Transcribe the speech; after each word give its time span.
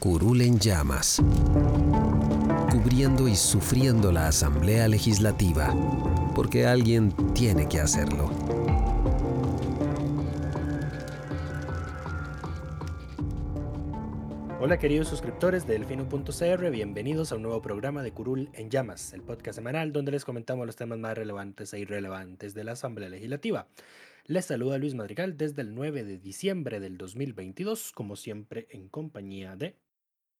Curul 0.00 0.40
en 0.40 0.58
llamas, 0.58 1.22
cubriendo 2.72 3.28
y 3.28 3.36
sufriendo 3.36 4.10
la 4.10 4.28
Asamblea 4.28 4.88
Legislativa, 4.88 5.74
porque 6.34 6.64
alguien 6.64 7.12
tiene 7.34 7.68
que 7.68 7.80
hacerlo. 7.80 8.30
Hola 14.58 14.78
queridos 14.78 15.08
suscriptores 15.08 15.66
de 15.66 15.74
Delfino.cr, 15.74 16.70
bienvenidos 16.70 17.32
a 17.32 17.36
un 17.36 17.42
nuevo 17.42 17.60
programa 17.60 18.02
de 18.02 18.12
Curul 18.12 18.48
en 18.54 18.70
Llamas, 18.70 19.12
el 19.12 19.20
podcast 19.20 19.56
semanal 19.56 19.92
donde 19.92 20.12
les 20.12 20.24
comentamos 20.24 20.64
los 20.64 20.76
temas 20.76 20.98
más 20.98 21.14
relevantes 21.14 21.74
e 21.74 21.78
irrelevantes 21.78 22.54
de 22.54 22.64
la 22.64 22.72
Asamblea 22.72 23.10
Legislativa. 23.10 23.68
Les 24.24 24.46
saluda 24.46 24.78
Luis 24.78 24.94
Madrigal 24.94 25.36
desde 25.36 25.60
el 25.60 25.74
9 25.74 26.04
de 26.04 26.16
diciembre 26.16 26.80
del 26.80 26.96
2022, 26.96 27.92
como 27.92 28.16
siempre 28.16 28.66
en 28.70 28.88
compañía 28.88 29.56
de 29.56 29.76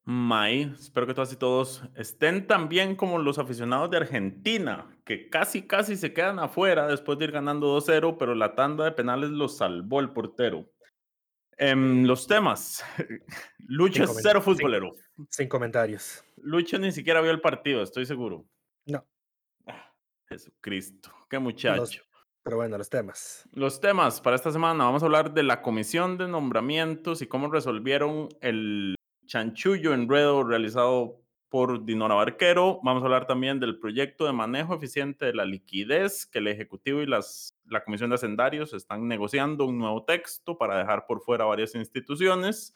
May, 0.04 0.72
espero 0.78 1.06
que 1.06 1.14
todas 1.14 1.32
y 1.32 1.36
todos 1.36 1.84
estén 1.94 2.46
tan 2.46 2.68
bien 2.68 2.96
como 2.96 3.18
los 3.18 3.38
aficionados 3.38 3.90
de 3.90 3.98
Argentina, 3.98 4.96
que 5.04 5.28
casi 5.28 5.66
casi 5.66 5.96
se 5.96 6.12
quedan 6.12 6.38
afuera 6.38 6.86
después 6.86 7.18
de 7.18 7.26
ir 7.26 7.32
ganando 7.32 7.78
2-0, 7.78 8.16
pero 8.18 8.34
la 8.34 8.54
tanda 8.54 8.84
de 8.84 8.92
penales 8.92 9.30
los 9.30 9.58
salvó 9.58 10.00
el 10.00 10.10
portero. 10.10 10.70
Em, 11.58 12.04
los 12.06 12.26
temas. 12.26 12.82
Lucho 13.58 14.04
es 14.04 14.18
cero 14.22 14.40
futbolero. 14.40 14.94
Sin, 15.28 15.46
comentarios. 15.46 16.24
Lucho 16.38 16.78
ni 16.78 16.90
siquiera 16.90 17.20
vio 17.20 17.30
el 17.30 17.42
partido, 17.42 17.82
estoy 17.82 18.06
seguro. 18.06 18.46
No. 18.86 19.06
Ah, 19.66 19.92
Jesucristo, 20.26 21.12
qué 21.28 21.38
muchacho. 21.38 22.02
pero 22.42 22.56
bueno, 22.56 22.78
los 22.78 22.88
temas. 22.88 23.46
Los 23.52 23.78
temas 23.78 24.22
para 24.22 24.36
esta 24.36 24.50
semana. 24.50 24.84
Vamos 24.84 25.02
a 25.02 25.06
hablar 25.06 25.34
de 25.34 25.42
la 25.42 25.60
comisión 25.60 26.16
de 26.16 26.28
nombramientos 26.28 27.20
y 27.20 27.26
cómo 27.26 27.50
resolvieron 27.50 28.30
el 28.40 28.94
chanchullo 29.30 29.94
enredo 29.94 30.42
realizado 30.42 31.22
por 31.48 31.84
Dinora 31.84 32.16
Barquero. 32.16 32.80
Vamos 32.82 33.02
a 33.02 33.06
hablar 33.06 33.28
también 33.28 33.60
del 33.60 33.78
proyecto 33.78 34.26
de 34.26 34.32
manejo 34.32 34.74
eficiente 34.74 35.26
de 35.26 35.34
la 35.34 35.44
liquidez 35.44 36.26
que 36.26 36.40
el 36.40 36.48
Ejecutivo 36.48 37.00
y 37.00 37.06
las, 37.06 37.56
la 37.66 37.84
Comisión 37.84 38.10
de 38.10 38.16
Hacendarios 38.16 38.72
están 38.72 39.06
negociando 39.06 39.66
un 39.66 39.78
nuevo 39.78 40.04
texto 40.04 40.58
para 40.58 40.76
dejar 40.78 41.06
por 41.06 41.20
fuera 41.20 41.44
varias 41.44 41.76
instituciones, 41.76 42.74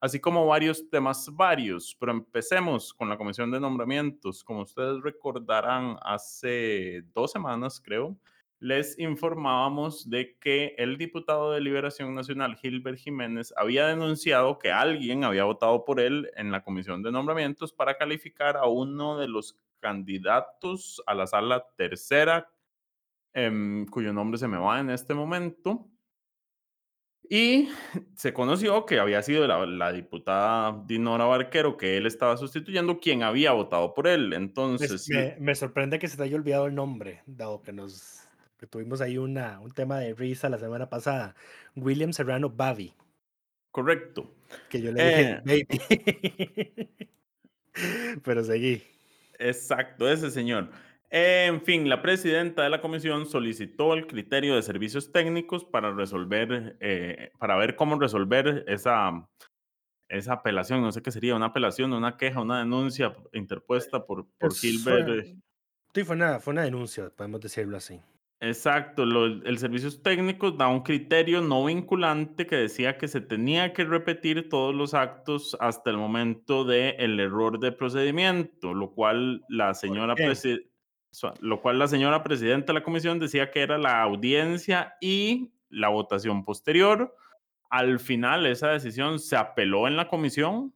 así 0.00 0.18
como 0.20 0.46
varios 0.46 0.88
temas 0.88 1.28
varios. 1.34 1.94
Pero 2.00 2.12
empecemos 2.12 2.94
con 2.94 3.10
la 3.10 3.18
Comisión 3.18 3.50
de 3.50 3.60
Nombramientos. 3.60 4.42
Como 4.42 4.62
ustedes 4.62 5.02
recordarán, 5.02 5.98
hace 6.00 7.02
dos 7.12 7.30
semanas, 7.30 7.78
creo, 7.78 8.16
les 8.60 8.98
informábamos 8.98 10.08
de 10.10 10.36
que 10.38 10.74
el 10.76 10.98
diputado 10.98 11.52
de 11.52 11.62
Liberación 11.62 12.14
Nacional, 12.14 12.56
Gilbert 12.56 12.98
Jiménez, 12.98 13.54
había 13.56 13.86
denunciado 13.86 14.58
que 14.58 14.70
alguien 14.70 15.24
había 15.24 15.44
votado 15.44 15.86
por 15.86 15.98
él 15.98 16.30
en 16.36 16.52
la 16.52 16.62
comisión 16.62 17.02
de 17.02 17.10
nombramientos 17.10 17.72
para 17.72 17.96
calificar 17.96 18.58
a 18.58 18.66
uno 18.66 19.18
de 19.18 19.28
los 19.28 19.58
candidatos 19.80 21.02
a 21.06 21.14
la 21.14 21.26
sala 21.26 21.64
tercera, 21.76 22.50
em, 23.32 23.86
cuyo 23.86 24.12
nombre 24.12 24.38
se 24.38 24.46
me 24.46 24.58
va 24.58 24.78
en 24.78 24.90
este 24.90 25.14
momento. 25.14 25.88
Y 27.32 27.68
se 28.16 28.34
conoció 28.34 28.84
que 28.84 28.98
había 28.98 29.22
sido 29.22 29.46
la, 29.46 29.92
diputada 29.92 30.82
Dinora 30.84 31.24
Barquero, 31.24 31.78
que 31.78 31.96
él 31.96 32.04
estaba 32.06 32.36
sustituyendo, 32.36 32.98
quien 32.98 33.22
había 33.22 33.52
votado 33.52 33.94
por 33.94 34.06
él. 34.06 34.32
Entonces. 34.34 35.08
Me, 35.08 35.36
me 35.38 35.54
sorprende 35.54 35.98
que 35.98 36.08
se 36.08 36.16
te 36.16 36.24
haya 36.24 36.36
olvidado 36.36 36.66
el 36.66 36.74
nombre, 36.74 37.22
dado 37.26 37.62
que 37.62 37.72
nos 37.72 38.19
que 38.60 38.66
tuvimos 38.66 39.00
ahí 39.00 39.16
una, 39.16 39.58
un 39.58 39.72
tema 39.72 39.98
de 39.98 40.12
risa 40.12 40.50
la 40.50 40.58
semana 40.58 40.90
pasada. 40.90 41.34
William 41.76 42.12
Serrano 42.12 42.50
Bavi. 42.50 42.92
Correcto. 43.70 44.34
Que 44.68 44.82
yo 44.82 44.92
le 44.92 45.02
dije, 45.02 45.30
eh. 45.46 45.66
baby. 45.72 46.90
Pero 48.22 48.44
seguí. 48.44 48.82
Exacto, 49.38 50.06
ese 50.06 50.30
señor. 50.30 50.68
En 51.08 51.62
fin, 51.62 51.88
la 51.88 52.02
presidenta 52.02 52.62
de 52.62 52.68
la 52.68 52.82
comisión 52.82 53.24
solicitó 53.24 53.94
el 53.94 54.06
criterio 54.06 54.54
de 54.54 54.62
servicios 54.62 55.10
técnicos 55.10 55.64
para 55.64 55.94
resolver, 55.94 56.76
eh, 56.80 57.32
para 57.38 57.56
ver 57.56 57.76
cómo 57.76 57.98
resolver 57.98 58.66
esa, 58.68 59.26
esa 60.10 60.34
apelación. 60.34 60.82
No 60.82 60.92
sé 60.92 61.00
qué 61.00 61.10
sería, 61.10 61.34
una 61.34 61.46
apelación, 61.46 61.94
una 61.94 62.18
queja, 62.18 62.42
una 62.42 62.58
denuncia 62.58 63.16
interpuesta 63.32 64.04
por, 64.04 64.26
por 64.38 64.54
Gilbert. 64.54 65.24
sí, 65.94 66.04
fue 66.04 66.40
fue 66.40 66.52
una 66.52 66.62
denuncia, 66.62 67.08
podemos 67.08 67.40
decirlo 67.40 67.78
así. 67.78 68.02
Exacto, 68.42 69.02
el 69.02 69.58
servicios 69.58 70.02
técnicos 70.02 70.56
da 70.56 70.66
un 70.66 70.80
criterio 70.80 71.42
no 71.42 71.66
vinculante 71.66 72.46
que 72.46 72.56
decía 72.56 72.96
que 72.96 73.06
se 73.06 73.20
tenía 73.20 73.74
que 73.74 73.84
repetir 73.84 74.48
todos 74.48 74.74
los 74.74 74.94
actos 74.94 75.54
hasta 75.60 75.90
el 75.90 75.98
momento 75.98 76.64
del 76.64 77.20
error 77.20 77.60
de 77.60 77.70
procedimiento, 77.70 78.72
lo 78.72 78.92
cual 78.92 79.44
la 79.50 79.74
señora 79.74 80.14
lo 81.40 81.60
cual 81.60 81.78
la 81.78 81.86
señora 81.86 82.22
presidenta 82.22 82.72
de 82.72 82.78
la 82.78 82.84
comisión 82.84 83.18
decía 83.18 83.50
que 83.50 83.60
era 83.60 83.76
la 83.76 84.00
audiencia 84.00 84.94
y 85.02 85.52
la 85.68 85.88
votación 85.88 86.44
posterior. 86.44 87.14
Al 87.68 88.00
final 88.00 88.46
esa 88.46 88.68
decisión 88.68 89.18
se 89.18 89.36
apeló 89.36 89.86
en 89.86 89.96
la 89.96 90.08
comisión 90.08 90.72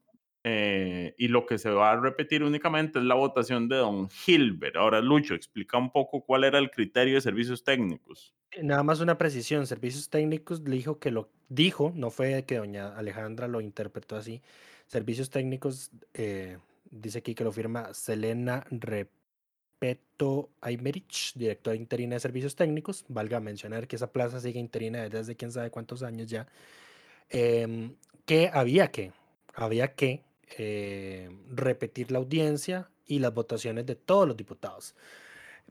eh, 0.47 1.15
y 1.16 1.28
lo 1.28 1.47
que 1.47 1.56
se 1.56 1.71
va 1.71 1.93
a 1.93 1.97
repetir 1.99 2.44
únicamente 2.44 2.99
es 2.99 3.05
la 3.06 3.15
votación 3.15 3.66
de 3.66 3.77
don 3.77 4.10
Gilbert. 4.10 4.77
Ahora, 4.77 5.00
Lucho, 5.00 5.34
explica 5.34 5.78
un 5.78 5.91
poco 5.91 6.22
cuál 6.22 6.44
era 6.44 6.59
el 6.59 6.71
criterio 6.71 7.15
de 7.15 7.22
servicios 7.22 7.65
técnicos. 7.65 8.34
Eh, 8.50 8.62
nada 8.62 8.82
más 8.82 9.00
una 9.00 9.16
precisión, 9.16 9.66
servicios 9.66 10.10
técnicos 10.10 10.62
dijo 10.62 10.99
que 10.99 11.10
lo 11.10 11.31
dijo, 11.49 11.93
no 11.97 12.10
fue 12.10 12.44
que 12.44 12.59
doña 12.59 12.94
Alejandra 12.94 13.49
lo 13.49 13.62
interpretó 13.62 14.16
así. 14.16 14.43
Servicios 14.87 15.31
técnicos, 15.31 15.91
eh, 16.12 16.59
dice 16.91 17.21
aquí 17.21 17.34
que 17.34 17.44
lo 17.44 17.50
firma 17.50 17.94
Selena 17.94 18.66
Repeto 18.71 20.50
Aymerich, 20.61 21.32
directora 21.37 21.75
interina 21.75 22.16
de 22.16 22.21
servicios 22.21 22.55
técnicos. 22.55 23.06
Valga 23.09 23.41
mencionar 23.41 23.88
que 23.88 23.97
esa 23.97 24.12
plaza 24.12 24.41
sigue 24.41 24.61
interina 24.61 25.09
desde 25.09 25.37
quién 25.37 25.50
sabe 25.53 25.71
cuántos 25.71 26.03
años 26.03 26.28
ya. 26.28 26.47
Em, 27.31 27.94
que 28.26 28.50
había 28.53 28.88
que, 28.88 29.12
había 29.55 29.94
que 29.94 30.22
eh, 30.59 31.31
repetir 31.50 32.10
la 32.10 32.19
audiencia 32.19 32.91
y 33.06 33.19
las 33.19 33.34
votaciones 33.34 33.87
de 33.87 33.94
todos 33.94 34.27
los 34.27 34.37
diputados. 34.37 34.94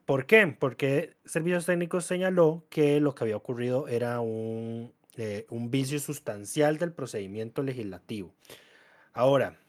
¿Por 0.06 0.26
qué? 0.26 0.48
Porque 0.48 1.16
Servicios 1.26 1.66
Técnicos 1.66 2.06
señaló 2.06 2.66
que 2.70 3.00
lo 3.00 3.16
que 3.16 3.24
había 3.24 3.38
ocurrido 3.38 3.88
era 3.88 4.20
un, 4.20 4.92
eh, 5.18 5.46
un 5.50 5.72
vicio 5.72 6.00
sustancial 6.00 6.78
del 6.78 6.92
procedimiento 6.92 7.64
legislativo. 7.64 8.34
Ahora, 9.14 9.60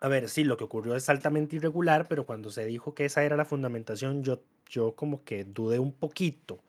a 0.00 0.08
ver, 0.08 0.28
sí, 0.28 0.44
lo 0.44 0.56
que 0.56 0.64
ocurrió 0.64 0.96
es 0.96 1.08
altamente 1.08 1.56
irregular, 1.56 2.08
pero 2.08 2.26
cuando 2.26 2.50
se 2.50 2.66
dijo 2.66 2.94
que 2.94 3.06
esa 3.06 3.24
era 3.24 3.36
la 3.36 3.44
fundamentación, 3.46 4.22
yo, 4.22 4.42
yo 4.68 4.94
como 4.94 5.24
que 5.24 5.44
dudé 5.44 5.78
un 5.78 5.92
poquito 5.92 6.62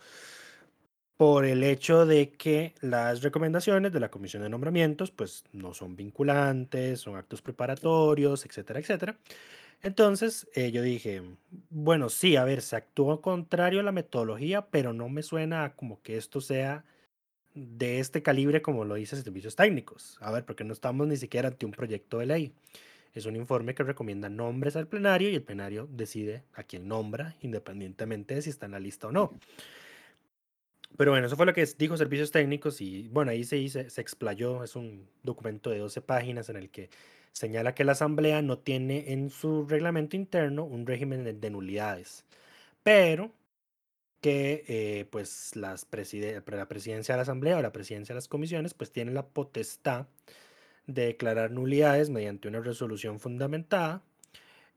por 1.18 1.46
el 1.46 1.64
hecho 1.64 2.06
de 2.06 2.32
que 2.32 2.74
las 2.82 3.22
recomendaciones 3.24 3.94
de 3.94 4.00
la 4.00 4.10
Comisión 4.10 4.44
de 4.44 4.50
Nombramientos 4.50 5.12
pues 5.12 5.46
no 5.54 5.74
son 5.74 5.96
vinculantes, 5.96 7.00
son 7.00 7.16
actos 7.16 7.42
preparatorios, 7.42 8.46
etcétera, 8.46 8.80
etcétera. 8.80 9.18
Entonces 9.82 10.48
eh, 10.56 10.72
yo 10.72 10.82
dije, 10.82 11.22
bueno, 11.70 12.10
sí, 12.10 12.36
a 12.36 12.44
ver, 12.44 12.62
se 12.62 12.76
actúa 12.76 13.22
contrario 13.22 13.80
a 13.80 13.84
la 13.84 13.92
metodología, 13.92 14.68
pero 14.68 14.94
no 14.94 15.10
me 15.10 15.24
suena 15.24 15.74
como 15.76 16.02
que 16.02 16.18
esto 16.18 16.42
sea 16.42 16.86
de 17.54 18.00
este 18.00 18.22
calibre 18.22 18.62
como 18.62 18.86
lo 18.86 18.96
dice 18.96 19.16
Servicios 19.22 19.56
Técnicos. 19.56 20.18
A 20.22 20.32
ver, 20.32 20.46
porque 20.46 20.64
no 20.66 20.74
estamos 20.74 21.08
ni 21.08 21.18
siquiera 21.18 21.50
ante 21.50 21.66
un 21.66 21.72
proyecto 21.72 22.20
de 22.20 22.26
ley. 22.26 22.54
Es 23.14 23.26
un 23.26 23.38
informe 23.38 23.74
que 23.74 23.84
recomienda 23.84 24.28
nombres 24.30 24.76
al 24.76 24.88
plenario 24.88 25.30
y 25.30 25.36
el 25.36 25.44
plenario 25.44 25.88
decide 25.90 26.44
a 26.54 26.64
quién 26.64 26.90
nombra, 26.90 27.38
independientemente 27.42 28.36
de 28.36 28.42
si 28.42 28.50
está 28.50 28.66
en 28.66 28.74
la 28.74 28.80
lista 28.80 29.08
o 29.08 29.12
no. 29.14 29.40
Pero 30.98 31.12
bueno, 31.12 31.28
eso 31.28 31.36
fue 31.36 31.46
lo 31.46 31.54
que 31.54 31.68
dijo 31.78 31.98
Servicios 31.98 32.32
Técnicos 32.32 32.80
y 32.82 33.10
bueno, 33.10 33.32
ahí 33.32 33.44
se, 33.44 33.68
se, 33.70 34.02
explayó, 34.02 34.64
es 34.64 34.76
un 34.76 35.08
documento 35.24 35.70
de 35.70 35.80
12 35.80 36.02
páginas 36.02 36.50
en 36.50 36.56
el 36.58 36.70
que 36.70 36.90
señala 37.34 37.76
que 37.76 37.84
la 37.84 37.94
Asamblea 37.94 38.42
no 38.42 38.60
tiene 38.60 39.12
en 39.12 39.30
su 39.30 39.66
reglamento 39.66 40.16
interno 40.16 40.64
un 40.64 40.86
régimen 40.86 41.40
de, 41.40 41.50
nulidades, 41.50 42.24
pero 42.84 43.34
que 44.22 44.64
eh, 44.68 45.06
pues 45.12 45.56
las 45.56 45.86
la 45.92 46.68
presidencia 46.68 47.14
de 47.14 47.18
la 47.18 47.24
Asamblea 47.24 47.58
o 47.58 47.62
la 47.62 47.74
presidencia 47.74 48.14
de 48.14 48.18
las 48.18 48.28
comisiones 48.30 48.74
pues 48.74 48.92
tiene 48.92 49.12
la 49.12 49.28
potestad 49.28 50.08
de 50.88 51.08
declarar 51.08 51.52
nulidades 51.52 52.10
mediante 52.10 52.48
una 52.48 52.62
resolución 52.62 53.20
fundamentada 53.20 54.02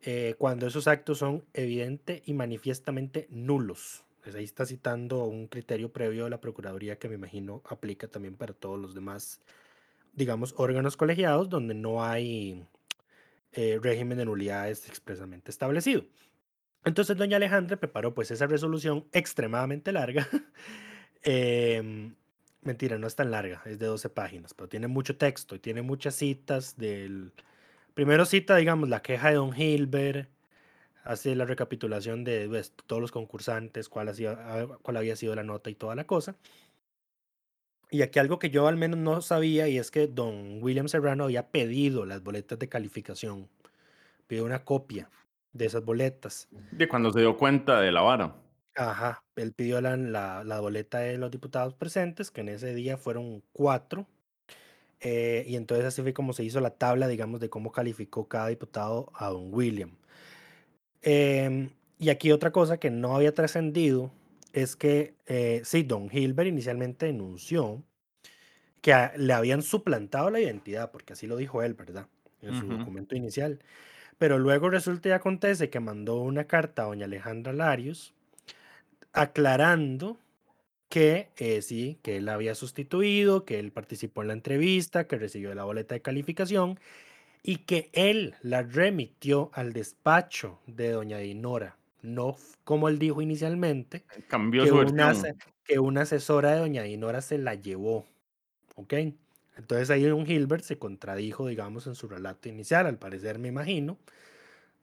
eh, 0.03 0.35
cuando 0.39 0.67
esos 0.67 0.89
actos 0.89 1.19
son 1.19 1.45
evidente 1.55 2.23
y 2.27 2.35
manifiestamente 2.35 3.27
nulos. 3.31 4.05
Pues 4.29 4.37
ahí 4.37 4.45
está 4.45 4.67
citando 4.67 5.25
un 5.25 5.47
criterio 5.47 5.91
previo 5.91 6.25
de 6.25 6.29
la 6.29 6.39
Procuraduría 6.39 6.99
que 6.99 7.09
me 7.09 7.15
imagino 7.15 7.63
aplica 7.65 8.09
también 8.09 8.37
para 8.37 8.53
todos 8.53 8.79
los 8.79 8.95
demás, 8.95 9.41
digamos, 10.13 10.53
órganos 10.59 10.99
colegiados 10.99 11.49
donde 11.49 11.73
no 11.73 12.05
hay 12.05 12.63
eh, 13.53 13.79
régimen 13.81 14.19
de 14.19 14.27
nulidades 14.27 14.87
expresamente 14.87 15.51
establecido. 15.51 16.05
Entonces 16.85 17.17
doña 17.17 17.39
Alejandra 17.39 17.79
preparó 17.79 18.13
pues 18.13 18.31
esa 18.31 18.47
resolución 18.47 19.07
extremadamente 19.13 19.93
larga. 19.93 20.29
Em, 21.23 22.15
mentira, 22.61 22.99
no 22.99 23.07
es 23.07 23.17
tan 23.17 23.31
larga, 23.31 23.63
es 23.65 23.79
de 23.79 23.87
12 23.87 24.11
páginas, 24.11 24.53
pero 24.53 24.69
tiene 24.69 24.89
mucho 24.89 25.17
texto 25.17 25.55
y 25.55 25.59
tiene 25.59 25.81
muchas 25.81 26.17
citas 26.17 26.77
del... 26.77 27.33
Primero 27.95 28.27
cita, 28.27 28.57
digamos, 28.57 28.91
la 28.91 29.01
queja 29.01 29.31
de 29.31 29.37
don 29.37 29.59
Hilbert, 29.59 30.29
hace 31.05 31.35
la 31.35 31.45
recapitulación 31.45 32.25
de 32.25 32.49
pues, 32.49 32.73
todos 32.87 33.01
los 33.01 33.13
concursantes, 33.13 33.89
cuál, 33.89 34.13
cuál 34.83 34.97
había 34.97 35.17
sido 35.17 35.35
la 35.35 35.43
nota 35.43 35.71
y 35.71 35.75
toda 35.75 35.95
la 35.95 36.05
cosa. 36.05 36.37
Y 37.91 38.03
aquí 38.03 38.19
algo 38.19 38.39
que 38.39 38.51
yo 38.51 38.69
al 38.69 38.77
menos 38.77 38.99
no 38.99 39.23
sabía 39.23 39.69
y 39.69 39.79
es 39.79 39.91
que 39.91 40.07
don 40.07 40.63
William 40.63 40.89
Serrano 40.89 41.25
había 41.25 41.49
pedido 41.51 42.05
las 42.05 42.23
boletas 42.23 42.59
de 42.59 42.69
calificación. 42.69 43.49
Pidió 44.27 44.45
una 44.45 44.65
copia 44.65 45.11
de 45.53 45.67
esas 45.67 45.85
boletas. 45.85 46.49
De 46.71 46.87
cuando 46.87 47.11
se 47.13 47.21
dio 47.21 47.37
cuenta 47.37 47.81
de 47.81 47.91
la 47.91 48.03
vara. 48.03 48.35
Ajá, 48.75 49.25
él 49.37 49.53
pidió 49.53 49.81
la, 49.81 49.97
la, 49.97 50.61
boleta 50.61 51.01
de 51.01 51.19
los 51.19 51.31
diputados 51.33 51.75
presentes, 51.75 52.31
que 52.31 52.43
en 52.43 52.51
ese 52.51 52.75
día 52.75 52.97
fueron 52.97 53.43
cuatro. 53.53 54.07
Eh, 55.01 55.45
y 55.49 55.57
entonces 55.57 55.87
así 55.87 56.03
fue 56.03 56.13
como 56.13 56.33
se 56.33 56.45
hizo 56.45 56.61
la 56.61 56.71
tabla, 56.71 57.09
digamos, 57.09 57.41
de 57.41 57.49
cómo 57.51 57.73
calificó 57.73 58.29
cada 58.29 58.49
diputado 58.49 59.11
a 59.15 59.31
don 59.31 59.53
William. 59.53 59.97
Em, 61.03 61.71
y 61.99 62.11
aquí 62.11 62.33
otra 62.33 62.53
cosa 62.53 62.79
que 62.79 62.91
no 62.91 63.17
había 63.17 63.35
trascendido 63.35 64.13
es 64.53 64.77
que, 64.77 65.15
eh, 65.27 65.63
sí, 65.65 65.83
Don 65.83 66.09
Hilbert 66.11 66.49
inicialmente 66.49 67.07
denunció 67.07 67.83
que 68.81 68.95
le 69.17 69.33
habían 69.33 69.63
suplantado 69.63 70.31
la 70.31 70.41
identidad, 70.41 70.91
porque 70.91 71.13
así 71.15 71.27
lo 71.27 71.37
dijo 71.37 71.63
él, 71.63 71.75
¿verdad? 71.75 72.07
En 72.43 72.59
su 72.59 72.67
documento 72.67 73.17
inicial. 73.17 73.59
Pero 74.19 74.39
luego 74.39 74.71
resulta 74.71 75.09
y 75.09 75.13
acontece 75.13 75.71
que 75.71 75.81
mandó 75.81 76.21
una 76.21 76.45
carta 76.47 76.83
a 76.83 76.87
doña 76.87 77.07
Alejandra 77.07 77.53
Larios 77.53 78.15
aclarando 79.13 80.19
que 80.89 81.31
eh, 81.37 81.63
sí, 81.63 81.99
que 82.03 82.17
él 82.17 82.29
había 82.29 82.55
sustituido, 82.55 83.45
que 83.45 83.59
él 83.59 83.73
participó 83.73 84.23
en 84.23 84.29
la 84.29 84.35
entrevista, 84.35 85.07
que 85.07 85.19
recibió 85.19 85.55
la 85.55 85.65
boleta 85.65 85.95
de 85.95 86.03
calificación 86.03 86.81
y 87.43 87.59
que 87.59 87.91
él 87.93 88.35
la 88.43 88.63
remitió 88.63 89.51
al 89.55 89.73
despacho 89.73 90.61
de 90.67 90.91
doña 90.91 91.19
Dinora, 91.19 91.77
no 92.03 92.37
como 92.65 92.89
él 92.89 92.99
dijo 92.99 93.23
inicialmente, 93.23 94.05
Cambió 94.29 94.65
que, 94.65 94.69
su 94.71 94.77
una, 94.77 95.15
que 95.65 95.79
una 95.79 96.03
asesora 96.03 96.53
de 96.53 96.59
doña 96.59 96.83
Dinora 96.83 97.21
se 97.23 97.39
la 97.39 97.55
llevó. 97.55 98.07
¿Ok? 98.77 98.95
Entonces 99.57 99.91
ahí 99.91 100.05
don 100.05 100.25
Gilbert 100.25 100.63
se 100.63 100.79
contradijo, 100.79 101.49
digamos, 101.49 101.87
en 101.87 101.95
su 101.95 102.09
relato 102.09 102.49
inicial, 102.49 102.87
al 102.87 102.99
parecer 102.99 103.39
me 103.39 103.49
imagino. 103.49 103.99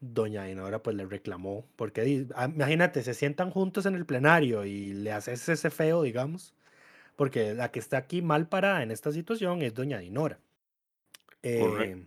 Doña 0.02 0.44
Dinora 0.44 0.84
pues 0.84 0.96
le 0.96 1.06
reclamó, 1.06 1.66
porque 1.78 2.28
ah, 2.36 2.50
imagínate, 2.54 3.02
se 3.02 3.14
sientan 3.14 3.52
juntos 3.52 3.86
en 3.86 3.96
el 3.96 4.06
plenario 4.06 4.66
y 4.66 4.94
le 4.94 5.12
haces 5.14 5.48
ese 5.48 5.70
feo, 5.70 6.04
digamos, 6.04 6.54
porque 7.16 7.54
la 7.54 7.72
que 7.72 7.80
está 7.80 7.98
aquí 7.98 8.22
mal 8.22 8.48
parada 8.48 8.84
en 8.84 8.92
esta 8.92 9.12
situación 9.12 9.62
es 9.62 9.74
doña 9.74 10.00
Dinora. 10.00 10.40
Eh, 11.42 12.04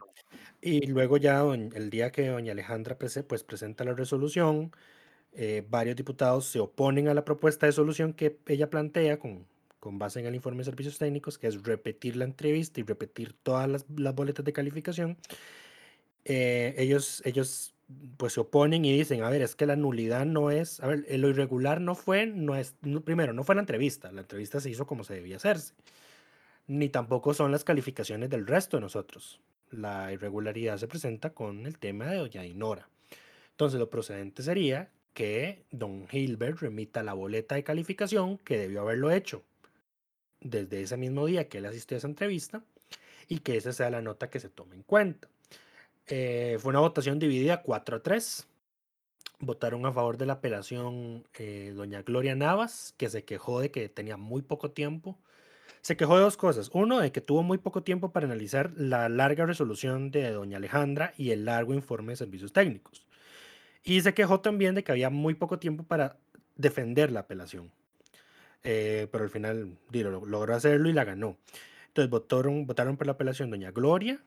y 0.60 0.86
luego 0.86 1.16
ya 1.16 1.42
el 1.42 1.90
día 1.90 2.10
que 2.10 2.28
doña 2.28 2.52
Alejandra 2.52 2.96
pues 2.98 3.44
presenta 3.44 3.84
la 3.84 3.94
resolución, 3.94 4.72
eh, 5.32 5.64
varios 5.68 5.96
diputados 5.96 6.46
se 6.46 6.58
oponen 6.58 7.08
a 7.08 7.14
la 7.14 7.24
propuesta 7.24 7.66
de 7.66 7.72
solución 7.72 8.12
que 8.12 8.38
ella 8.46 8.70
plantea 8.70 9.18
con, 9.18 9.46
con 9.78 9.98
base 9.98 10.20
en 10.20 10.26
el 10.26 10.34
informe 10.34 10.58
de 10.58 10.64
servicios 10.64 10.98
técnicos, 10.98 11.38
que 11.38 11.46
es 11.46 11.62
repetir 11.62 12.16
la 12.16 12.24
entrevista 12.24 12.80
y 12.80 12.82
repetir 12.82 13.34
todas 13.42 13.68
las, 13.68 13.86
las 13.96 14.14
boletas 14.14 14.44
de 14.44 14.52
calificación. 14.52 15.16
Eh, 16.24 16.74
ellos, 16.78 17.22
ellos 17.24 17.74
pues 18.16 18.34
se 18.34 18.40
oponen 18.40 18.84
y 18.84 18.96
dicen, 18.96 19.22
a 19.22 19.30
ver, 19.30 19.42
es 19.42 19.54
que 19.54 19.66
la 19.66 19.76
nulidad 19.76 20.26
no 20.26 20.50
es, 20.50 20.80
a 20.80 20.88
ver, 20.88 21.04
lo 21.08 21.28
irregular 21.28 21.80
no 21.80 21.94
fue, 21.94 22.26
no 22.26 22.54
es, 22.56 22.74
primero, 23.04 23.32
no 23.32 23.44
fue 23.44 23.54
la 23.54 23.62
entrevista, 23.62 24.12
la 24.12 24.22
entrevista 24.22 24.60
se 24.60 24.70
hizo 24.70 24.86
como 24.86 25.04
se 25.04 25.14
debía 25.14 25.36
hacerse, 25.36 25.74
ni 26.66 26.88
tampoco 26.90 27.32
son 27.32 27.52
las 27.52 27.64
calificaciones 27.64 28.28
del 28.28 28.46
resto 28.46 28.76
de 28.76 28.82
nosotros 28.82 29.40
la 29.70 30.12
irregularidad 30.12 30.78
se 30.78 30.88
presenta 30.88 31.30
con 31.30 31.66
el 31.66 31.78
tema 31.78 32.06
de 32.06 32.18
doña 32.18 32.42
Dinora. 32.42 32.88
Entonces 33.50 33.78
lo 33.78 33.90
procedente 33.90 34.42
sería 34.42 34.90
que 35.14 35.64
don 35.70 36.06
Hilbert 36.10 36.60
remita 36.60 37.02
la 37.02 37.12
boleta 37.12 37.56
de 37.56 37.64
calificación 37.64 38.38
que 38.38 38.56
debió 38.58 38.82
haberlo 38.82 39.10
hecho 39.10 39.42
desde 40.40 40.82
ese 40.82 40.96
mismo 40.96 41.26
día 41.26 41.48
que 41.48 41.58
él 41.58 41.66
asistió 41.66 41.96
a 41.96 41.98
esa 41.98 42.06
entrevista 42.06 42.62
y 43.26 43.40
que 43.40 43.56
esa 43.56 43.72
sea 43.72 43.90
la 43.90 44.00
nota 44.00 44.30
que 44.30 44.40
se 44.40 44.48
tome 44.48 44.76
en 44.76 44.82
cuenta. 44.82 45.28
Eh, 46.06 46.56
fue 46.60 46.70
una 46.70 46.80
votación 46.80 47.18
dividida 47.18 47.62
4 47.62 47.96
a 47.96 48.02
3. 48.02 48.46
Votaron 49.40 49.84
a 49.86 49.92
favor 49.92 50.16
de 50.16 50.26
la 50.26 50.34
apelación 50.34 51.24
eh, 51.34 51.72
doña 51.76 52.02
Gloria 52.02 52.34
Navas, 52.34 52.94
que 52.96 53.10
se 53.10 53.24
quejó 53.24 53.60
de 53.60 53.70
que 53.70 53.88
tenía 53.88 54.16
muy 54.16 54.42
poco 54.42 54.70
tiempo 54.70 55.18
se 55.82 55.96
quejó 55.96 56.16
de 56.16 56.22
dos 56.22 56.36
cosas. 56.36 56.70
Uno, 56.72 57.00
de 57.00 57.12
que 57.12 57.20
tuvo 57.20 57.42
muy 57.42 57.58
poco 57.58 57.82
tiempo 57.82 58.12
para 58.12 58.26
analizar 58.26 58.72
la 58.76 59.08
larga 59.08 59.46
resolución 59.46 60.10
de 60.10 60.30
doña 60.30 60.58
Alejandra 60.58 61.14
y 61.16 61.30
el 61.30 61.44
largo 61.44 61.74
informe 61.74 62.12
de 62.12 62.16
servicios 62.16 62.52
técnicos. 62.52 63.06
Y 63.84 64.00
se 64.00 64.14
quejó 64.14 64.40
también 64.40 64.74
de 64.74 64.84
que 64.84 64.92
había 64.92 65.10
muy 65.10 65.34
poco 65.34 65.58
tiempo 65.58 65.84
para 65.84 66.16
defender 66.56 67.10
la 67.10 67.20
apelación. 67.20 67.70
Eh, 68.64 69.08
pero 69.12 69.24
al 69.24 69.30
final 69.30 69.78
logró 69.90 70.54
hacerlo 70.54 70.88
y 70.88 70.92
la 70.92 71.04
ganó. 71.04 71.38
Entonces 71.88 72.10
votaron, 72.10 72.66
votaron 72.66 72.96
por 72.96 73.06
la 73.06 73.12
apelación 73.12 73.50
doña 73.50 73.70
Gloria, 73.70 74.20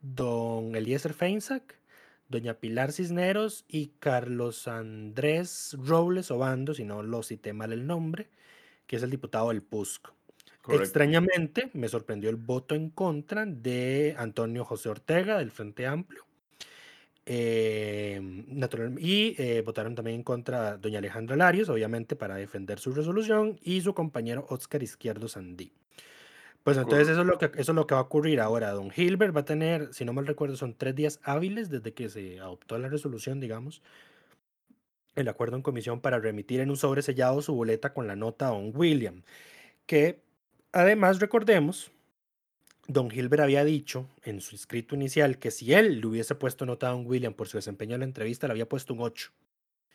don 0.00 0.74
Eliezer 0.76 1.12
Feinsack, 1.12 1.78
doña 2.28 2.54
Pilar 2.54 2.92
Cisneros 2.92 3.64
y 3.68 3.88
Carlos 3.98 4.66
Andrés 4.68 5.76
Robles 5.78 6.30
Obando, 6.30 6.74
si 6.74 6.84
no 6.84 7.02
lo 7.02 7.22
cité 7.22 7.52
mal 7.52 7.72
el 7.72 7.86
nombre, 7.86 8.28
que 8.86 8.96
es 8.96 9.02
el 9.02 9.10
diputado 9.10 9.48
del 9.48 9.62
PUSC. 9.62 10.08
Extrañamente, 10.68 11.70
me 11.74 11.88
sorprendió 11.88 12.30
el 12.30 12.36
voto 12.36 12.74
en 12.74 12.90
contra 12.90 13.46
de 13.46 14.14
Antonio 14.18 14.64
José 14.64 14.88
Ortega 14.88 15.38
del 15.38 15.50
Frente 15.50 15.86
Amplio. 15.86 16.24
Em, 17.28 18.46
y 18.98 19.34
eh, 19.36 19.62
votaron 19.66 19.96
también 19.96 20.16
en 20.16 20.22
contra 20.22 20.76
doña 20.76 20.98
Alejandra 20.98 21.34
Larios, 21.34 21.68
obviamente 21.68 22.14
para 22.14 22.36
defender 22.36 22.78
su 22.78 22.92
resolución, 22.92 23.58
y 23.62 23.80
su 23.80 23.94
compañero 23.94 24.46
Oscar 24.48 24.82
Izquierdo 24.82 25.26
Sandí. 25.26 25.72
Pues 26.62 26.76
entonces 26.78 27.08
eso 27.08 27.20
es, 27.20 27.26
lo 27.26 27.38
que, 27.38 27.46
eso 27.46 27.72
es 27.72 27.76
lo 27.76 27.86
que 27.86 27.94
va 27.94 28.00
a 28.00 28.04
ocurrir 28.04 28.40
ahora. 28.40 28.72
Don 28.72 28.90
Hilbert 28.94 29.34
va 29.34 29.40
a 29.40 29.44
tener, 29.44 29.94
si 29.94 30.04
no 30.04 30.12
mal 30.12 30.26
recuerdo, 30.26 30.56
son 30.56 30.74
tres 30.74 30.96
días 30.96 31.20
hábiles 31.22 31.70
desde 31.70 31.94
que 31.94 32.08
se 32.08 32.40
adoptó 32.40 32.76
la 32.78 32.88
resolución, 32.88 33.38
digamos, 33.38 33.82
el 35.14 35.28
acuerdo 35.28 35.56
en 35.56 35.62
comisión 35.62 36.00
para 36.00 36.18
remitir 36.18 36.60
en 36.60 36.70
un 36.70 36.76
sobresellado 36.76 37.40
su 37.40 37.54
boleta 37.54 37.92
con 37.94 38.06
la 38.08 38.16
nota 38.16 38.48
a 38.48 38.50
Don 38.50 38.72
William, 38.74 39.22
que 39.86 40.25
Además, 40.76 41.20
recordemos, 41.20 41.90
Don 42.86 43.10
Hilbert 43.10 43.40
había 43.40 43.64
dicho 43.64 44.10
en 44.24 44.42
su 44.42 44.54
escrito 44.54 44.94
inicial 44.94 45.38
que 45.38 45.50
si 45.50 45.72
él 45.72 46.02
le 46.02 46.06
hubiese 46.06 46.34
puesto 46.34 46.66
nota 46.66 46.88
a 46.88 46.90
Don 46.90 47.06
William 47.06 47.32
por 47.32 47.48
su 47.48 47.56
desempeño 47.56 47.94
en 47.94 48.00
la 48.00 48.04
entrevista, 48.04 48.46
le 48.46 48.50
había 48.50 48.68
puesto 48.68 48.92
un 48.92 49.00
8. 49.00 49.32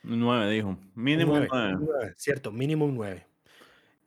Un 0.06 0.20
9, 0.22 0.52
dijo. 0.52 0.80
Mínimo 0.96 1.36
un 1.36 1.48
9. 1.48 2.16
Cierto, 2.18 2.52
mínimo 2.52 2.86
un 2.86 2.96
9. 2.96 3.28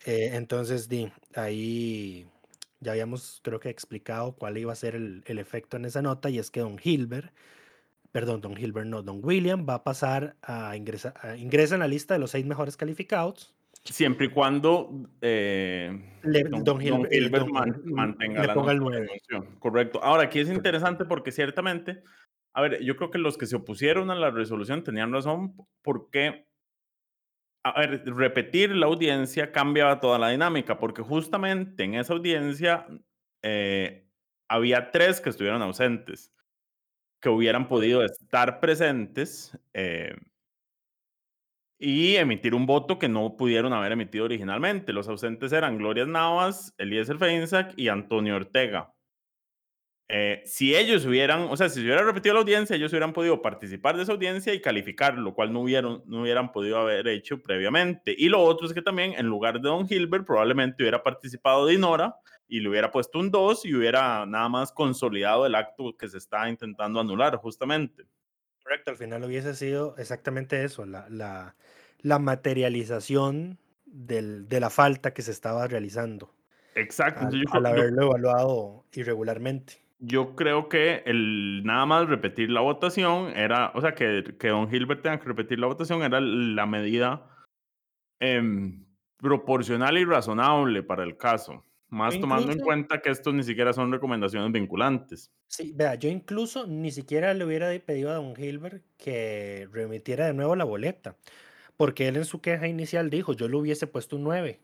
Eh, 0.04 0.30
entonces, 0.32 0.88
di, 0.88 1.12
ahí 1.36 2.26
ya 2.80 2.90
habíamos, 2.90 3.38
creo 3.44 3.60
que, 3.60 3.70
explicado 3.70 4.32
cuál 4.32 4.58
iba 4.58 4.72
a 4.72 4.76
ser 4.76 4.96
el, 4.96 5.22
efecto 5.38 5.76
en 5.76 5.84
esa 5.84 6.02
nota, 6.02 6.28
y 6.28 6.40
es 6.40 6.50
que 6.50 6.58
Don 6.58 6.80
Hilbert, 6.82 7.32
perdón, 8.10 8.40
Don 8.40 8.58
Hilbert 8.58 8.88
no, 8.88 9.04
Don 9.04 9.20
William 9.22 9.64
va 9.64 9.74
a 9.74 9.84
pasar 9.84 10.34
a 10.42 10.76
ingresar, 10.76 11.14
ingresa 11.38 11.76
en 11.76 11.82
la 11.82 11.88
lista 11.88 12.14
de 12.14 12.18
los 12.18 12.32
seis 12.32 12.44
mejores 12.44 12.76
calificados 12.76 13.54
Siempre 13.84 14.26
y 14.26 14.30
cuando 14.30 14.90
eh, 15.20 16.20
don, 16.62 16.80
Gilbert 16.80 17.46
mantenga 17.84 18.46
la 18.46 18.54
función. 18.54 19.58
Correcto. 19.58 20.02
Ahora, 20.02 20.24
aquí 20.24 20.40
es 20.40 20.48
interesante 20.48 21.04
porque 21.04 21.30
ciertamente, 21.30 22.02
a 22.54 22.62
ver, 22.62 22.82
yo 22.82 22.96
creo 22.96 23.10
que 23.10 23.18
los 23.18 23.36
que 23.36 23.46
se 23.46 23.56
opusieron 23.56 24.10
a 24.10 24.14
la 24.14 24.30
resolución 24.30 24.84
tenían 24.84 25.12
razón 25.12 25.54
porque 25.82 26.46
a 27.64 27.80
ver, 27.80 28.02
repetir 28.06 28.74
la 28.76 28.86
audiencia 28.86 29.50
cambiaba 29.50 29.98
toda 29.98 30.18
la 30.18 30.28
dinámica, 30.28 30.78
porque 30.78 31.02
justamente 31.02 31.84
en 31.84 31.94
esa 31.94 32.12
audiencia 32.12 32.86
eh, 33.42 34.06
había 34.48 34.90
tres 34.90 35.20
que 35.20 35.30
estuvieron 35.30 35.62
ausentes, 35.62 36.30
que 37.20 37.30
hubieran 37.30 37.68
podido 37.68 38.04
estar 38.04 38.60
presentes 38.60 39.58
eh, 39.72 40.14
y 41.84 42.16
emitir 42.16 42.54
un 42.54 42.64
voto 42.64 42.98
que 42.98 43.08
no 43.08 43.36
pudieron 43.36 43.74
haber 43.74 43.92
emitido 43.92 44.24
originalmente. 44.24 44.94
Los 44.94 45.06
ausentes 45.06 45.52
eran 45.52 45.76
Gloria 45.76 46.06
Navas, 46.06 46.74
Eliezer 46.78 47.18
Feinsack 47.18 47.74
y 47.76 47.88
Antonio 47.88 48.36
Ortega. 48.36 48.94
Eh, 50.08 50.42
si 50.46 50.74
ellos 50.74 51.04
hubieran, 51.04 51.42
o 51.42 51.56
sea, 51.58 51.68
si 51.68 51.80
se 51.80 51.80
hubiera 51.82 52.02
repetido 52.02 52.34
la 52.34 52.40
audiencia, 52.40 52.76
ellos 52.76 52.90
hubieran 52.92 53.12
podido 53.12 53.42
participar 53.42 53.96
de 53.96 54.04
esa 54.04 54.12
audiencia 54.12 54.54
y 54.54 54.62
calificar, 54.62 55.18
lo 55.18 55.34
cual 55.34 55.52
no, 55.52 55.60
hubieran, 55.60 56.02
no 56.06 56.22
hubieran 56.22 56.52
podido 56.52 56.78
haber 56.78 57.06
hecho 57.08 57.42
previamente. 57.42 58.14
Y 58.16 58.30
lo 58.30 58.42
otro 58.42 58.66
es 58.66 58.72
que 58.72 58.82
también, 58.82 59.12
en 59.18 59.26
lugar 59.26 59.60
de 59.60 59.68
Don 59.68 59.86
Gilbert, 59.86 60.26
probablemente 60.26 60.82
hubiera 60.82 61.02
participado 61.02 61.66
Dinora 61.66 62.16
y 62.48 62.60
le 62.60 62.70
hubiera 62.70 62.90
puesto 62.90 63.18
un 63.18 63.30
2 63.30 63.66
y 63.66 63.74
hubiera 63.74 64.24
nada 64.24 64.48
más 64.48 64.72
consolidado 64.72 65.44
el 65.44 65.54
acto 65.54 65.94
que 65.98 66.08
se 66.08 66.16
está 66.16 66.48
intentando 66.48 67.00
anular, 67.00 67.36
justamente. 67.36 68.04
Correcto, 68.62 68.92
al 68.92 68.96
final 68.96 69.22
hubiese 69.24 69.54
sido 69.54 69.94
exactamente 69.98 70.64
eso, 70.64 70.86
la, 70.86 71.06
la, 71.10 71.54
la 72.04 72.20
materialización 72.20 73.58
del, 73.86 74.48
de 74.48 74.60
la 74.60 74.70
falta 74.70 75.12
que 75.12 75.22
se 75.22 75.32
estaba 75.32 75.66
realizando. 75.66 76.32
Exacto. 76.76 77.26
Al, 77.26 77.44
al 77.50 77.66
haberlo 77.66 78.02
evaluado 78.04 78.84
irregularmente 78.92 79.84
yo 80.06 80.34
creo 80.34 80.68
que 80.68 81.02
el 81.06 81.62
nada 81.64 81.86
más 81.86 82.08
repetir 82.08 82.50
la 82.50 82.60
votación 82.60 83.36
era, 83.36 83.72
o 83.74 83.80
sea, 83.80 83.94
que, 83.94 84.36
que 84.38 84.48
don 84.48 84.68
Gilbert 84.68 85.02
tenga 85.02 85.18
que 85.18 85.26
repetir 85.26 85.58
la 85.58 85.66
votación 85.66 86.02
era 86.02 86.20
la 86.20 86.66
medida 86.66 87.26
em, 88.20 88.84
proporcional 89.18 89.96
y 89.98 90.04
razonable 90.04 90.82
para 90.82 91.04
el 91.04 91.16
caso, 91.16 91.64
más 91.88 92.18
tomando 92.18 92.52
en 92.52 92.60
cuenta 92.60 93.00
que 93.00 93.10
estos 93.10 93.32
ni 93.34 93.44
siquiera 93.44 93.72
son 93.72 93.92
recomendaciones 93.92 94.52
vinculantes. 94.52 95.32
Sí, 95.46 95.72
vea, 95.74 95.94
yo 95.94 96.08
incluso 96.08 96.66
ni 96.66 96.90
siquiera 96.90 97.32
le 97.32 97.44
hubiera 97.44 97.70
pedido 97.80 98.10
a 98.10 98.14
don 98.14 98.34
Gilbert 98.34 98.84
que 98.98 99.68
remitiera 99.72 100.26
de 100.26 100.34
nuevo 100.34 100.56
la 100.56 100.64
boleta, 100.64 101.16
porque 101.76 102.08
él 102.08 102.16
en 102.16 102.24
su 102.24 102.40
queja 102.40 102.66
inicial 102.68 103.10
dijo, 103.10 103.32
yo 103.32 103.48
le 103.48 103.56
hubiese 103.56 103.86
puesto 103.86 104.16
un 104.16 104.24
9. 104.24 104.60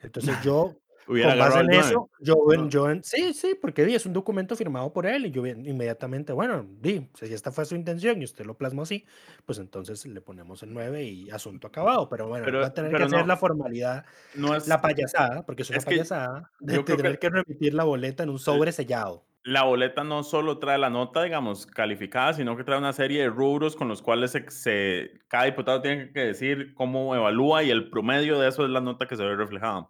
Entonces 0.00 0.34
yo 0.44 0.76
Hubiera 1.08 1.30
con 1.30 1.38
base 1.40 1.58
en 1.60 1.70
eso, 1.72 2.10
yo, 2.20 2.36
en- 2.52 2.70
yo 2.70 2.86
sí, 3.02 3.34
sí, 3.34 3.56
porque 3.60 3.84
di, 3.84 3.96
es 3.96 4.06
un 4.06 4.12
documento 4.12 4.54
firmado 4.54 4.92
por 4.92 5.04
él 5.04 5.26
y 5.26 5.30
yo 5.32 5.44
inmediatamente, 5.44 6.32
bueno, 6.32 6.64
di, 6.80 7.08
si 7.14 7.24
esta 7.34 7.50
fue 7.50 7.64
su 7.64 7.74
intención 7.74 8.22
y 8.22 8.24
usted 8.24 8.44
lo 8.46 8.56
plasmó 8.56 8.82
así, 8.82 9.04
pues 9.44 9.58
entonces 9.58 10.06
le 10.06 10.20
ponemos 10.20 10.62
el 10.62 10.72
9 10.72 11.02
y 11.02 11.28
asunto 11.30 11.66
acabado. 11.66 12.08
Pero 12.08 12.28
bueno, 12.28 12.44
Pero- 12.44 12.60
va 12.60 12.66
a 12.66 12.72
tener 12.72 12.92
que 12.92 12.96
pero 12.98 13.06
hacer 13.06 13.18
no- 13.22 13.26
la 13.26 13.36
formalidad, 13.36 14.04
No 14.36 14.54
es, 14.54 14.68
la 14.68 14.80
payasada, 14.80 15.44
porque 15.44 15.62
es 15.62 15.70
una 15.70 15.78
es 15.78 15.84
payasada, 15.84 16.52
de 16.60 16.78
tener 16.84 17.18
que- 17.18 17.18
que 17.18 17.30
remitir 17.30 17.74
la 17.74 17.82
boleta 17.82 18.22
en 18.22 18.30
un 18.30 18.38
sobre 18.38 18.70
sellado. 18.70 19.24
La 19.44 19.64
boleta 19.64 20.04
no 20.04 20.22
solo 20.22 20.58
trae 20.58 20.78
la 20.78 20.90
nota, 20.90 21.22
digamos, 21.24 21.66
calificada, 21.66 22.32
sino 22.34 22.56
que 22.56 22.64
trae 22.64 22.78
una 22.78 22.92
serie 22.92 23.22
de 23.22 23.28
rubros 23.28 23.74
con 23.76 23.88
los 23.88 24.00
cuales 24.02 24.30
se, 24.32 24.48
se- 24.50 25.20
cada 25.28 25.44
diputado 25.44 25.82
tiene 25.82 26.12
que 26.12 26.20
decir 26.20 26.74
cómo 26.74 27.14
evalúa 27.16 27.62
y 27.62 27.70
el 27.70 27.90
promedio 27.90 28.38
de 28.38 28.48
eso 28.48 28.64
es 28.64 28.70
la 28.70 28.80
nota 28.80 29.06
que 29.08 29.16
se 29.16 29.24
ve 29.24 29.34
reflejada. 29.36 29.88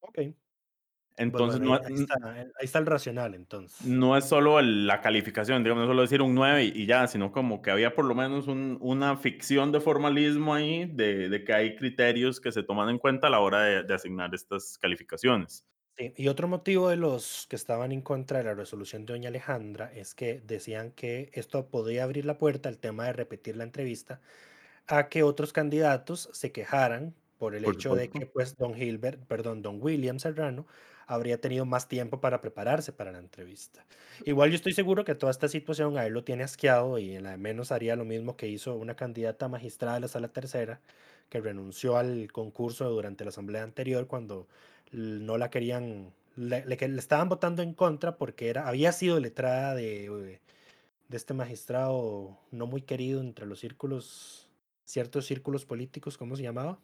Ok. 0.00 0.18
Entonces, 1.16 1.60
bueno, 1.60 1.76
no, 1.76 1.86
ahí, 1.86 1.94
ahí 1.94 2.02
está, 2.02 2.32
ahí 2.34 2.64
está 2.64 2.78
el 2.80 2.86
racional, 2.86 3.34
entonces. 3.36 3.86
no 3.86 4.16
es 4.16 4.24
solo 4.24 4.58
el- 4.58 4.86
la 4.88 5.00
calificación, 5.00 5.62
digamos, 5.62 5.82
no 5.82 5.84
es 5.84 5.90
solo 5.90 6.02
decir 6.02 6.20
un 6.22 6.34
9 6.34 6.64
y, 6.64 6.72
y 6.74 6.86
ya, 6.86 7.06
sino 7.06 7.30
como 7.30 7.62
que 7.62 7.70
había 7.70 7.94
por 7.94 8.04
lo 8.04 8.16
menos 8.16 8.48
un- 8.48 8.78
una 8.80 9.16
ficción 9.16 9.70
de 9.70 9.80
formalismo 9.80 10.54
ahí, 10.54 10.86
de, 10.86 11.28
de 11.28 11.44
que 11.44 11.52
hay 11.52 11.76
criterios 11.76 12.40
que 12.40 12.50
se 12.50 12.64
toman 12.64 12.88
en 12.88 12.98
cuenta 12.98 13.28
a 13.28 13.30
la 13.30 13.38
hora 13.40 13.62
de, 13.62 13.84
de 13.84 13.94
asignar 13.94 14.34
estas 14.34 14.76
calificaciones. 14.78 15.64
Sí, 15.96 16.12
y 16.16 16.26
otro 16.26 16.48
motivo 16.48 16.88
de 16.88 16.96
los 16.96 17.46
que 17.48 17.54
estaban 17.54 17.92
en 17.92 18.02
contra 18.02 18.38
de 18.38 18.44
la 18.44 18.54
resolución 18.54 19.06
de 19.06 19.12
doña 19.12 19.28
Alejandra 19.28 19.92
es 19.92 20.16
que 20.16 20.40
decían 20.40 20.90
que 20.90 21.30
esto 21.34 21.70
podía 21.70 22.02
abrir 22.02 22.24
la 22.26 22.36
puerta 22.36 22.68
al 22.68 22.78
tema 22.80 23.04
de 23.06 23.12
repetir 23.12 23.56
la 23.56 23.62
entrevista 23.62 24.20
a 24.88 25.08
que 25.08 25.22
otros 25.22 25.52
candidatos 25.52 26.30
se 26.32 26.52
quejaran 26.52 27.16
por 27.38 27.54
el 27.54 27.64
Por 27.64 27.74
hecho 27.74 27.94
de 27.96 28.10
supuesto. 28.10 28.12
que 28.12 28.26
pues 28.26 28.56
don 28.56 28.74
Gilbert, 28.74 29.26
perdón, 29.28 29.62
don 29.62 29.80
William 29.82 30.18
Serrano 30.18 30.66
habría 31.06 31.40
tenido 31.40 31.66
más 31.66 31.88
tiempo 31.88 32.20
para 32.20 32.40
prepararse 32.40 32.92
para 32.92 33.12
la 33.12 33.18
entrevista. 33.18 33.86
Igual 34.24 34.50
yo 34.50 34.56
estoy 34.56 34.72
seguro 34.72 35.04
que 35.04 35.14
toda 35.14 35.30
esta 35.32 35.48
situación 35.48 35.98
a 35.98 36.06
él 36.06 36.12
lo 36.14 36.24
tiene 36.24 36.44
asqueado 36.44 36.98
y 36.98 37.14
en 37.16 37.24
la 37.24 37.30
de 37.32 37.38
menos 37.38 37.72
haría 37.72 37.96
lo 37.96 38.04
mismo 38.04 38.36
que 38.36 38.48
hizo 38.48 38.74
una 38.76 38.96
candidata 38.96 39.48
magistrada 39.48 39.94
de 39.96 40.00
la 40.02 40.08
sala 40.08 40.32
tercera 40.32 40.82
que 41.28 41.40
renunció 41.40 41.96
al 41.96 42.30
concurso 42.32 42.88
durante 42.90 43.24
la 43.24 43.30
asamblea 43.30 43.62
anterior 43.62 44.06
cuando 44.06 44.48
no 44.94 45.38
la 45.38 45.50
querían, 45.50 46.12
le, 46.36 46.64
le 46.64 46.76
que- 46.76 46.88
le 46.88 46.98
estaban 46.98 47.28
votando 47.28 47.62
en 47.62 47.74
contra 47.74 48.16
porque 48.16 48.48
era, 48.48 48.68
había 48.68 48.92
sido 48.92 49.20
letrada 49.20 49.74
de, 49.74 50.06
eh, 50.06 50.40
de 51.08 51.16
este 51.16 51.34
magistrado 51.34 52.38
no 52.50 52.66
muy 52.66 52.82
querido 52.82 53.20
entre 53.20 53.46
los 53.46 53.60
círculos, 53.60 54.48
ciertos 54.84 55.26
círculos 55.26 55.66
políticos, 55.66 56.16
¿cómo 56.18 56.36
se 56.36 56.42
llamaba? 56.42 56.78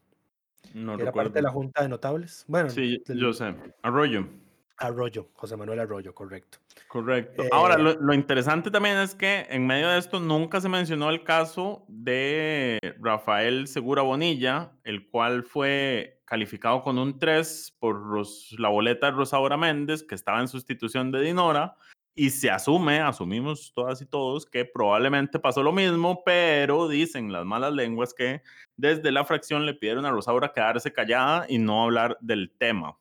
No 0.75 0.97
Que 0.97 1.03
era 1.05 1.13
parte 1.13 1.35
de 1.35 1.43
la 1.43 1.51
Junta 1.51 1.83
de 1.83 1.89
Notables. 1.89 2.45
Bueno, 2.49 2.69
Sí, 2.71 3.03
yo 3.09 3.33
sé. 3.33 3.55
Arroyo. 3.83 4.29
Arroyo, 4.77 5.29
José 5.35 5.57
Manuel 5.59 5.79
Arroyo, 5.81 6.15
correcto. 6.15 6.59
Correcto. 6.89 7.45
Ahora, 7.53 7.75
Eh, 7.75 7.79
lo, 7.83 7.93
lo 8.01 8.15
interesante 8.15 8.71
también 8.71 8.97
es 8.97 9.15
que 9.15 9.47
en 9.51 9.67
medio 9.67 9.89
de 9.89 9.99
esto 9.99 10.21
nunca 10.21 10.59
se 10.61 10.71
mencionó 10.71 11.11
el 11.11 11.23
caso 11.23 11.85
de 11.89 12.79
Rafael 12.99 13.69
Segura 13.69 14.01
Bonilla, 14.03 14.73
el 14.85 15.07
cual 15.11 15.45
fue 15.45 16.20
calificado 16.35 16.81
con 16.83 16.97
un 16.97 17.19
3 17.19 17.77
por 17.81 18.01
Ros- 18.01 18.55
la 18.57 18.69
boleta 18.69 19.07
de 19.07 19.13
Rosaura 19.13 19.57
Méndez, 19.57 20.05
que 20.05 20.15
estaba 20.15 20.41
en 20.41 20.47
sustitución 20.47 21.11
de 21.11 21.21
Dinora, 21.23 21.77
y 22.15 22.31
se 22.31 22.51
asume, 22.51 23.01
asumimos 23.01 23.73
todas 23.75 24.01
y 24.01 24.07
todos, 24.07 24.47
que 24.47 24.65
probablemente 24.65 25.41
pasó 25.41 25.65
lo 25.65 25.73
mismo, 25.73 26.23
pero 26.25 26.87
dicen 26.87 27.33
las 27.33 27.45
malas 27.45 27.73
lenguas 27.73 28.15
que 28.15 28.43
desde 28.77 29.11
la 29.11 29.25
fracción 29.25 29.67
le 29.67 29.75
pidieron 29.75 30.07
a 30.07 30.13
Rosaura 30.13 30.53
quedarse 30.53 30.93
callada 30.93 31.47
y 31.49 31.59
no 31.59 31.83
hablar 31.83 32.17
del 32.21 32.53
tema. 32.57 32.97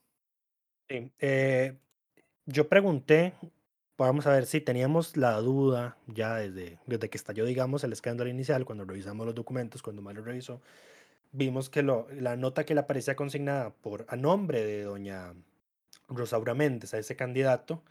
Sí, 0.90 1.12
eh, 1.20 1.78
yo 2.48 2.68
pregunté, 2.68 3.36
vamos 3.96 4.26
a 4.26 4.32
ver 4.32 4.48
si 4.48 4.60
teníamos 4.60 5.16
la 5.18 5.34
duda 5.40 5.98
ya 6.08 6.36
desde, 6.36 6.80
desde 6.88 7.10
que 7.12 7.18
estalló, 7.18 7.46
digamos, 7.46 7.84
el 7.84 7.94
escándalo 7.94 8.32
inicial, 8.32 8.66
cuando 8.66 8.86
revisamos 8.86 9.24
los 9.28 9.36
documentos, 9.36 9.84
cuando 9.84 10.02
Mario 10.02 10.24
revisó, 10.24 10.62
vimos 11.32 11.70
que 11.70 11.84
lo, 11.84 12.08
la 12.12 12.36
nota 12.36 12.66
que 12.66 12.74
le 12.74 12.82
aparecía 12.82 13.16
consignada 13.16 13.72
por 13.72 14.06
a 14.10 14.16
nombre 14.16 14.64
de 14.64 14.84
doña 14.84 15.34
Rosaura 16.08 16.54
Méndez 16.54 16.94
a 16.94 16.98
ese 17.00 17.16
candidato 17.16 17.84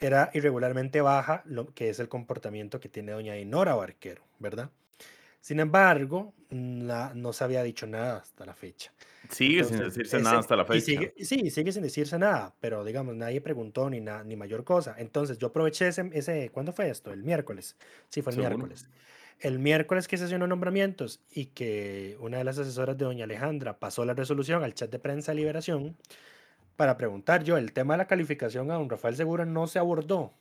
era 0.00 0.30
irregularmente 0.34 1.00
baja, 1.00 1.42
lo 1.46 1.72
que 1.74 1.88
es 1.90 2.00
el 2.00 2.08
comportamiento 2.08 2.80
que 2.80 2.88
tiene 2.88 3.12
doña 3.12 3.34
Dinora 3.34 3.74
Barquero, 3.76 4.22
¿verdad? 4.40 4.70
Sin 5.40 5.60
embargo, 5.60 6.34
la- 6.50 7.12
no 7.14 7.32
se 7.32 7.44
había 7.44 7.62
dicho 7.62 7.86
nada 7.86 8.18
hasta 8.18 8.44
la 8.46 8.54
fecha. 8.54 8.92
Sigue 9.28 9.64
sin 9.64 9.74
Entonces, 9.74 9.94
decirse 9.94 10.16
ese- 10.16 10.24
nada 10.24 10.38
hasta 10.40 10.56
la 10.56 10.62
y 10.64 10.66
fecha. 10.66 10.82
sigue- 10.84 11.14
sí, 11.24 11.50
sigue 11.50 11.72
sin 11.72 11.82
decirse 11.82 12.18
nada, 12.18 12.54
pero 12.60 12.84
digamos, 12.84 13.14
nadie 13.16 13.40
preguntó 13.40 13.88
ni, 13.90 14.00
na- 14.00 14.24
ni 14.24 14.36
mayor 14.36 14.64
cosa. 14.64 14.94
Entonces, 14.98 15.38
yo 15.38 15.48
aproveché 15.48 15.88
ese, 15.88 16.10
ese, 16.12 16.50
¿cuándo 16.50 16.72
fue 16.72 16.90
esto? 16.90 17.12
El 17.12 17.22
miércoles. 17.24 17.76
Sí, 18.08 18.22
fue 18.22 18.32
el 18.32 18.36
Seguro. 18.36 18.56
miércoles. 18.56 18.88
El 19.40 19.58
miércoles 19.58 20.08
que 20.08 20.16
sesionó 20.16 20.46
nombramientos 20.46 21.20
y 21.30 21.46
que 21.46 22.16
una 22.20 22.38
de 22.38 22.44
las 22.44 22.58
asesoras 22.58 22.96
de 22.96 23.04
doña 23.04 23.24
Alejandra 23.24 23.78
pasó 23.78 24.04
la 24.04 24.14
resolución 24.14 24.62
al 24.62 24.74
chat 24.74 24.90
de 24.90 24.98
prensa 24.98 25.32
de 25.32 25.36
Liberación 25.36 25.96
para 26.76 26.96
preguntar 26.96 27.44
yo, 27.44 27.56
el 27.56 27.72
tema 27.72 27.94
de 27.94 27.98
la 27.98 28.06
calificación 28.06 28.70
a 28.70 28.74
don 28.74 28.88
Rafael 28.88 29.16
Segura 29.16 29.44
no 29.44 29.66
se 29.66 29.78
abordó. 29.78 30.32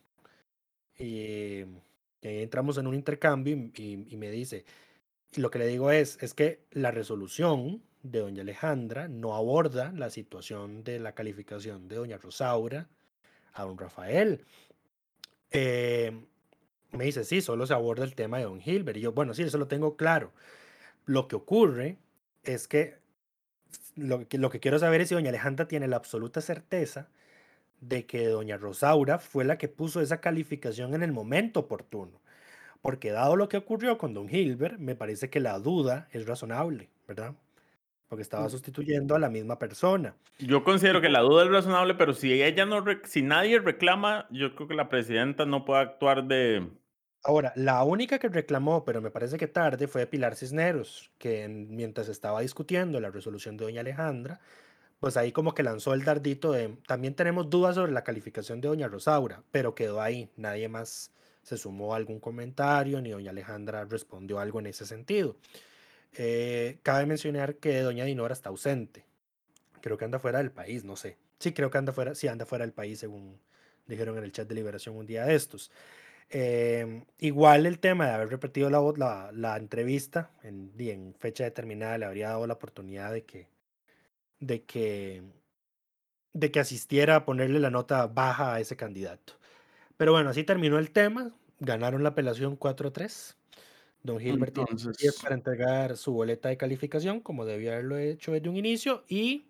Y, 0.97 1.63
ahí 2.23 2.43
entramos 2.43 2.77
en 2.77 2.87
un 2.87 2.95
intercambio 2.95 3.55
y, 3.75 4.17
me 4.17 4.31
dice, 4.31 4.65
lo 5.35 5.51
que 5.51 5.59
le 5.59 5.67
digo 5.67 5.91
es, 5.91 6.17
es 6.21 6.33
que 6.33 6.63
la 6.71 6.91
resolución 6.91 7.83
de 8.03 8.19
doña 8.19 8.41
Alejandra 8.41 9.07
no 9.07 9.35
aborda 9.35 9.91
la 9.91 10.09
situación 10.09 10.83
de 10.83 10.99
la 10.99 11.13
calificación 11.13 11.87
de 11.87 11.97
doña 11.97 12.17
Rosaura 12.17 12.87
a 13.53 13.63
don 13.63 13.77
Rafael. 13.77 14.45
Eh, 15.51 16.25
me 16.91 17.05
dice, 17.05 17.23
sí, 17.23 17.41
solo 17.41 17.65
se 17.65 17.73
aborda 17.73 18.03
el 18.03 18.15
tema 18.15 18.37
de 18.37 18.43
don 18.43 18.59
Gilbert. 18.59 18.97
Y 18.97 19.01
yo, 19.01 19.13
bueno, 19.13 19.33
sí, 19.33 19.43
eso 19.43 19.57
lo 19.57 19.67
tengo 19.67 19.95
claro. 19.95 20.31
Lo 21.05 21.27
que 21.27 21.35
ocurre 21.35 21.97
es 22.43 22.67
que 22.67 22.99
lo 23.95 24.27
que, 24.27 24.37
lo 24.37 24.49
que 24.49 24.59
quiero 24.59 24.79
saber 24.79 25.01
es 25.01 25.09
si 25.09 25.15
doña 25.15 25.29
Alejandra 25.29 25.67
tiene 25.67 25.87
la 25.87 25.97
absoluta 25.97 26.41
certeza 26.41 27.09
de 27.79 28.05
que 28.05 28.27
doña 28.27 28.57
Rosaura 28.57 29.19
fue 29.19 29.43
la 29.43 29.57
que 29.57 29.67
puso 29.67 30.01
esa 30.01 30.21
calificación 30.21 30.93
en 30.93 31.03
el 31.03 31.11
momento 31.11 31.61
oportuno. 31.61 32.21
Porque 32.81 33.11
dado 33.11 33.35
lo 33.35 33.47
que 33.47 33.57
ocurrió 33.57 33.97
con 33.97 34.13
don 34.13 34.27
Gilbert, 34.27 34.79
me 34.79 34.95
parece 34.95 35.29
que 35.29 35.39
la 35.39 35.59
duda 35.59 36.07
es 36.11 36.25
razonable, 36.25 36.89
¿verdad? 37.07 37.35
Porque 38.07 38.23
estaba 38.23 38.49
sustituyendo 38.49 39.15
a 39.15 39.19
la 39.19 39.29
misma 39.29 39.57
persona. 39.59 40.15
Yo 40.39 40.63
considero 40.63 40.99
que 40.99 41.09
la 41.09 41.21
duda 41.21 41.43
es 41.43 41.49
razonable, 41.49 41.93
pero 41.93 42.13
si 42.13 42.41
ella 42.41 42.65
no, 42.65 42.83
si 43.05 43.21
nadie 43.21 43.59
reclama, 43.59 44.27
yo 44.31 44.55
creo 44.55 44.67
que 44.67 44.73
la 44.73 44.89
presidenta 44.89 45.45
no 45.45 45.63
puede 45.63 45.81
actuar 45.81 46.25
de, 46.25 46.67
Ahora, 47.23 47.53
la 47.55 47.83
única 47.83 48.17
que 48.17 48.29
reclamó, 48.29 48.83
pero 48.83 48.99
me 49.01 49.11
parece 49.11 49.37
que 49.37 49.47
tarde, 49.47 49.87
fue 49.87 50.07
Pilar 50.07 50.35
Cisneros, 50.35 51.11
que 51.19 51.43
en- 51.43 51.75
mientras 51.75 52.07
estaba 52.09 52.41
discutiendo 52.41 52.99
la 52.99 53.11
resolución 53.11 53.57
de 53.57 53.65
doña 53.65 53.81
Alejandra, 53.81 54.39
pues 54.99 55.17
ahí 55.17 55.31
como 55.31 55.53
que 55.55 55.63
lanzó 55.63 55.93
el 55.93 56.03
dardito 56.05 56.51
de, 56.53 56.77
también 56.87 57.15
tenemos 57.15 57.49
dudas 57.49 57.75
sobre 57.75 57.91
la 57.93 58.03
calificación 58.03 58.61
de 58.61 58.69
doña 58.69 58.87
Rosaura, 58.87 59.43
pero 59.51 59.75
quedó 59.75 60.01
ahí, 60.01 60.29
nadie 60.37 60.69
más 60.69 61.11
se 61.43 61.57
sumó 61.57 61.93
a 61.93 61.97
algún 61.97 62.19
comentario, 62.19 63.01
ni 63.01 63.11
doña 63.11 63.31
Alejandra 63.31 63.85
respondió 63.85 64.39
algo 64.39 64.59
en 64.59 64.67
ese 64.67 64.85
sentido. 64.87 65.37
Eh, 66.17 66.79
cabe 66.83 67.05
mencionar 67.05 67.55
que 67.57 67.81
doña 67.81 68.05
Dinora 68.05 68.33
está 68.33 68.49
ausente, 68.49 69.05
creo 69.81 69.97
que 69.97 70.05
anda 70.05 70.19
fuera 70.19 70.39
del 70.39 70.51
país, 70.51 70.83
no 70.83 70.95
sé. 70.95 71.17
Sí, 71.39 71.53
creo 71.53 71.69
que 71.71 71.77
anda 71.77 71.93
fuera, 71.93 72.15
sí, 72.15 72.27
anda 72.27 72.45
fuera 72.45 72.65
del 72.65 72.73
país, 72.73 72.99
según 72.99 73.39
dijeron 73.87 74.17
en 74.17 74.23
el 74.23 74.31
chat 74.31 74.47
de 74.47 74.55
liberación 74.55 74.95
un 74.95 75.05
día 75.05 75.25
de 75.25 75.35
estos. 75.35 75.71
Em, 76.33 77.03
igual 77.19 77.65
el 77.65 77.79
tema 77.79 78.05
de 78.07 78.13
haber 78.13 78.29
repetido 78.29 78.69
la, 78.69 78.79
la, 78.95 79.31
la 79.33 79.57
entrevista 79.57 80.31
en, 80.43 80.71
y 80.77 80.89
en 80.89 81.13
fecha 81.19 81.43
determinada 81.43 81.97
le 81.97 82.05
habría 82.05 82.29
dado 82.29 82.47
la 82.47 82.53
oportunidad 82.53 83.11
de 83.11 83.23
que, 83.25 83.47
de 84.39 84.63
que, 84.63 85.23
de 86.33 86.51
que 86.51 86.59
asistiera 86.61 87.17
a 87.17 87.25
ponerle 87.25 87.59
la 87.59 87.69
nota 87.69 88.07
baja 88.07 88.53
a 88.53 88.59
ese 88.61 88.77
candidato. 88.77 89.33
Pero 89.97 90.13
bueno, 90.13 90.29
así 90.29 90.43
terminó 90.45 90.79
el 90.79 90.91
tema. 90.91 91.31
Ganaron 91.59 92.01
la 92.01 92.09
apelación 92.09 92.55
4-3. 92.57 93.35
Don 94.03 94.17
Gilbert 94.19 94.53
tiene 94.53 94.69
Entonces, 94.71 95.19
para 95.21 95.35
entregar 95.35 95.97
su 95.97 96.13
boleta 96.13 96.47
de 96.49 96.57
calificación, 96.57 97.19
como 97.19 97.45
debía 97.45 97.73
haberlo 97.73 97.97
hecho 97.97 98.31
desde 98.31 98.47
un 98.49 98.55
inicio. 98.55 99.03
Y 99.09 99.45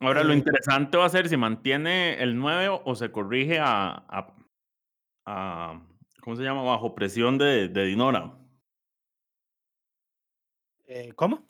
ahora 0.00 0.24
lo 0.24 0.32
eh, 0.32 0.36
interesante 0.36 0.96
va 0.96 1.04
a 1.04 1.10
ser 1.10 1.28
si 1.28 1.36
mantiene 1.36 2.20
el 2.22 2.36
9 2.36 2.80
o 2.82 2.94
se 2.96 3.10
corrige 3.12 3.58
a, 3.60 4.04
a- 4.08 4.34
a- 5.26 5.80
¿cómo 6.28 6.36
se 6.36 6.42
llama? 6.42 6.62
Bajo 6.62 6.94
presión 6.94 7.38
de, 7.38 7.68
de 7.68 7.86
Dinora. 7.86 8.34
eh, 10.86 11.10
¿cómo? 11.16 11.42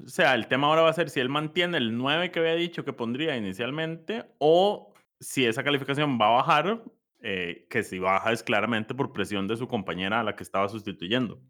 O 0.00 0.08
sea, 0.08 0.36
el 0.36 0.46
tema 0.46 0.68
ahora 0.68 0.82
va 0.82 0.90
a 0.90 0.92
ser 0.92 1.10
si 1.10 1.18
él 1.18 1.28
mantiene 1.28 1.76
el 1.78 1.98
9 1.98 2.30
que 2.30 2.38
había 2.38 2.54
dicho 2.54 2.84
que 2.84 2.92
pondría 2.92 3.36
inicialmente 3.36 4.24
o 4.38 4.94
si 5.18 5.44
esa 5.44 5.64
calificación 5.64 6.20
va 6.20 6.28
a 6.28 6.36
bajar, 6.36 6.84
eh, 7.20 7.66
que 7.68 7.82
si 7.82 7.98
baja 7.98 8.30
es 8.30 8.44
claramente 8.44 8.94
por 8.94 9.12
presión 9.12 9.48
de 9.48 9.56
su 9.56 9.66
compañera 9.66 10.20
a 10.20 10.22
la 10.22 10.36
que 10.36 10.44
estaba 10.44 10.68
sustituyendo. 10.68 11.40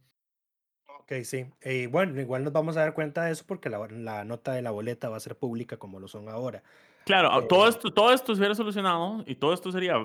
Ok, 0.99 1.13
sí. 1.25 1.45
Y 1.63 1.85
bueno, 1.89 2.19
igual 2.23 2.43
nos 2.43 2.55
vamos 2.55 2.79
a 2.79 2.81
dar 2.81 2.95
cuenta 2.95 3.27
de 3.27 3.33
eso 3.33 3.45
porque 3.47 3.69
la, 3.69 3.87
la 3.87 4.25
nota 4.25 4.55
de 4.55 4.63
la 4.63 4.71
boleta 4.71 5.11
va 5.11 5.19
a 5.19 5.21
ser 5.21 5.37
pública 5.37 5.77
como 5.77 6.01
lo 6.01 6.09
son 6.09 6.31
ahora. 6.31 6.63
Claro, 7.05 7.39
Eh, 7.39 7.47
todo 7.51 7.69
esto, 7.69 7.93
todo 7.93 8.15
esto 8.15 8.35
se 8.35 8.41
hubiera 8.41 8.55
solucionado 8.55 9.25
y 9.27 9.35
todo 9.35 9.53
esto 9.53 9.71
sería 9.71 10.03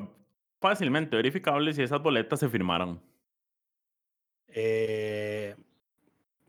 fácilmente 0.60 1.16
verificable 1.16 1.74
si 1.74 1.82
esas 1.84 2.02
boletas 2.02 2.40
se 2.40 2.50
firmaran. 2.50 3.02
eh, 4.48 5.56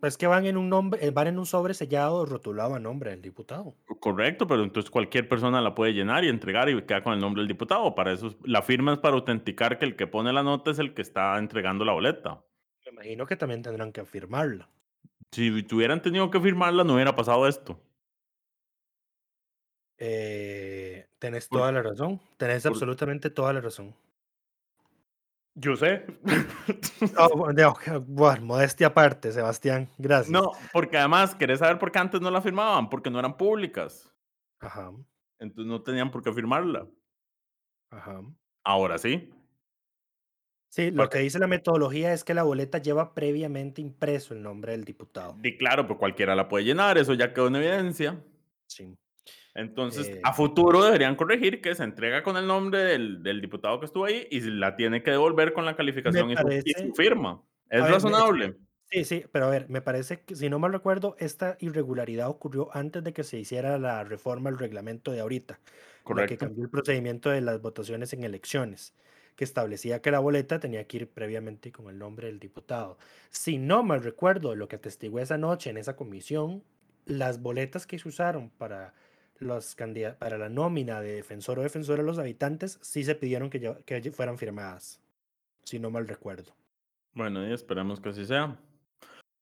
es 0.03 0.17
que 0.17 0.27
van 0.29 0.47
en 0.47 0.57
un 0.57 0.69
nombre, 0.69 1.05
eh, 1.05 1.11
van 1.11 1.27
en 1.27 1.39
un 1.39 1.47
sobre 1.47 1.75
sellado 1.75 2.25
rotulado 2.25 2.75
a 2.75 2.79
nombre 2.79 3.11
del 3.11 3.21
diputado. 3.21 3.75
Correcto, 4.01 4.47
pero 4.47 4.63
entonces 4.63 4.91
cualquier 4.91 5.29
persona 5.29 5.61
la 5.61 5.75
puede 5.75 5.93
llenar 5.93 6.25
y 6.25 6.29
entregar 6.29 6.69
y 6.69 6.81
queda 6.83 7.03
con 7.03 7.13
el 7.15 7.21
nombre 7.21 7.41
del 7.43 7.49
diputado. 7.49 7.95
Para 7.95 8.13
eso, 8.13 8.29
es- 8.29 8.37
la 8.45 8.63
firma 8.63 8.93
es 8.93 8.99
para 8.99 9.15
autenticar 9.17 9.79
que 9.79 9.85
el 9.85 9.97
que 9.97 10.07
pone 10.07 10.33
la 10.33 10.43
nota 10.45 10.71
es 10.71 10.79
el 10.79 10.95
que 10.95 11.03
está 11.03 11.37
entregando 11.39 11.85
la 11.85 11.93
boleta. 11.93 12.45
Me 12.85 12.93
imagino 12.93 13.27
que 13.27 13.37
también 13.37 13.63
tendrán 13.63 13.93
que 13.93 14.05
firmarla. 14.05 14.69
Si 15.33 15.63
tuvieran 15.65 16.01
tenido 16.01 16.31
que 16.31 16.41
firmarla, 16.41 16.85
no 16.85 16.95
hubiera 16.95 17.15
pasado 17.15 17.47
esto. 17.49 17.81
Eh, 19.99 20.78
tenés 21.19 21.49
toda 21.49 21.71
la 21.73 21.83
razón. 21.83 22.21
Tenés 22.37 22.65
absolutamente 22.67 23.31
toda 23.31 23.53
la 23.53 23.61
razón. 23.61 23.95
Yo 25.55 25.77
sé. 25.77 26.07
Ah, 27.17 27.27
ok, 27.33 27.83
bueno, 28.07 28.45
modestia 28.45 28.89
aparte, 28.89 29.33
Sebastián. 29.33 29.89
Gracias. 29.99 30.31
no, 30.31 30.53
porque 30.73 30.99
además, 30.99 31.35
¿querés 31.35 31.61
saber 31.61 31.79
por 31.79 31.91
qué 31.93 31.99
antes 31.99 32.21
no 32.21 32.31
la 32.31 32.43
firmaban? 32.43 32.89
Porque 32.91 33.11
no 33.11 33.19
eran 33.19 33.37
públicas. 33.37 34.13
Ajá, 34.61 34.93
Entonces 35.39 35.67
no 35.71 35.81
tenían 35.83 36.11
por 36.11 36.23
qué 36.23 36.33
firmarla. 36.33 36.87
ajá. 37.91 38.21
Ahora 38.65 38.99
sí. 38.99 39.33
Sí, 40.71 40.91
lo 40.91 40.99
Porque- 41.05 41.19
que 41.19 41.23
dice 41.25 41.39
la 41.39 41.47
metodología 41.47 42.13
es 42.13 42.23
que 42.25 42.35
la 42.35 42.43
boleta 42.43 42.79
lleva 42.79 43.15
previamente 43.15 43.81
impreso 43.81 44.35
el 44.35 44.43
nombre 44.43 44.73
del 44.73 44.85
diputado. 44.85 45.37
Y 45.43 45.57
claro, 45.57 45.87
pues 45.87 45.99
cualquiera 45.99 46.35
la 46.37 46.49
puede 46.49 46.65
llenar, 46.65 46.99
eso 46.99 47.15
ya 47.15 47.33
quedó 47.33 47.47
en 47.49 47.57
evidencia. 47.57 48.23
Sí. 48.69 48.95
Entonces, 49.55 50.09
Eh, 50.09 50.21
a 50.23 50.33
futuro 50.33 50.85
deberían 50.85 51.17
corregir 51.17 51.61
que 51.61 51.75
se 51.75 51.83
entrega 51.83 52.23
con 52.23 52.37
el 52.37 52.47
nombre 52.47 52.81
del, 52.85 53.23
del 53.23 53.41
diputado 53.41 53.81
que 53.81 53.87
estuvo 53.87 54.05
ahí 54.05 54.27
y 54.31 54.41
la 54.41 54.77
tiene 54.77 55.03
que 55.03 55.11
devolver 55.11 55.53
con 55.53 55.65
la 55.65 55.75
calificación 55.75 56.31
y 56.31 56.37
su, 56.37 56.41
y 56.41 56.45
parece- 56.45 56.87
su 56.89 56.95
firma. 56.95 57.43
Es 57.69 57.83
ver, 57.83 57.93
razonable. 57.93 58.57
Sí, 58.91 59.05
sí, 59.05 59.25
pero 59.31 59.47
a 59.47 59.51
ver, 59.51 59.69
me 59.69 59.83
parece 59.83 60.21
que, 60.23 60.35
si 60.35 60.49
no 60.49 60.59
mal 60.59 60.73
recuerdo, 60.73 61.15
esta 61.19 61.59
irregularidad 61.61 62.31
ocurrió 62.31 62.71
antes 62.75 63.05
de 63.05 63.13
que 63.13 63.23
se 63.23 63.39
hiciera 63.39 63.79
la 63.79 64.03
reforma 64.05 64.49
al 64.49 64.59
reglamento 64.59 65.13
de 65.13 65.21
ahorita, 65.21 65.55
la 65.55 65.61
que 65.61 66.03
Correcto. 66.05 66.39
cambió 66.47 66.65
el 66.65 66.71
procedimiento 66.71 67.29
de 67.29 67.43
las 67.43 67.61
votaciones 67.61 68.15
en 68.15 68.25
elecciones, 68.25 68.95
que 69.37 69.45
establecía 69.45 70.01
que 70.01 70.11
la 70.11 70.21
boleta 70.21 70.59
tenía 70.59 70.87
que 70.87 70.97
ir 70.99 71.11
previamente 71.11 71.71
con 71.71 71.91
el 71.91 71.99
nombre 71.99 72.29
del 72.29 72.39
diputado. 72.39 72.97
Si 73.29 73.59
no 73.59 73.83
mal 73.83 74.03
recuerdo, 74.03 74.55
lo 74.55 74.69
que 74.69 74.77
atestigué 74.77 75.21
esa 75.21 75.37
noche 75.37 75.69
en 75.69 75.77
esa 75.77 75.95
comisión, 75.95 76.65
las 77.05 77.43
boletas 77.43 77.87
que 77.87 77.99
se 77.99 78.09
usaron 78.09 78.49
para 78.49 78.95
los 79.39 79.77
para 80.19 80.39
la 80.39 80.49
nómina 80.49 81.01
de 81.01 81.15
defensor 81.15 81.59
o 81.59 81.63
defensora 81.63 82.03
de 82.03 82.07
los 82.07 82.19
habitantes, 82.19 82.79
sí 82.83 83.05
se 83.05 83.15
pidieron 83.15 83.51
que, 83.51 83.75
que 83.85 84.11
fueran 84.13 84.39
firmadas, 84.39 85.01
si 85.65 85.79
no 85.79 85.91
mal 85.91 86.09
recuerdo. 86.09 86.53
Bueno, 87.15 87.47
y 87.49 87.53
esperemos 87.53 88.01
que 88.01 88.11
así 88.11 88.25
sea. 88.27 88.57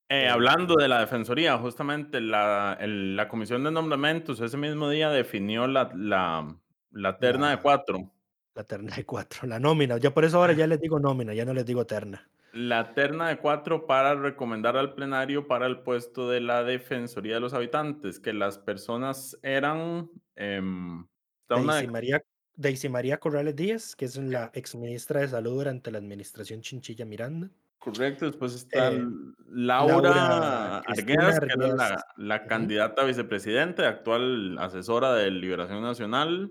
Eh, 0.09 0.29
hablando 0.29 0.77
de 0.77 0.87
la 0.87 1.01
Defensoría, 1.01 1.59
justamente 1.59 2.21
la, 2.21 2.77
el- 2.81 3.17
la 3.17 3.27
Comisión 3.29 3.65
de 3.65 3.73
Nombramientos 3.73 4.41
ese 4.41 4.57
mismo 4.57 4.89
día 4.89 5.11
definió 5.11 5.67
la, 5.67 5.91
la, 5.95 6.55
la 6.93 7.19
terna 7.19 7.51
de 7.51 7.59
cuatro. 7.59 8.13
La 8.55 8.63
terna 8.63 8.95
de 8.95 9.05
cuatro, 9.05 9.47
la 9.49 9.59
nómina. 9.59 9.99
Yo 9.99 10.15
por 10.15 10.25
eso 10.25 10.39
ahora 10.39 10.53
ya 10.53 10.67
les 10.69 10.81
digo 10.81 11.01
nómina, 11.01 11.35
ya 11.35 11.45
no 11.45 11.53
les 11.53 11.67
digo 11.67 11.85
terna. 11.87 12.29
La 12.57 12.95
terna 12.95 13.29
de 13.29 13.37
cuatro 13.37 13.87
para 13.87 14.15
recomendar 14.15 14.79
al 14.79 14.95
plenario 14.95 15.47
para 15.47 15.67
el 15.67 15.81
puesto 15.81 16.31
de 16.31 16.41
la 16.41 16.65
Defensoría 16.65 17.35
de 17.35 17.41
los 17.41 17.53
Habitantes, 17.53 18.19
que 18.19 18.33
las 18.33 18.57
personas 18.57 19.39
eran... 19.43 20.11
una 20.39 21.07
Daisy 21.49 21.87
María, 21.87 22.25
Daisy 22.55 22.89
María 22.89 23.19
Corrales 23.19 23.55
Díaz, 23.55 23.95
que 23.95 24.07
es 24.07 24.17
la 24.17 24.51
exministra 24.55 25.21
de 25.21 25.29
Salud 25.29 25.59
durante 25.59 25.91
la 25.91 25.99
administración 25.99 26.63
Chinchilla 26.63 27.05
Miranda. 27.05 27.51
Correcto, 27.79 28.25
después 28.25 28.55
está 28.55 28.91
Eh, 28.91 29.07
Laura, 29.51 30.11
Laura 30.11 30.79
Arguedas, 30.79 31.39
que 31.39 31.47
era 31.53 32.05
la, 32.17 32.47
candidata 32.47 33.03
a 33.03 33.05
vicepresidente, 33.05 33.85
actual 33.85 34.57
asesora 34.59 35.13
de 35.13 35.31
Liberación 35.31 35.83
Nacional. 35.83 36.51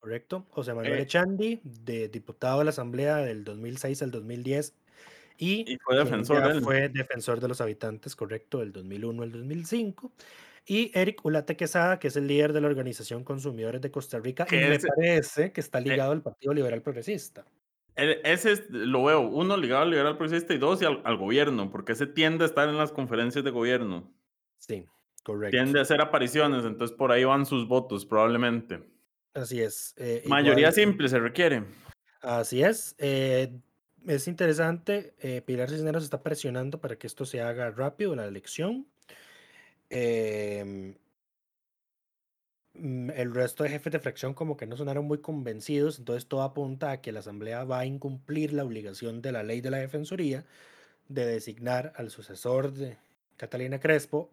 Correcto. 0.00 0.46
José 0.48 0.72
Manuel 0.72 0.94
Eh, 0.94 1.02
Echandi, 1.02 1.60
de 1.62 2.08
diputado 2.08 2.60
de 2.60 2.64
la 2.64 2.70
Asamblea 2.70 3.18
del 3.18 3.44
2006 3.44 4.02
al 4.02 4.10
2010. 4.10 4.74
Y, 5.38 5.72
Y 5.72 5.76
fue 5.78 5.96
defensor 5.96 6.44
él. 6.50 6.62
fue 6.62 6.88
defensor 6.88 7.40
de 7.40 7.48
los 7.48 7.60
habitantes, 7.60 8.14
correcto, 8.16 8.58
del 8.60 8.72
2001 8.72 9.22
al 9.22 9.32
2005. 9.32 10.12
Y 10.66 10.90
Eric 10.94 11.24
Ulate 11.24 11.56
Quesada, 11.56 11.98
que 11.98 12.08
es 12.08 12.16
el 12.16 12.26
líder 12.28 12.52
de 12.52 12.60
la 12.60 12.68
Organización 12.68 13.24
Consumidores 13.24 13.80
de 13.80 13.90
Costa 13.90 14.18
Rica, 14.20 14.44
y 14.46 14.50
Que 14.50 14.56
me 14.68 14.74
ese- 14.76 14.88
parece 14.88 15.52
que 15.52 15.60
está 15.60 15.80
ligado 15.80 16.12
al 16.12 16.22
Partido 16.22 16.54
Liberal 16.54 16.82
Progresista. 16.82 17.44
Ese 17.96 18.52
es- 18.52 18.70
lo 18.70 19.04
veo, 19.04 19.20
uno 19.20 19.56
ligado 19.56 19.82
al 19.82 19.90
liberal 19.90 20.16
progresista 20.16 20.54
y 20.54 20.58
dos 20.58 20.80
y 20.80 20.86
al, 20.86 21.02
al 21.04 21.16
gobierno, 21.18 21.70
porque 21.70 21.92
ese 21.92 22.06
tiende 22.06 22.44
a 22.44 22.46
estar 22.46 22.68
en 22.68 22.78
las 22.78 22.90
conferencias 22.92 23.44
de 23.44 23.50
gobierno. 23.50 24.10
Sí, 24.56 24.86
correcto. 25.24 25.50
Tiende 25.56 25.78
a 25.78 25.82
hacer 25.82 26.00
apariciones, 26.00 26.64
entonces 26.64 26.96
por 26.96 27.12
ahí 27.12 27.24
van 27.24 27.44
sus 27.44 27.68
votos, 27.68 28.06
probablemente. 28.06 28.82
Así 29.34 29.60
es. 29.60 29.94
eh, 29.98 30.22
Mayoría 30.26 30.68
igual- 30.68 30.72
simple 30.74 31.08
se 31.08 31.18
requiere. 31.18 31.64
Así 32.22 32.62
es. 32.62 32.94
eh, 32.98 33.58
es 34.06 34.28
interesante. 34.28 35.14
eh, 35.20 35.42
Pilar 35.42 35.70
Cisneros 35.70 36.04
está 36.04 36.22
presionando 36.22 36.80
para 36.80 36.96
que 36.96 37.06
esto 37.06 37.24
se 37.24 37.40
haga 37.40 37.70
rápido, 37.70 38.14
la 38.14 38.26
elección. 38.26 38.86
Em, 39.90 40.96
mm, 42.74 43.10
el 43.10 43.34
resto 43.34 43.64
de 43.64 43.70
jefes 43.70 43.92
de 43.92 43.98
fracción 44.00 44.34
como 44.34 44.56
que 44.56 44.66
no 44.66 44.76
sonaron 44.76 45.04
muy 45.04 45.18
convencidos, 45.18 45.98
entonces 45.98 46.26
todo 46.26 46.42
apunta 46.42 46.90
a 46.90 47.00
que 47.02 47.12
la 47.12 47.20
Asamblea 47.20 47.64
va 47.64 47.80
a 47.80 47.86
incumplir 47.86 48.52
la 48.52 48.64
obligación 48.64 49.22
de 49.22 49.32
la 49.32 49.42
ley 49.42 49.60
de 49.60 49.70
la 49.70 49.78
Defensoría 49.78 50.44
de 51.08 51.26
designar 51.26 51.92
al 51.96 52.10
sucesor 52.10 52.72
de 52.72 52.96
Catalina 53.36 53.78
Crespo 53.80 54.30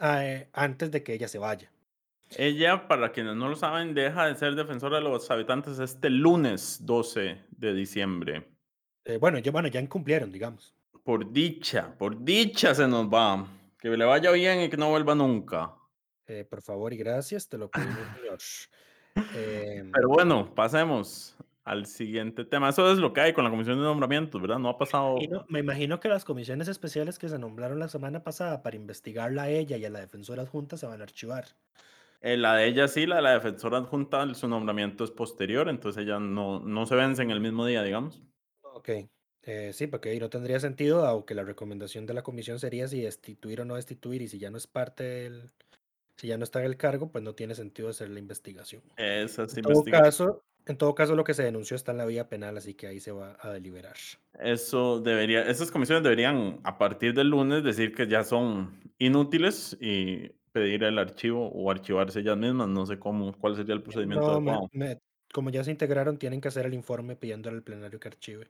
eh, 0.00 0.48
antes 0.52 0.90
de 0.90 1.02
que 1.02 1.14
ella 1.14 1.28
se 1.28 1.38
vaya. 1.38 1.70
Ella, 2.36 2.86
para 2.88 3.12
quienes 3.12 3.36
no 3.36 3.48
lo 3.48 3.56
saben, 3.56 3.94
deja 3.94 4.26
de 4.26 4.34
ser 4.34 4.54
defensora 4.54 4.98
de 4.98 5.04
los 5.04 5.30
habitantes 5.30 5.78
este 5.78 6.10
lunes 6.10 6.84
12 6.84 7.38
de 7.50 7.74
diciembre. 7.74 8.57
Eh, 9.08 9.16
bueno, 9.16 9.38
ya, 9.38 9.50
bueno, 9.50 9.68
ya 9.68 9.80
incumplieron, 9.80 10.30
digamos. 10.30 10.74
Por 11.02 11.32
dicha, 11.32 11.94
por 11.96 12.22
dicha 12.22 12.74
se 12.74 12.86
nos 12.86 13.06
va. 13.06 13.48
Que 13.80 13.88
le 13.88 14.04
vaya 14.04 14.30
bien 14.32 14.60
y 14.60 14.68
que 14.68 14.76
no 14.76 14.90
vuelva 14.90 15.14
nunca. 15.14 15.72
Eh, 16.26 16.44
por 16.44 16.60
favor 16.60 16.92
y 16.92 16.98
gracias, 16.98 17.48
te 17.48 17.56
lo 17.56 17.70
pedimos, 17.70 17.96
señor. 18.20 18.38
Em, 19.34 19.90
Pero 19.92 20.08
bueno, 20.08 20.54
pasemos 20.54 21.34
al 21.64 21.86
siguiente 21.86 22.44
tema. 22.44 22.68
Eso 22.68 22.92
es 22.92 22.98
lo 22.98 23.14
que 23.14 23.22
hay 23.22 23.32
con 23.32 23.44
la 23.44 23.50
comisión 23.50 23.78
de 23.78 23.84
nombramientos, 23.84 24.42
¿verdad? 24.42 24.58
No 24.58 24.68
ha 24.68 24.76
pasado. 24.76 25.16
Me 25.48 25.60
imagino 25.60 26.00
que 26.00 26.10
las 26.10 26.26
comisiones 26.26 26.68
especiales 26.68 27.18
que 27.18 27.30
se 27.30 27.38
nombraron 27.38 27.78
la 27.78 27.88
semana 27.88 28.22
pasada 28.22 28.62
para 28.62 28.76
investigarla 28.76 29.44
a 29.44 29.48
ella 29.48 29.78
y 29.78 29.86
a 29.86 29.90
la 29.90 30.00
defensora 30.00 30.42
adjunta 30.42 30.76
se 30.76 30.86
van 30.86 31.00
a 31.00 31.04
archivar. 31.04 31.46
Eh, 32.20 32.36
la 32.36 32.56
de 32.56 32.66
ella 32.66 32.88
sí, 32.88 33.06
la 33.06 33.16
de 33.16 33.22
la 33.22 33.32
defensora 33.32 33.78
adjunta, 33.78 34.34
su 34.34 34.48
nombramiento 34.48 35.02
es 35.02 35.10
posterior, 35.10 35.70
entonces 35.70 36.02
ella 36.02 36.18
no, 36.18 36.60
no 36.60 36.84
se 36.84 36.94
vence 36.94 37.22
en 37.22 37.30
el 37.30 37.40
mismo 37.40 37.64
día, 37.64 37.82
digamos. 37.82 38.22
Ok. 38.78 38.90
Eh, 39.42 39.72
sí, 39.72 39.86
porque 39.86 40.10
ahí 40.10 40.20
no 40.20 40.30
tendría 40.30 40.60
sentido, 40.60 41.04
aunque 41.06 41.34
la 41.34 41.42
recomendación 41.42 42.06
de 42.06 42.14
la 42.14 42.22
comisión 42.22 42.58
sería 42.60 42.86
si 42.86 43.00
destituir 43.00 43.60
o 43.60 43.64
no 43.64 43.76
destituir, 43.76 44.22
y 44.22 44.28
si 44.28 44.38
ya 44.38 44.50
no 44.50 44.56
es 44.58 44.66
parte 44.66 45.02
del. 45.04 45.50
Si 46.16 46.26
ya 46.28 46.36
no 46.36 46.44
está 46.44 46.60
en 46.60 46.66
el 46.66 46.76
cargo, 46.76 47.10
pues 47.10 47.22
no 47.24 47.34
tiene 47.34 47.54
sentido 47.54 47.88
hacer 47.88 48.08
la 48.10 48.18
investigación. 48.18 48.82
Esas 48.96 49.56
En 49.56 49.62
todo 49.62 49.84
caso, 49.84 50.42
en 50.66 50.76
todo 50.76 50.94
caso, 50.94 51.14
lo 51.14 51.24
que 51.24 51.34
se 51.34 51.44
denunció 51.44 51.76
está 51.76 51.92
en 51.92 51.98
la 51.98 52.06
vía 52.06 52.28
penal, 52.28 52.56
así 52.56 52.74
que 52.74 52.88
ahí 52.88 53.00
se 53.00 53.12
va 53.12 53.36
a 53.40 53.52
deliberar. 53.52 53.96
Eso 54.38 55.00
debería, 55.00 55.42
esas 55.48 55.70
comisiones 55.70 56.02
deberían 56.02 56.60
a 56.64 56.76
partir 56.76 57.14
del 57.14 57.28
lunes 57.30 57.64
decir 57.64 57.94
que 57.94 58.06
ya 58.06 58.24
son 58.24 58.80
inútiles 58.98 59.76
y 59.80 60.28
pedir 60.52 60.84
el 60.84 60.98
archivo 60.98 61.48
o 61.48 61.70
archivarse 61.70 62.20
ellas 62.20 62.36
mismas. 62.36 62.68
No 62.68 62.84
sé 62.84 62.98
cómo, 62.98 63.32
cuál 63.38 63.56
sería 63.56 63.74
el 63.74 63.82
procedimiento 63.82 64.40
No, 64.40 64.40
me- 64.40 64.68
me- 64.72 64.98
como 65.32 65.50
ya 65.50 65.62
se 65.64 65.70
integraron, 65.70 66.18
tienen 66.18 66.40
que 66.40 66.48
hacer 66.48 66.66
el 66.66 66.74
informe 66.74 67.16
pidiendo 67.16 67.48
al 67.48 67.62
plenario 67.62 68.00
que 68.00 68.08
archive. 68.08 68.48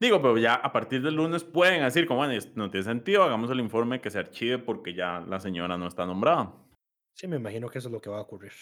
Digo, 0.00 0.22
pero 0.22 0.38
ya 0.38 0.54
a 0.54 0.72
partir 0.72 1.02
del 1.02 1.16
lunes 1.16 1.44
pueden 1.44 1.82
decir, 1.82 2.06
como 2.06 2.20
bueno, 2.20 2.32
no 2.54 2.70
tiene 2.70 2.84
sentido, 2.84 3.22
hagamos 3.22 3.50
el 3.50 3.60
informe 3.60 4.00
que 4.00 4.10
se 4.10 4.18
archive 4.18 4.56
porque 4.58 4.94
ya 4.94 5.20
la 5.20 5.38
señora 5.40 5.76
no 5.76 5.86
está 5.86 6.06
nombrada. 6.06 6.54
Sí, 7.12 7.28
me 7.28 7.36
imagino 7.36 7.68
que 7.68 7.76
eso 7.78 7.88
es 7.88 7.92
lo 7.92 8.00
que 8.00 8.08
va 8.08 8.16
a 8.16 8.22
ocurrir. 8.22 8.52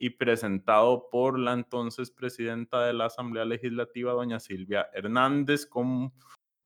y 0.02 0.10
presentado 0.10 1.08
por 1.12 1.38
la 1.38 1.52
entonces 1.52 2.10
presidenta 2.10 2.84
de 2.84 2.92
la 2.92 3.04
Asamblea 3.04 3.44
Legislativa, 3.44 4.10
doña 4.10 4.40
Silvia 4.40 4.90
Hernández, 4.92 5.64
con 5.64 6.12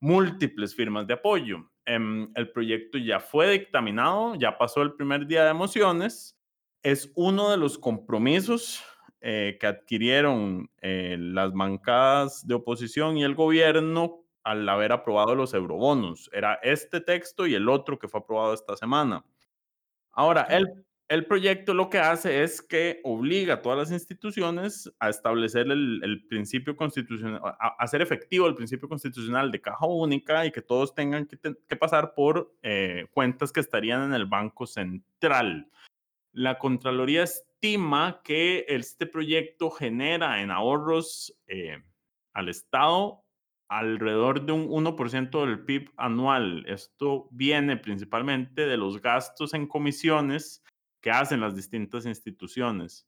múltiples 0.00 0.74
firmas 0.74 1.06
de 1.06 1.12
apoyo. 1.12 1.70
Em, 1.84 2.32
el 2.34 2.50
proyecto 2.50 2.96
ya 2.96 3.20
fue 3.20 3.50
dictaminado, 3.50 4.36
ya 4.36 4.56
pasó 4.56 4.80
el 4.80 4.94
primer 4.94 5.26
día 5.26 5.44
de 5.44 5.50
emociones. 5.50 6.34
Es 6.82 7.12
uno 7.14 7.50
de 7.50 7.58
los 7.58 7.76
compromisos 7.76 8.82
eh, 9.20 9.58
que 9.60 9.66
adquirieron 9.66 10.70
eh, 10.80 11.18
las 11.20 11.52
bancadas 11.52 12.46
de 12.46 12.54
oposición 12.54 13.18
y 13.18 13.24
el 13.24 13.34
gobierno 13.34 14.24
al 14.44 14.66
haber 14.66 14.92
aprobado 14.92 15.34
los 15.34 15.52
eurobonos. 15.52 16.30
Era 16.32 16.54
este 16.62 17.02
texto 17.02 17.46
y 17.46 17.54
el 17.54 17.68
otro 17.68 17.98
que 17.98 18.08
fue 18.08 18.20
aprobado 18.20 18.54
esta 18.54 18.78
semana. 18.78 19.26
Ahora, 20.12 20.44
el, 20.44 20.85
el 21.08 21.26
proyecto 21.26 21.72
lo 21.72 21.88
que 21.88 21.98
hace 21.98 22.42
es 22.42 22.60
que 22.60 23.00
obliga 23.04 23.54
a 23.54 23.62
todas 23.62 23.78
las 23.78 23.90
instituciones 23.92 24.92
a 24.98 25.08
establecer 25.08 25.68
el, 25.70 26.26
principio 26.28 26.76
constitucional, 26.76 27.40
a, 27.44 27.76
hacer 27.78 28.02
efectivo 28.02 28.46
el 28.46 28.54
principio 28.56 28.88
constitucional 28.88 29.52
de 29.52 29.60
caja 29.60 29.86
única 29.86 30.44
y 30.46 30.50
que 30.50 30.62
todos 30.62 30.94
tengan 30.94 31.26
que, 31.26 31.36
te- 31.36 31.56
que 31.68 31.76
pasar 31.76 32.14
por 32.14 32.52
eh, 32.62 33.06
cuentas 33.12 33.52
que 33.52 33.60
estarían 33.60 34.02
en 34.02 34.14
el 34.14 34.26
Banco 34.26 34.66
Central. 34.66 35.70
La 36.32 36.58
Contraloría 36.58 37.22
estima 37.22 38.20
que 38.24 38.64
este 38.68 39.06
proyecto 39.06 39.70
genera 39.70 40.42
en 40.42 40.50
ahorros 40.50 41.38
eh, 41.46 41.78
al 42.34 42.48
Estado 42.48 43.22
alrededor 43.68 44.44
de 44.44 44.52
un 44.52 44.68
1% 44.68 45.44
del 45.44 45.64
PIB 45.64 45.90
anual. 45.96 46.64
Esto 46.68 47.28
viene 47.30 47.76
principalmente 47.76 48.66
de 48.66 48.76
los 48.76 49.00
gastos 49.00 49.54
en 49.54 49.66
comisiones 49.66 50.62
que 51.06 51.12
hacen 51.12 51.38
las 51.38 51.54
distintas 51.54 52.04
instituciones. 52.04 53.06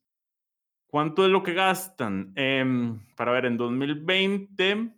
¿Cuánto 0.87 1.25
es 1.25 1.33
lo 1.33 1.43
que 1.43 1.53
gastan? 1.53 2.33
Em, 2.37 3.05
para 3.17 3.33
ver, 3.33 3.47
en 3.47 3.57
2020, 3.57 4.95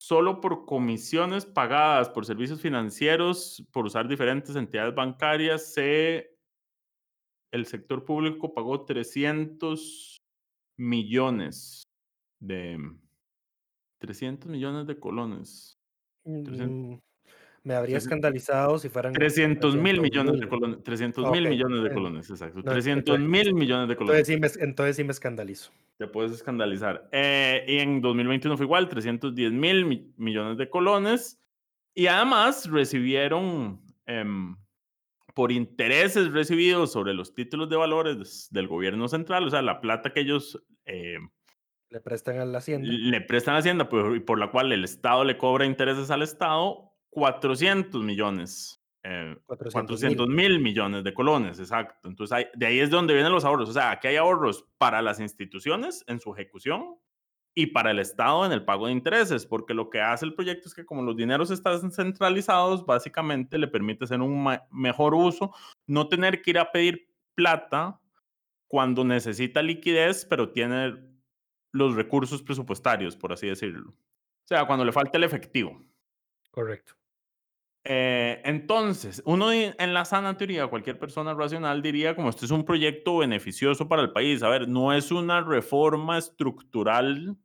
solo 0.00 0.40
por 0.40 0.64
comisiones 0.64 1.44
pagadas 1.44 2.08
por 2.08 2.24
servicios 2.24 2.62
financieros, 2.62 3.62
por 3.70 3.84
usar 3.84 4.08
diferentes 4.08 4.56
entidades 4.56 4.94
bancarias, 4.94 5.74
se, 5.74 6.34
el 7.52 7.66
sector 7.66 8.06
público 8.06 8.54
pagó 8.54 8.86
300 8.86 10.16
millones 10.78 11.82
de 12.40 12.78
300 13.98 14.50
millones 14.50 14.86
de 14.86 14.98
colones. 14.98 15.78
Mm, 16.24 16.94
me 17.64 17.74
habría 17.74 17.94
300 17.98 18.02
escandalizado 18.04 18.78
si 18.78 18.88
fueran 18.88 19.12
300 19.12 19.76
mil 19.76 19.96
300 20.00 20.02
millones 20.02 20.40
de 20.40 20.48
colones. 20.48 20.82
300 20.82 21.30
mil 21.30 21.44
Ok, 21.46 21.50
millones 21.50 21.82
de 21.84 21.92
colones, 21.92 22.30
exacto. 22.30 22.56
no, 22.58 22.64
300 22.64 23.14
entonces- 23.16 23.28
mil 23.44 23.54
millones 23.54 23.88
de 23.88 23.96
colones. 23.96 24.28
Entonces 24.28 24.52
sí, 24.52 24.58
me, 24.58 24.64
entonces 24.66 24.96
sí 24.96 25.04
me 25.04 25.12
escandalizo. 25.12 25.70
Te 25.98 26.06
puedes 26.08 26.32
escandalizar. 26.32 27.08
Eh, 27.12 27.64
y 27.68 27.78
en 27.78 28.00
2021 28.00 28.56
fue 28.56 28.66
igual, 28.66 28.88
310 28.88 29.52
mil 29.52 29.84
mi- 29.84 30.12
millones 30.16 30.58
de 30.58 30.68
colones. 30.68 31.38
Y 31.94 32.06
además 32.08 32.68
recibieron, 32.70 33.80
em, 34.06 34.56
por 35.34 35.52
intereses 35.52 36.32
recibidos 36.32 36.92
sobre 36.92 37.14
los 37.14 37.34
títulos 37.34 37.68
de 37.70 37.76
valores 37.76 38.48
del 38.50 38.66
gobierno 38.68 39.08
central, 39.08 39.46
o 39.46 39.50
sea, 39.50 39.62
la 39.62 39.80
plata 39.80 40.12
que 40.12 40.20
ellos 40.20 40.62
eh, 40.84 41.16
Le 41.90 42.00
prestan 42.00 42.38
a 42.38 42.44
la 42.44 42.58
hacienda. 42.58 42.88
le 42.90 43.20
prestan 43.20 43.54
a 43.54 43.58
Hacienda 43.58 43.88
por, 43.88 44.24
por 44.24 44.38
la 44.38 44.50
cual 44.50 44.72
el 44.72 44.82
Estado 44.84 45.22
le 45.24 45.38
cobra 45.38 45.64
intereses 45.64 46.10
al 46.10 46.22
Estado, 46.22 46.91
400 47.12 48.02
millones. 48.02 48.78
eh, 49.04 49.36
400 49.46 49.72
400 49.98 50.28
mil 50.28 50.60
millones 50.60 51.02
de 51.02 51.12
colones, 51.12 51.58
exacto. 51.58 52.08
Entonces, 52.08 52.32
ahí- 52.36 52.46
de 52.54 52.66
ahí 52.66 52.78
es 52.78 52.88
donde 52.88 53.14
vienen 53.14 53.32
los 53.32 53.44
ahorros. 53.44 53.68
O 53.68 53.72
sea, 53.72 53.90
aquí 53.90 54.06
hay 54.06 54.14
ahorros 54.14 54.64
para 54.78 55.02
las 55.02 55.18
instituciones 55.18 56.04
en 56.06 56.20
su 56.20 56.32
ejecución 56.32 56.94
y 57.52 57.66
para 57.66 57.90
el 57.90 57.98
Estado 57.98 58.46
en 58.46 58.52
el 58.52 58.64
pago 58.64 58.86
de 58.86 58.92
intereses, 58.92 59.44
porque 59.44 59.74
lo 59.74 59.90
que 59.90 60.00
hace 60.00 60.24
el 60.24 60.34
proyecto 60.34 60.68
es 60.68 60.74
que 60.74 60.86
como 60.86 61.02
los 61.02 61.16
dineros 61.16 61.50
están 61.50 61.90
centralizados, 61.90 62.86
básicamente 62.86 63.58
le 63.58 63.66
permite 63.66 64.04
hacer 64.04 64.20
un 64.20 64.46
mejor 64.70 65.14
uso, 65.16 65.52
no 65.88 66.08
tener 66.08 66.40
que 66.40 66.50
ir 66.52 66.58
a 66.60 66.70
pedir 66.70 67.08
plata 67.34 67.98
cuando 68.68 69.02
necesita 69.04 69.62
liquidez, 69.62 70.24
pero 70.24 70.52
tiene 70.52 70.94
los 71.72 71.96
recursos 71.96 72.40
presupuestarios, 72.40 73.16
por 73.16 73.32
así 73.32 73.48
decirlo. 73.48 73.90
O 73.90 74.46
sea, 74.46 74.64
cuando 74.64 74.84
le 74.84 74.92
falta 74.92 75.18
el 75.18 75.24
efectivo. 75.24 75.84
Correcto. 76.52 76.94
Eh, 77.84 78.40
entonces, 78.44 79.22
uno 79.26 79.52
en 79.52 79.94
la 79.94 80.04
sana 80.04 80.36
teoría, 80.36 80.68
cualquier 80.68 80.98
persona 81.00 81.34
racional 81.34 81.82
diría 81.82 82.14
como 82.14 82.28
este 82.28 82.44
es 82.44 82.52
un 82.52 82.64
proyecto 82.64 83.18
beneficioso 83.18 83.88
para 83.88 84.02
el 84.02 84.12
país. 84.12 84.42
A 84.44 84.48
ver, 84.48 84.68
no 84.68 84.92
es 84.92 85.10
una 85.10 85.40
reforma 85.40 86.16
estructural, 86.18 87.36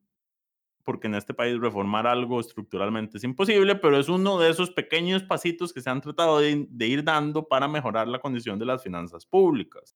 porque 0.83 1.07
en 1.07 1.15
este 1.15 1.33
país 1.33 1.59
reformar 1.59 2.07
algo 2.07 2.39
estructuralmente 2.39 3.17
es 3.17 3.23
imposible, 3.23 3.75
pero 3.75 3.99
es 3.99 4.09
uno 4.09 4.39
de 4.39 4.49
esos 4.49 4.71
pequeños 4.71 5.23
pasitos 5.23 5.73
que 5.73 5.81
se 5.81 5.89
han 5.89 6.01
tratado 6.01 6.39
de, 6.39 6.65
de 6.69 6.87
ir 6.87 7.03
dando 7.03 7.47
para 7.47 7.67
mejorar 7.67 8.07
la 8.07 8.19
condición 8.19 8.59
de 8.59 8.65
las 8.65 8.83
finanzas 8.83 9.25
públicas. 9.25 9.95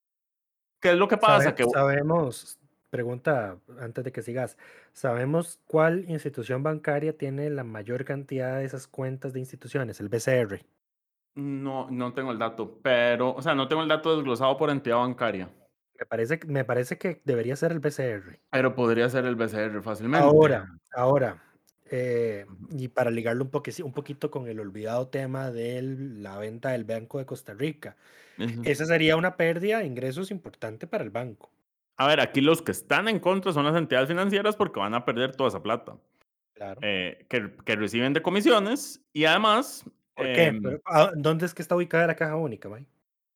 ¿Qué 0.82 0.92
es 0.92 0.98
lo 0.98 1.08
que 1.08 1.18
pasa? 1.18 1.44
Sabe- 1.52 1.56
que 1.56 1.66
sabemos, 1.66 2.60
pregunta 2.92 3.58
antes 3.80 4.04
de 4.04 4.12
que 4.12 4.22
sigas, 4.22 4.58
¿sabemos 4.94 5.60
cuál 5.68 6.06
institución 6.10 6.64
bancaria 6.64 7.18
tiene 7.18 7.50
la 7.50 7.64
mayor 7.64 8.06
cantidad 8.06 8.58
de 8.60 8.66
esas 8.66 8.88
cuentas 8.88 9.34
de 9.34 9.40
instituciones? 9.40 10.00
El 10.00 10.10
BCR. 10.10 10.64
no, 11.36 11.90
no 11.90 12.14
tengo 12.14 12.32
el 12.32 12.40
dato, 12.40 12.80
pero, 12.84 13.34
o 13.34 13.42
sea, 13.42 13.56
no 13.56 13.68
tengo 13.68 13.82
el 13.82 13.88
dato 13.88 14.16
desglosado 14.16 14.58
por 14.58 14.70
entidad 14.70 14.98
bancaria, 14.98 15.50
Me 16.00 16.06
parece, 16.08 16.40
que- 16.40 16.48
me 16.48 16.66
parece 16.66 16.98
que 16.98 17.22
debería 17.26 17.56
ser 17.56 17.72
el 17.72 17.80
BCR. 17.80 18.40
pero 18.50 18.76
podría 18.76 19.08
ser 19.10 19.26
el 19.26 19.36
BCR 19.36 19.82
fácilmente. 19.82 20.26
Ahora, 20.26 20.68
ahora, 20.94 21.44
eh, 21.92 22.46
y 22.72 22.88
para 22.88 23.12
ligarlo 23.12 23.44
un, 23.44 23.94
poquito 23.94 24.32
con 24.32 24.48
el 24.48 24.60
olvidado 24.60 25.10
tema 25.10 25.52
de 25.52 25.82
la 25.82 26.38
venta 26.38 26.70
del 26.70 26.86
Banco 26.86 27.20
de 27.20 27.26
Costa 27.26 27.54
Rica, 27.54 27.96
esa 28.64 28.86
sería 28.86 29.16
una 29.16 29.38
pérdida 29.38 29.80
de 29.80 29.86
ingresos 29.86 30.32
importante 30.32 30.88
para 30.88 31.04
el 31.04 31.12
banco. 31.12 31.52
A 32.02 32.08
ver, 32.08 32.20
aquí 32.20 32.42
los 32.42 32.64
que 32.64 32.72
están 32.72 33.08
en 33.08 33.20
contra 33.20 33.54
son 33.54 33.64
las 33.66 33.76
entidades 33.76 34.08
financieras 34.10 34.56
porque 34.56 34.80
van 34.80 34.96
a 34.96 35.06
perder 35.06 35.36
toda 35.36 35.50
esa 35.50 35.62
plata 35.62 35.98
Claro. 36.56 36.80
eh, 36.84 37.26
que, 37.30 37.52
que 37.64 37.76
reciben 37.76 38.12
de 38.14 38.22
comisiones 38.24 39.04
y 39.14 39.26
además 39.26 39.86
¿Por 40.16 40.26
qué? 40.26 40.46
em, 40.46 40.62
Pero, 40.64 40.82
¿a- 40.86 41.12
¿Dónde 41.16 41.46
es 41.46 41.54
que 41.54 41.62
está 41.62 41.76
ubicada 41.76 42.08
la 42.08 42.16
caja 42.16 42.36
única, 42.36 42.70
May? 42.70 42.88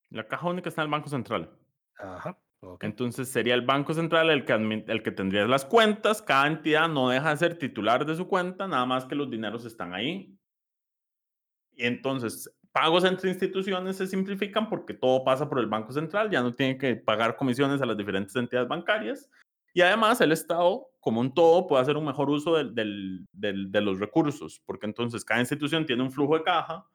la 0.10 0.28
caja 0.28 0.48
única 0.48 0.70
está 0.70 0.82
en 0.82 0.86
el 0.88 0.92
Banco 0.92 1.10
Central. 1.10 1.50
Ajá. 2.00 2.38
Entonces 2.82 3.30
sería 3.30 3.54
el 3.54 3.62
Banco 3.62 3.94
Central 3.94 4.32
el 4.32 4.46
que, 4.46 4.54
el 4.54 5.04
que 5.04 5.12
tendría 5.12 5.46
las 5.46 5.64
cuentas. 5.66 6.22
Cada 6.24 6.48
entidad 6.48 6.88
no 6.90 7.10
deja 7.10 7.30
de 7.30 7.38
ser 7.38 7.60
titular 7.60 8.04
de 8.06 8.16
su 8.16 8.28
cuenta, 8.28 8.68
nada 8.68 8.86
más 8.88 9.06
que 9.06 9.14
los 9.14 9.30
dineros 9.30 9.66
están 9.66 9.94
ahí. 9.94 10.36
Y 11.74 11.86
entonces, 11.86 12.50
pagos 12.76 13.06
entre 13.06 13.30
instituciones 13.30 13.96
se 13.96 14.06
simplifican 14.06 14.68
porque 14.68 14.94
todo 14.94 15.24
pasa 15.24 15.48
por 15.48 15.60
el 15.60 15.68
Banco 15.68 15.94
Central, 15.94 16.30
ya 16.30 16.42
no 16.42 16.54
tiene 16.54 16.78
que 16.78 16.98
pagar 16.98 17.38
comisiones 17.38 17.82
a 17.82 17.86
las 17.86 17.96
diferentes 17.96 18.36
entidades 18.36 18.68
bancarias. 18.68 19.30
Y 19.74 19.80
además 19.80 20.20
el 20.20 20.34
Estado, 20.34 20.90
como 21.00 21.22
un 21.22 21.34
todo, 21.34 21.68
puede 21.68 21.84
hacer 21.84 21.96
un 21.96 22.04
mejor 22.04 22.30
uso 22.30 22.62
del, 22.62 23.26
de 23.32 23.82
los 23.82 23.98
recursos, 24.02 24.62
porque 24.66 24.88
entonces 24.88 25.24
cada 25.24 25.40
institución 25.40 25.86
tiene 25.86 26.04
un 26.04 26.12
flujo 26.12 26.38
de 26.38 26.44
caja 26.44 26.86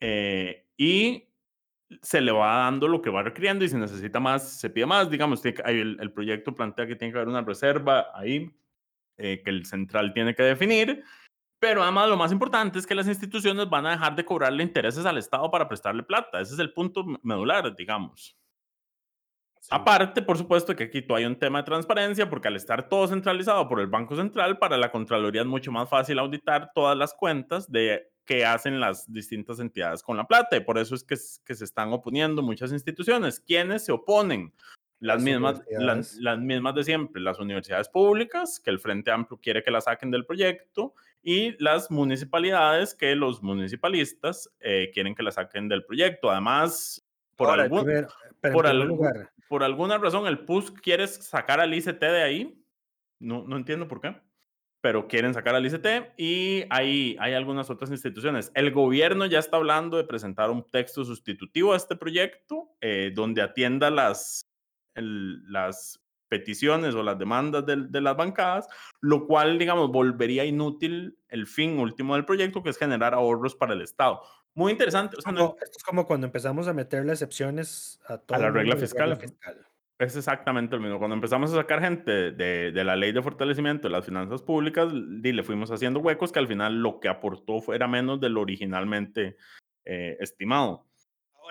eh, 0.00 0.66
y 0.76 1.26
se 2.02 2.20
le 2.20 2.30
va 2.30 2.64
dando 2.64 2.86
lo 2.86 3.00
que 3.00 3.08
va 3.08 3.22
requiriendo 3.22 3.64
y 3.64 3.70
si 3.70 3.76
necesita 3.76 4.20
más, 4.20 4.60
se 4.60 4.68
pide 4.68 4.84
más. 4.84 5.08
Digamos, 5.08 5.42
el, 5.46 5.96
el 5.98 6.12
proyecto 6.12 6.54
plantea 6.54 6.86
que 6.86 6.96
tiene 6.96 7.10
que 7.10 7.18
haber 7.18 7.28
una 7.28 7.40
reserva 7.40 8.08
ahí 8.12 8.50
eh, 9.16 9.40
que 9.42 9.50
el 9.50 9.64
central 9.64 10.12
tiene 10.12 10.34
que 10.34 10.42
definir. 10.42 11.04
Pero 11.62 11.80
además 11.80 12.08
lo 12.08 12.16
más 12.16 12.32
importante 12.32 12.80
es 12.80 12.88
que 12.88 12.94
las 12.96 13.06
instituciones 13.06 13.70
van 13.70 13.86
a 13.86 13.92
dejar 13.92 14.16
de 14.16 14.24
cobrarle 14.24 14.64
intereses 14.64 15.06
al 15.06 15.16
Estado 15.16 15.48
para 15.48 15.68
prestarle 15.68 16.02
plata. 16.02 16.40
Ese 16.40 16.54
es 16.54 16.58
el 16.58 16.72
punto 16.72 17.04
medular, 17.22 17.76
digamos. 17.76 18.36
Aparte, 19.70 20.22
por 20.22 20.36
supuesto, 20.36 20.74
que 20.74 20.82
aquí 20.82 21.06
hay 21.10 21.24
un 21.24 21.36
tema 21.36 21.60
de 21.60 21.66
transparencia, 21.66 22.28
porque 22.28 22.48
al 22.48 22.56
estar 22.56 22.88
todo 22.88 23.06
centralizado 23.06 23.68
por 23.68 23.78
el 23.78 23.86
Banco 23.86 24.16
Central, 24.16 24.58
para 24.58 24.76
la 24.76 24.90
Contraloría 24.90 25.42
es 25.42 25.46
mucho 25.46 25.70
más 25.70 25.88
fácil 25.88 26.18
auditar 26.18 26.72
todas 26.74 26.98
las 26.98 27.14
cuentas 27.14 27.70
de 27.70 28.10
qué 28.24 28.44
hacen 28.44 28.80
las 28.80 29.12
distintas 29.12 29.60
entidades 29.60 30.02
con 30.02 30.16
la 30.16 30.26
plata. 30.26 30.56
Y 30.56 30.64
por 30.64 30.78
eso 30.78 30.96
es 30.96 31.04
que, 31.04 31.14
que 31.44 31.54
se 31.54 31.64
están 31.64 31.92
oponiendo 31.92 32.42
muchas 32.42 32.72
instituciones. 32.72 33.38
¿Quiénes 33.38 33.84
se 33.84 33.92
oponen? 33.92 34.52
Las, 34.98 35.22
mismas, 35.22 35.62
las, 35.68 36.14
las, 36.16 36.38
mismas 36.38 36.76
de 36.76 36.84
siempre, 36.84 37.20
las 37.20 37.40
universidades 37.40 37.88
públicas, 37.88 38.60
que 38.60 38.70
el 38.70 38.78
Frente 38.78 39.10
Amplio 39.10 39.38
quiere 39.40 39.62
que 39.62 39.72
la 39.72 39.80
saquen 39.80 40.12
del 40.12 40.24
proyecto, 40.24 40.94
y 41.22 41.62
las 41.62 41.90
municipalidades, 41.90 42.94
que 42.94 43.14
los 43.14 43.42
municipalistas 43.42 44.50
eh, 44.60 44.90
quieren 44.92 45.14
que 45.14 45.22
la 45.22 45.30
saquen 45.30 45.68
del 45.68 45.84
proyecto. 45.84 46.30
Además, 46.30 47.06
por, 47.36 47.60
algún, 47.60 47.84
por, 48.40 48.66
por, 49.48 49.62
alguna 49.62 49.98
razón, 49.98 50.26
el 50.26 50.40
PUS 50.40 50.70
quiere 50.70 51.06
sacar 51.06 51.60
al 51.60 51.74
ICT 51.74 52.00
de 52.00 52.22
ahí. 52.22 52.64
No, 53.20 53.44
no 53.46 53.56
entiendo 53.56 53.86
por 53.86 54.00
qué 54.00 54.16
pero 54.82 55.06
quieren 55.06 55.32
sacar 55.32 55.54
al 55.54 55.64
ICT 55.64 56.18
y 56.18 56.64
hay, 56.68 57.16
hay 57.20 57.34
algunas 57.34 57.70
otras 57.70 57.90
instituciones. 57.90 58.50
El 58.54 58.72
gobierno 58.72 59.26
ya 59.26 59.38
está 59.38 59.56
hablando 59.56 59.96
de 59.96 60.04
presentar 60.04 60.50
un 60.50 60.68
texto 60.68 61.04
sustitutivo 61.04 61.72
a 61.72 61.76
este 61.76 61.94
proyecto 61.94 62.68
eh, 62.80 63.12
donde 63.14 63.42
atienda 63.42 63.90
las, 63.90 64.50
las 64.96 66.01
peticiones 66.32 66.94
o 66.94 67.02
las 67.02 67.18
demandas 67.18 67.66
de, 67.66 67.76
de, 67.76 68.00
las 68.00 68.16
bancadas, 68.16 68.66
lo 69.02 69.26
cual, 69.26 69.58
digamos, 69.58 69.92
volvería 69.92 70.46
inútil 70.46 71.18
el 71.28 71.46
fin 71.46 71.78
último 71.78 72.14
del 72.14 72.24
proyecto, 72.24 72.62
que 72.62 72.70
es 72.70 72.78
generar 72.78 73.12
ahorros 73.12 73.54
para 73.54 73.74
el 73.74 73.82
Estado. 73.82 74.22
Muy 74.54 74.72
interesante. 74.72 75.16
O 75.18 75.20
sea, 75.20 75.30
no, 75.30 75.56
esto 75.62 75.76
es 75.76 75.84
como 75.84 76.06
cuando 76.06 76.26
empezamos 76.26 76.68
a 76.68 76.72
meterle 76.72 77.12
excepciones 77.12 78.00
a, 78.08 78.14
a 78.34 78.38
la 78.38 78.50
regla 78.50 78.76
fiscal. 78.76 79.10
regla 79.10 79.16
fiscal. 79.16 79.66
Es 79.98 80.16
exactamente 80.16 80.74
lo 80.74 80.80
mismo. 80.80 80.98
Cuando 80.98 81.16
empezamos 81.16 81.52
a 81.52 81.56
sacar 81.56 81.82
gente 81.82 82.32
de, 82.32 82.72
de, 82.72 82.84
la 82.84 82.96
ley 82.96 83.12
de 83.12 83.20
fortalecimiento 83.20 83.88
de 83.88 83.92
las 83.92 84.06
finanzas 84.06 84.40
públicas, 84.40 84.90
le 84.90 85.42
fuimos 85.42 85.70
haciendo 85.70 86.00
huecos 86.00 86.32
que 86.32 86.38
al 86.38 86.48
final 86.48 86.82
lo 86.82 86.98
que 86.98 87.08
aportó 87.08 87.74
era 87.74 87.86
menos 87.86 88.20
de 88.20 88.30
lo 88.30 88.40
originalmente 88.40 89.36
eh, 89.84 90.16
estimado. 90.18 90.86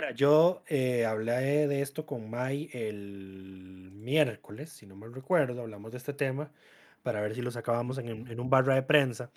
Ahora, 0.01 0.15
yo 0.15 0.63
eh, 0.67 1.05
hablé 1.05 1.67
de 1.67 1.83
esto 1.83 2.07
con 2.07 2.27
Mai 2.27 2.71
el 2.73 3.91
miércoles, 3.93 4.71
si 4.71 4.87
no 4.87 4.95
me 4.95 5.07
recuerdo, 5.07 5.61
hablamos 5.61 5.91
de 5.91 5.99
este 5.99 6.11
tema 6.11 6.49
para 7.03 7.21
ver 7.21 7.35
si 7.35 7.43
lo 7.43 7.51
sacábamos 7.51 7.99
en, 7.99 8.27
en 8.27 8.39
un 8.39 8.49
barra 8.49 8.73
de 8.73 8.81
prensa. 8.81 9.29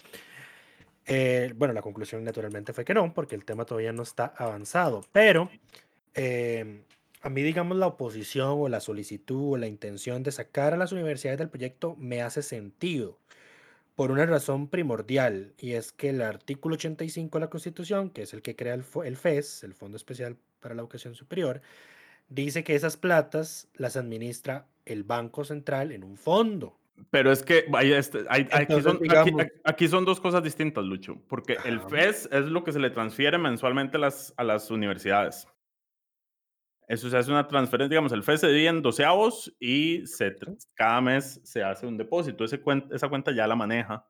Eh, 1.05 1.53
bueno, 1.55 1.75
la 1.75 1.83
conclusión 1.83 2.25
naturalmente 2.25 2.73
fue 2.73 2.83
que 2.83 2.95
no, 2.95 3.13
porque 3.13 3.35
el 3.35 3.45
tema 3.45 3.67
todavía 3.67 3.93
no 3.93 4.05
está 4.05 4.33
avanzado, 4.39 5.05
pero 5.13 5.51
a 6.15 7.29
mí, 7.29 7.43
digamos, 7.43 7.77
la 7.77 7.89
oposición 7.89 8.55
o 8.57 8.69
la 8.71 8.81
solicitud 8.81 9.53
o 9.53 9.57
la 9.59 9.67
intención 9.67 10.23
de 10.23 10.33
sacar 10.33 10.73
a 10.73 10.79
las 10.79 10.93
universidades 10.93 11.41
del 11.41 11.51
proyecto 11.51 11.95
me 11.99 12.23
hace 12.23 12.43
sentido 12.43 13.19
por 13.97 14.11
una 14.11 14.25
razón 14.25 14.69
primordial, 14.69 15.53
y 15.59 15.73
es 15.73 15.93
que 15.93 16.09
el 16.09 16.23
artículo 16.23 16.77
85 16.77 17.39
de 17.39 17.45
la 17.45 17.51
Constitución, 17.51 18.09
que 18.09 18.23
es 18.23 18.33
el 18.33 18.41
que 18.41 18.57
crea 18.57 18.73
el, 18.73 18.85
el 19.05 19.17
FES, 19.17 19.63
el 19.63 19.75
Fondo 19.75 19.97
Especial 19.97 20.39
para 20.65 20.75
la 20.75 20.81
Educación 20.81 21.15
Superior, 21.15 21.61
dice 22.29 22.65
que 22.65 22.75
esas 22.75 22.97
platas 22.97 23.69
las 23.75 23.97
administra 23.97 24.67
el 24.87 25.05
Banco 25.05 25.45
Central 25.45 25.93
en 25.93 26.03
un 26.03 26.17
fondo. 26.17 26.81
Pero 27.11 27.31
es 27.31 27.43
que 27.43 27.67
este, 27.83 28.25
hay, 28.31 28.49
aquí, 28.51 28.81
son, 28.81 28.99
aquí, 29.65 29.89
son, 29.89 30.05
dos 30.07 30.21
cosas 30.21 30.43
distintas, 30.43 30.85
Lucho, 30.85 31.21
porque 31.29 31.59
el 31.67 31.81
FES 31.81 32.31
es 32.33 32.47
lo 32.47 32.65
que 32.65 32.73
se 32.73 32.79
le 32.79 32.89
transfiere 32.89 33.37
mensualmente 33.37 33.99
a 33.99 34.01
las, 34.01 34.33
a 34.39 34.45
las 34.45 34.71
universidades. 34.71 35.47
Eso 36.89 37.11
se 37.11 37.17
hace 37.19 37.31
una 37.31 37.47
transferencia, 37.47 37.91
digamos, 37.91 38.13
el 38.13 38.23
FED 38.23 38.37
se 38.37 38.49
divide 38.49 38.69
en 38.69 38.81
doceavos 38.83 39.55
y 39.61 40.07
se, 40.07 40.35
cada 40.75 41.01
mes 41.03 41.41
se 41.45 41.63
hace 41.63 41.87
un 41.87 41.99
depósito. 41.99 42.45
Ese 42.45 42.63
esa 42.91 43.09
cuenta 43.09 43.33
ya 43.33 43.47
la 43.47 43.57
maneja 43.57 44.07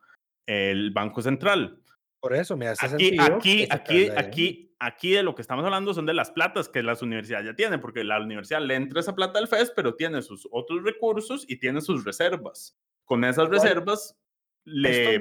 el 0.47 0.93
Banco 0.93 1.21
Central. 1.21 1.81
Por 2.21 2.35
eso 2.35 2.57
me 2.57 2.69
hace 2.69 2.87
aquí, 2.87 3.17
sentido. 3.17 3.37
Aquí, 3.37 3.67
aquí, 3.71 4.09
aquí, 4.09 4.74
aquí 4.85 5.13
de 5.13 5.23
lo 5.23 5.35
que 5.35 5.43
estamos 5.43 5.65
hablando 5.65 5.95
son 5.95 6.07
de 6.07 6.15
las 6.15 6.31
platas 6.31 6.69
que 6.69 6.83
las 6.83 7.03
universidades 7.03 7.47
ya 7.47 7.55
tienen, 7.55 7.81
porque 7.81 8.05
la 8.05 8.21
universidad 8.21 8.61
le 8.61 8.75
entra 8.75 9.01
esa 9.01 9.15
plata 9.15 9.39
al 9.39 9.49
FES, 9.49 9.73
pero 9.75 9.95
tiene 9.95 10.23
sus 10.23 10.47
otros 10.51 10.83
recursos 10.83 11.45
y 11.49 11.57
tiene 11.57 11.81
sus 11.81 12.05
reservas. 12.05 12.77
Con 13.05 13.25
esas 13.25 13.49
reservas 13.49 14.17
le, 14.65 15.21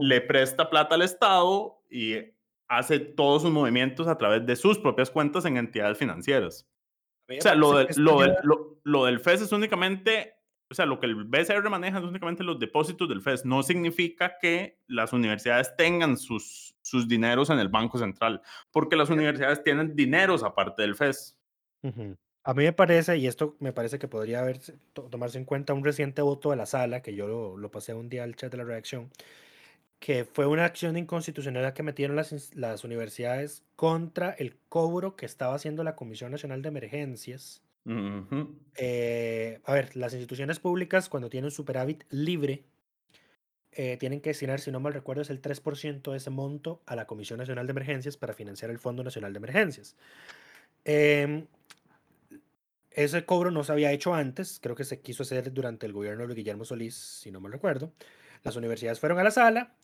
le 0.00 0.20
presta 0.20 0.68
plata 0.70 0.94
al 0.94 1.02
Estado 1.02 1.82
y 1.90 2.16
hace 2.68 3.00
todos 3.00 3.42
sus 3.42 3.50
movimientos 3.50 4.06
a 4.06 4.16
través 4.16 4.46
de 4.46 4.56
sus 4.56 4.78
propias 4.78 5.10
cuentas 5.10 5.44
en 5.44 5.56
entidades 5.56 5.98
financieras. 5.98 6.68
O 7.28 7.40
sea, 7.40 7.54
lo, 7.54 7.86
lo, 7.96 8.80
lo, 8.82 9.04
del 9.04 9.20
FES 9.20 9.42
es 9.42 9.52
únicamente, 9.52 10.34
o 10.70 10.74
sea, 10.74 10.86
lo 10.86 11.00
que 11.00 11.06
el 11.06 11.16
BCR 11.24 11.68
maneja 11.68 11.98
es 11.98 12.04
únicamente 12.04 12.44
los 12.44 12.60
depósitos 12.60 13.08
del 13.08 13.20
FES. 13.20 13.44
No 13.44 13.62
significa 13.64 14.38
que 14.40 14.78
las 14.86 15.12
universidades 15.12 15.74
tengan 15.76 16.16
sus, 16.16 16.76
sus 16.80 17.08
dineros 17.08 17.50
en 17.50 17.58
el 17.58 17.68
Banco 17.68 17.98
Central, 17.98 18.40
porque 18.70 18.94
las 18.94 19.10
universidades 19.10 19.64
tienen 19.64 19.96
dineros 19.96 20.44
aparte 20.44 20.82
del 20.82 20.94
FES. 20.94 21.36
A 22.44 22.54
mí 22.54 22.62
me 22.62 22.72
parece, 22.72 23.16
y 23.18 23.26
esto 23.26 23.56
me 23.58 23.72
parece 23.72 23.98
que 23.98 24.06
podría 24.06 24.40
haber, 24.40 24.60
tomarse 24.92 25.38
en 25.38 25.44
cuenta 25.44 25.74
un 25.74 25.84
reciente 25.84 26.22
voto 26.22 26.50
de 26.50 26.56
la 26.56 26.66
sala, 26.66 27.02
que 27.02 27.16
yo 27.16 27.26
lo, 27.26 27.56
lo 27.56 27.70
pasé 27.70 27.92
un 27.92 28.08
día 28.08 28.22
al 28.22 28.36
chat 28.36 28.52
de 28.52 28.58
la 28.58 28.64
reacción, 28.64 29.10
que 29.98 30.24
fue 30.24 30.46
una 30.46 30.64
acción 30.64 30.94
de 30.94 31.00
inconstitucionalidad 31.00 31.74
que 31.74 31.82
metieron 31.82 32.14
las, 32.14 32.54
las 32.54 32.84
universidades 32.84 33.64
contra 33.74 34.30
el 34.30 34.56
cobro 34.68 35.16
que 35.16 35.26
estaba 35.26 35.56
haciendo 35.56 35.82
la 35.82 35.96
Comisión 35.96 36.30
Nacional 36.30 36.62
de 36.62 36.68
Emergencias. 36.68 37.60
Eh, 38.76 39.60
a 39.64 39.74
ver, 39.74 39.96
las 39.96 40.12
instituciones 40.12 40.60
públicas 40.60 41.08
cuando 41.08 41.30
tienen 41.30 41.50
superávit 41.50 42.04
libre, 42.10 42.64
eh, 43.72 43.96
tienen 43.98 44.20
que 44.20 44.30
destinar, 44.30 44.60
si 44.60 44.70
no 44.70 44.80
mal 44.80 44.92
recuerdo, 44.92 45.22
es 45.22 45.30
el 45.30 45.40
3% 45.40 46.10
de 46.10 46.16
ese 46.16 46.30
monto 46.30 46.82
a 46.86 46.96
la 46.96 47.06
Comisión 47.06 47.38
Nacional 47.38 47.66
de 47.66 47.70
Emergencias 47.70 48.16
para 48.16 48.34
financiar 48.34 48.70
el 48.70 48.78
Fondo 48.78 49.04
Nacional 49.04 49.32
de 49.32 49.38
Emergencias. 49.38 49.96
Em, 50.84 51.46
ese 52.90 53.24
cobro 53.24 53.50
no 53.50 53.62
se 53.62 53.72
había 53.72 53.92
hecho 53.92 54.14
antes, 54.14 54.58
creo 54.60 54.74
que 54.74 54.84
se 54.84 55.00
quiso 55.00 55.22
hacer 55.22 55.52
durante 55.52 55.86
el 55.86 55.92
gobierno 55.92 56.26
de 56.26 56.34
Guillermo 56.34 56.64
Solís, 56.64 56.94
si 56.96 57.30
no 57.30 57.40
mal 57.40 57.52
recuerdo. 57.52 57.92
Las 58.42 58.56
universidades 58.56 58.98
fueron 58.98 59.18
a 59.18 59.24
la 59.24 59.30
sala 59.30 59.76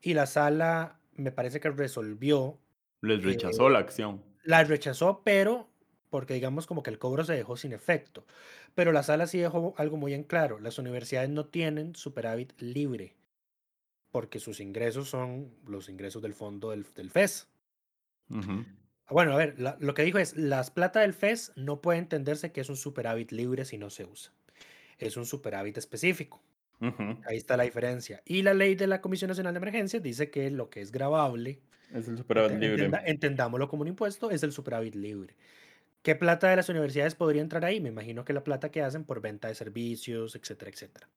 y 0.00 0.14
la 0.14 0.26
sala 0.26 1.00
me 1.14 1.32
parece 1.32 1.58
que 1.58 1.70
resolvió. 1.70 2.60
Les 3.00 3.22
rechazó 3.24 3.68
la 3.68 3.80
acción. 3.80 4.22
La 4.44 4.62
rechazó, 4.62 5.22
pero 5.24 5.71
porque 6.12 6.34
digamos 6.34 6.66
como 6.66 6.82
que 6.82 6.90
el 6.90 6.98
cobro 6.98 7.24
se 7.24 7.32
dejó 7.32 7.56
sin 7.56 7.72
efecto. 7.72 8.26
Pero 8.74 8.92
la 8.92 9.02
sala 9.02 9.26
sí 9.26 9.38
dejó 9.38 9.74
algo 9.78 9.96
muy 9.96 10.12
en 10.12 10.24
claro. 10.24 10.60
Las 10.60 10.78
universidades 10.78 11.30
no 11.30 11.46
tienen 11.46 11.96
superávit 11.96 12.52
libre 12.60 13.16
porque 14.10 14.38
sus 14.38 14.60
ingresos 14.60 15.08
son 15.08 15.50
los 15.66 15.88
ingresos 15.88 16.20
del 16.20 16.34
fondo 16.34 16.70
del, 16.70 16.84
FES. 16.84 17.48
Bueno, 19.08 19.32
a 19.32 19.36
ver, 19.36 19.56
lo 19.58 19.94
que 19.94 20.02
dijo 20.02 20.18
es, 20.18 20.36
las 20.36 20.70
plata 20.70 21.00
del 21.00 21.14
FES 21.14 21.52
no 21.56 21.80
puede 21.80 21.98
entenderse 21.98 22.52
que 22.52 22.60
es 22.60 22.68
un 22.68 22.76
superávit 22.76 23.32
libre 23.32 23.64
si 23.64 23.78
no 23.78 23.88
se 23.88 24.04
usa. 24.04 24.34
Es 24.98 25.16
un 25.16 25.24
superávit 25.24 25.78
específico. 25.78 26.42
Ahí 27.26 27.38
está 27.38 27.56
la 27.56 27.62
diferencia. 27.62 28.22
Y 28.26 28.42
la 28.42 28.52
ley 28.52 28.74
de 28.74 28.86
la 28.86 29.00
Comisión 29.00 29.28
Nacional 29.28 29.54
de 29.54 29.58
Emergencias 29.58 30.02
dice 30.02 30.30
que 30.30 30.50
lo 30.50 30.68
que 30.68 30.82
es 30.82 30.92
grabable, 30.92 31.60
es 31.94 32.08
el 32.08 32.18
superávit 32.18 32.58
libre. 32.58 32.90
entendámoslo 33.06 33.68
como 33.68 33.82
un 33.82 33.88
impuesto, 33.88 34.30
es 34.30 34.42
el 34.42 34.52
superávit 34.52 34.94
libre. 34.94 35.34
¿Qué 36.02 36.16
plata 36.16 36.50
de 36.50 36.56
las 36.56 36.68
universidades 36.68 37.14
podría 37.14 37.42
entrar 37.42 37.64
ahí? 37.64 37.80
Me 37.80 37.88
imagino 37.88 38.24
que 38.24 38.32
la 38.32 38.44
plata 38.44 38.70
que 38.70 38.82
hacen 38.82 39.04
por 39.04 39.20
venta 39.20 39.48
de 39.48 39.54
servicios, 39.54 40.34
etcétera, 40.34 40.70
etcétera. 40.70 41.08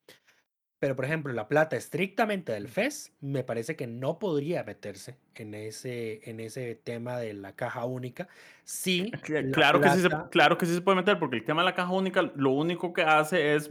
Pero, 0.79 0.95
por 0.95 1.05
ejemplo, 1.05 1.33
la 1.33 1.47
plata 1.47 1.75
estrictamente 1.75 2.51
del 2.51 2.67
FES, 2.67 3.13
me 3.21 3.43
parece 3.43 3.75
que 3.75 3.87
no 3.87 4.19
podría 4.19 4.63
meterse 4.63 5.17
en 5.33 5.55
ese, 5.55 6.29
en 6.29 6.39
ese 6.39 6.75
tema 6.75 7.17
de 7.17 7.33
la 7.33 7.55
caja 7.55 7.85
única. 7.85 8.27
Sí, 8.63 9.09
claro, 9.51 9.81
que 9.81 9.89
sí 9.89 10.01
se, 10.01 10.09
claro 10.29 10.57
que 10.57 10.65
sí 10.65 10.75
se 10.75 10.81
puede 10.81 10.97
meter, 10.97 11.17
porque 11.17 11.37
el 11.37 11.43
tema 11.43 11.61
de 11.61 11.65
la 11.65 11.75
caja 11.75 11.91
única 11.91 12.21
lo 12.35 12.51
único 12.51 12.93
que 12.93 13.01
hace 13.01 13.55
es 13.55 13.69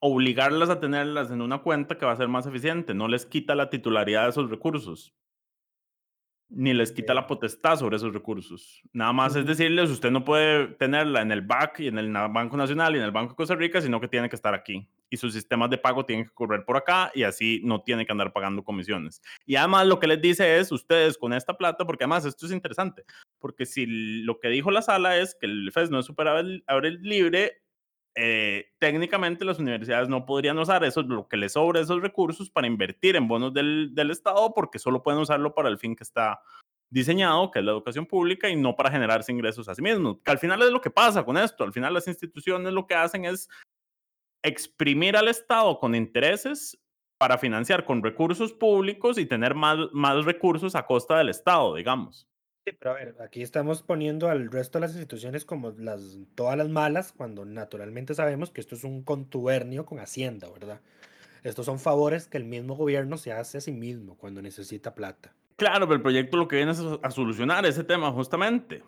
obligarlas 0.00 0.70
a 0.70 0.80
tenerlas 0.80 1.30
en 1.30 1.42
una 1.42 1.58
cuenta 1.58 1.98
que 1.98 2.06
va 2.06 2.12
a 2.12 2.16
ser 2.16 2.28
más 2.28 2.46
eficiente, 2.46 2.94
no 2.94 3.08
les 3.08 3.26
quita 3.26 3.54
la 3.54 3.68
titularidad 3.68 4.24
de 4.24 4.30
esos 4.30 4.48
recursos. 4.48 5.12
Ni 6.50 6.74
les 6.74 6.92
quita 6.92 7.14
la 7.14 7.26
potestad 7.26 7.78
sobre 7.78 7.96
esos 7.96 8.12
recursos. 8.12 8.82
Nada 8.92 9.12
más 9.12 9.36
es 9.36 9.46
decirles, 9.46 9.88
usted 9.90 10.10
no 10.10 10.24
puede 10.24 10.66
tenerla 10.66 11.22
en 11.22 11.30
el 11.30 11.42
BAC 11.42 11.80
y 11.80 11.88
en 11.88 11.98
el 11.98 12.12
Banco 12.12 12.56
Nacional 12.56 12.94
y 12.94 12.98
en 12.98 13.04
el 13.04 13.12
Banco 13.12 13.32
de 13.32 13.36
Costa 13.36 13.54
Rica, 13.54 13.80
sino 13.80 14.00
que 14.00 14.08
tiene 14.08 14.28
que 14.28 14.36
estar 14.36 14.52
aquí. 14.52 14.88
Y 15.08 15.16
sus 15.16 15.32
sistemas 15.32 15.70
de 15.70 15.78
pago 15.78 16.04
tienen 16.04 16.26
que 16.26 16.34
correr 16.34 16.64
por 16.64 16.76
acá 16.76 17.10
y 17.14 17.22
así 17.22 17.60
no 17.64 17.82
tiene 17.82 18.04
que 18.04 18.12
andar 18.12 18.32
pagando 18.32 18.64
comisiones. 18.64 19.22
Y 19.46 19.56
además 19.56 19.86
lo 19.86 19.98
que 19.98 20.06
les 20.06 20.20
dice 20.20 20.58
es, 20.58 20.72
ustedes 20.72 21.16
con 21.16 21.32
esta 21.32 21.56
plata, 21.56 21.84
porque 21.84 22.04
además 22.04 22.24
esto 22.24 22.46
es 22.46 22.52
interesante, 22.52 23.04
porque 23.38 23.66
si 23.66 23.86
lo 23.86 24.40
que 24.40 24.48
dijo 24.48 24.70
la 24.70 24.82
sala 24.82 25.18
es 25.18 25.36
que 25.40 25.46
el 25.46 25.70
FES 25.72 25.90
no 25.90 26.00
es 26.00 26.06
superable 26.06 26.62
libre, 27.00 27.62
eh, 28.16 28.72
técnicamente 28.78 29.44
las 29.44 29.58
universidades 29.58 30.08
no 30.08 30.26
podrían 30.26 30.58
usar 30.58 30.84
eso, 30.84 31.02
lo 31.02 31.28
que 31.28 31.36
les 31.36 31.52
sobra 31.52 31.80
esos 31.80 32.02
recursos 32.02 32.50
para 32.50 32.66
invertir 32.66 33.16
en 33.16 33.28
bonos 33.28 33.54
del, 33.54 33.94
del 33.94 34.10
Estado, 34.10 34.52
porque 34.54 34.78
solo 34.78 35.02
pueden 35.02 35.20
usarlo 35.20 35.54
para 35.54 35.68
el 35.68 35.78
fin 35.78 35.94
que 35.94 36.04
está 36.04 36.40
diseñado, 36.90 37.50
que 37.50 37.60
es 37.60 37.64
la 37.64 37.70
educación 37.70 38.06
pública, 38.06 38.48
y 38.48 38.56
no 38.56 38.74
para 38.74 38.90
generarse 38.90 39.32
ingresos 39.32 39.68
a 39.68 39.74
sí 39.74 39.82
mismos. 39.82 40.18
Que 40.24 40.32
al 40.32 40.38
final 40.38 40.60
es 40.62 40.70
lo 40.70 40.80
que 40.80 40.90
pasa 40.90 41.24
con 41.24 41.38
esto. 41.38 41.64
Al 41.64 41.72
final 41.72 41.94
las 41.94 42.08
instituciones 42.08 42.72
lo 42.72 42.86
que 42.86 42.94
hacen 42.94 43.24
es 43.24 43.48
exprimir 44.42 45.16
al 45.16 45.28
Estado 45.28 45.78
con 45.78 45.94
intereses 45.94 46.78
para 47.18 47.38
financiar 47.38 47.84
con 47.84 48.02
recursos 48.02 48.52
públicos 48.52 49.18
y 49.18 49.26
tener 49.26 49.54
más, 49.54 49.76
más 49.92 50.24
recursos 50.24 50.74
a 50.74 50.86
costa 50.86 51.18
del 51.18 51.28
Estado, 51.28 51.74
digamos. 51.74 52.26
Sí, 52.66 52.72
pero 52.78 52.90
a 52.90 52.94
ver, 52.94 53.16
aquí 53.20 53.42
estamos 53.42 53.82
poniendo 53.82 54.28
al 54.28 54.50
resto 54.50 54.78
de 54.78 54.82
las 54.82 54.92
instituciones 54.92 55.44
como 55.44 55.70
las, 55.78 56.18
todas 56.34 56.58
las 56.58 56.68
malas, 56.68 57.12
cuando 57.12 57.44
naturalmente 57.44 58.14
sabemos 58.14 58.50
que 58.50 58.60
esto 58.60 58.74
es 58.74 58.84
un 58.84 59.02
contubernio 59.02 59.86
con 59.86 59.98
Hacienda, 59.98 60.48
¿verdad? 60.50 60.80
Estos 61.42 61.66
son 61.66 61.78
favores 61.78 62.26
que 62.26 62.36
el 62.36 62.44
mismo 62.44 62.76
gobierno 62.76 63.16
se 63.16 63.32
hace 63.32 63.58
a 63.58 63.60
sí 63.60 63.72
mismo 63.72 64.16
cuando 64.18 64.42
necesita 64.42 64.94
plata. 64.94 65.34
Claro, 65.56 65.86
pero 65.86 65.96
el 65.96 66.02
proyecto 66.02 66.36
lo 66.36 66.48
que 66.48 66.56
viene 66.56 66.72
es 66.72 66.80
a 67.02 67.10
solucionar 67.10 67.64
ese 67.66 67.84
tema 67.84 68.10
justamente. 68.12 68.82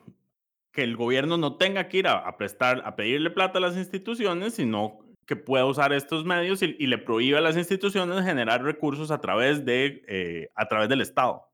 Que 0.71 0.83
el 0.83 0.97
gobierno 0.97 1.37
no 1.37 1.57
tenga 1.57 1.89
que 1.89 1.99
ir 1.99 2.09
a, 2.09 2.37
prestar, 2.37 2.83
a 2.85 2.97
pedirle 2.97 3.31
plata 3.31 3.59
a 3.59 3.63
las 3.63 3.77
instituciones, 3.77 4.55
sino 4.55 4.99
que 5.27 5.37
pueda 5.37 5.67
usar 5.67 5.93
estos 5.93 6.25
medios 6.25 6.63
y, 6.63 6.77
y 6.79 6.87
le 6.87 6.99
prohíbe 6.99 7.39
a 7.39 7.43
las 7.43 7.57
instituciones 7.57 8.25
generar 8.25 8.63
recursos 8.63 9.11
a 9.11 9.21
través, 9.21 9.65
de, 9.65 10.03
eh, 10.09 10.51
a 10.55 10.69
través 10.69 10.89
del 10.89 11.03
Estado. 11.03 11.52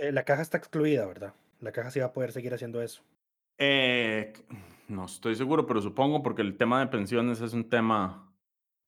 Eh, 0.00 0.12
la 0.12 0.24
caja 0.24 0.40
está 0.40 0.56
excluida, 0.56 1.04
¿verdad? 1.04 1.34
La 1.60 1.72
caja 1.72 1.90
sí 1.90 2.00
va 2.00 2.06
a 2.06 2.12
poder 2.14 2.32
seguir 2.32 2.54
haciendo 2.54 2.80
eso. 2.80 3.02
Eh, 3.58 4.32
no 4.88 5.04
estoy 5.04 5.34
seguro, 5.34 5.66
pero 5.66 5.82
supongo 5.82 6.22
porque 6.22 6.40
el 6.40 6.56
tema 6.56 6.80
de 6.80 6.86
pensiones 6.86 7.42
es 7.42 7.52
un 7.52 7.68
tema 7.68 8.32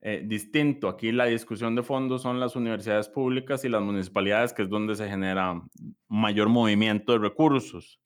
eh, 0.01 0.23
distinto. 0.25 0.89
Aquí 0.89 1.13
la 1.13 1.27
discusión 1.27 1.75
de 1.75 1.83
fondos 1.83 2.23
son 2.23 2.41
las 2.41 2.57
universidades 2.57 3.11
públicas 3.11 3.63
y 3.67 3.69
las 3.69 3.83
municipalidades, 3.83 4.55
que 4.55 4.63
es 4.63 4.71
donde 4.71 4.97
se 4.97 5.07
genera 5.07 5.63
mayor 6.09 6.49
movimiento 6.49 7.13
de 7.13 7.19
recursos. 7.19 8.01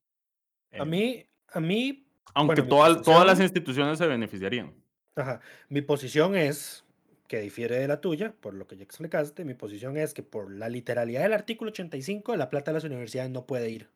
A 0.77 0.83
mí, 0.83 1.25
a 1.47 1.61
mí, 1.61 2.09
Aunque 2.33 2.59
bueno, 2.59 2.75
todas, 2.75 3.01
todas 3.03 3.25
las 3.25 3.39
instituciones 3.39 3.99
se 3.99 4.05
beneficiarían. 4.05 4.75
Ajá. 5.15 5.39
Mi 5.69 5.81
posición 5.81 6.35
es, 6.35 6.85
que 7.27 7.41
difiere 7.41 7.77
de 7.77 7.87
la 7.87 8.01
tuya, 8.01 8.33
por 8.39 8.53
lo 8.53 8.67
que 8.67 8.77
ya 8.77 8.83
explicaste, 8.83 9.43
mi 9.43 9.53
posición 9.53 9.97
es 9.97 10.13
que 10.13 10.23
por 10.23 10.51
la 10.51 10.69
literalidad 10.69 11.23
del 11.23 11.33
artículo 11.33 11.71
85, 11.71 12.35
la 12.35 12.49
plata 12.49 12.71
de 12.71 12.75
las 12.75 12.83
universidades 12.85 13.31
no 13.31 13.45
puede 13.45 13.69
ir 13.69 13.89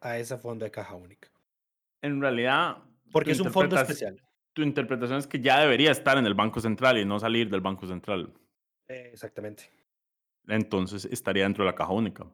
a 0.00 0.18
ese 0.18 0.36
fondo 0.36 0.64
de 0.64 0.70
caja 0.70 0.94
única. 0.94 1.30
En 2.02 2.20
realidad. 2.20 2.78
Porque 3.10 3.32
es 3.32 3.40
un 3.40 3.50
fondo 3.50 3.76
especial. 3.76 4.22
Tu 4.52 4.62
interpretación 4.62 5.18
es 5.18 5.26
que 5.26 5.40
ya 5.40 5.60
debería 5.60 5.90
estar 5.90 6.18
en 6.18 6.26
el 6.26 6.34
Banco 6.34 6.60
Central 6.60 6.98
y 6.98 7.06
no 7.06 7.18
salir 7.18 7.48
del 7.48 7.62
Banco 7.62 7.86
Central. 7.86 8.32
Eh, 8.88 9.10
exactamente. 9.12 9.70
Entonces 10.46 11.06
estaría 11.06 11.44
dentro 11.44 11.64
de 11.64 11.70
la 11.70 11.74
caja 11.74 11.92
única. 11.92 12.26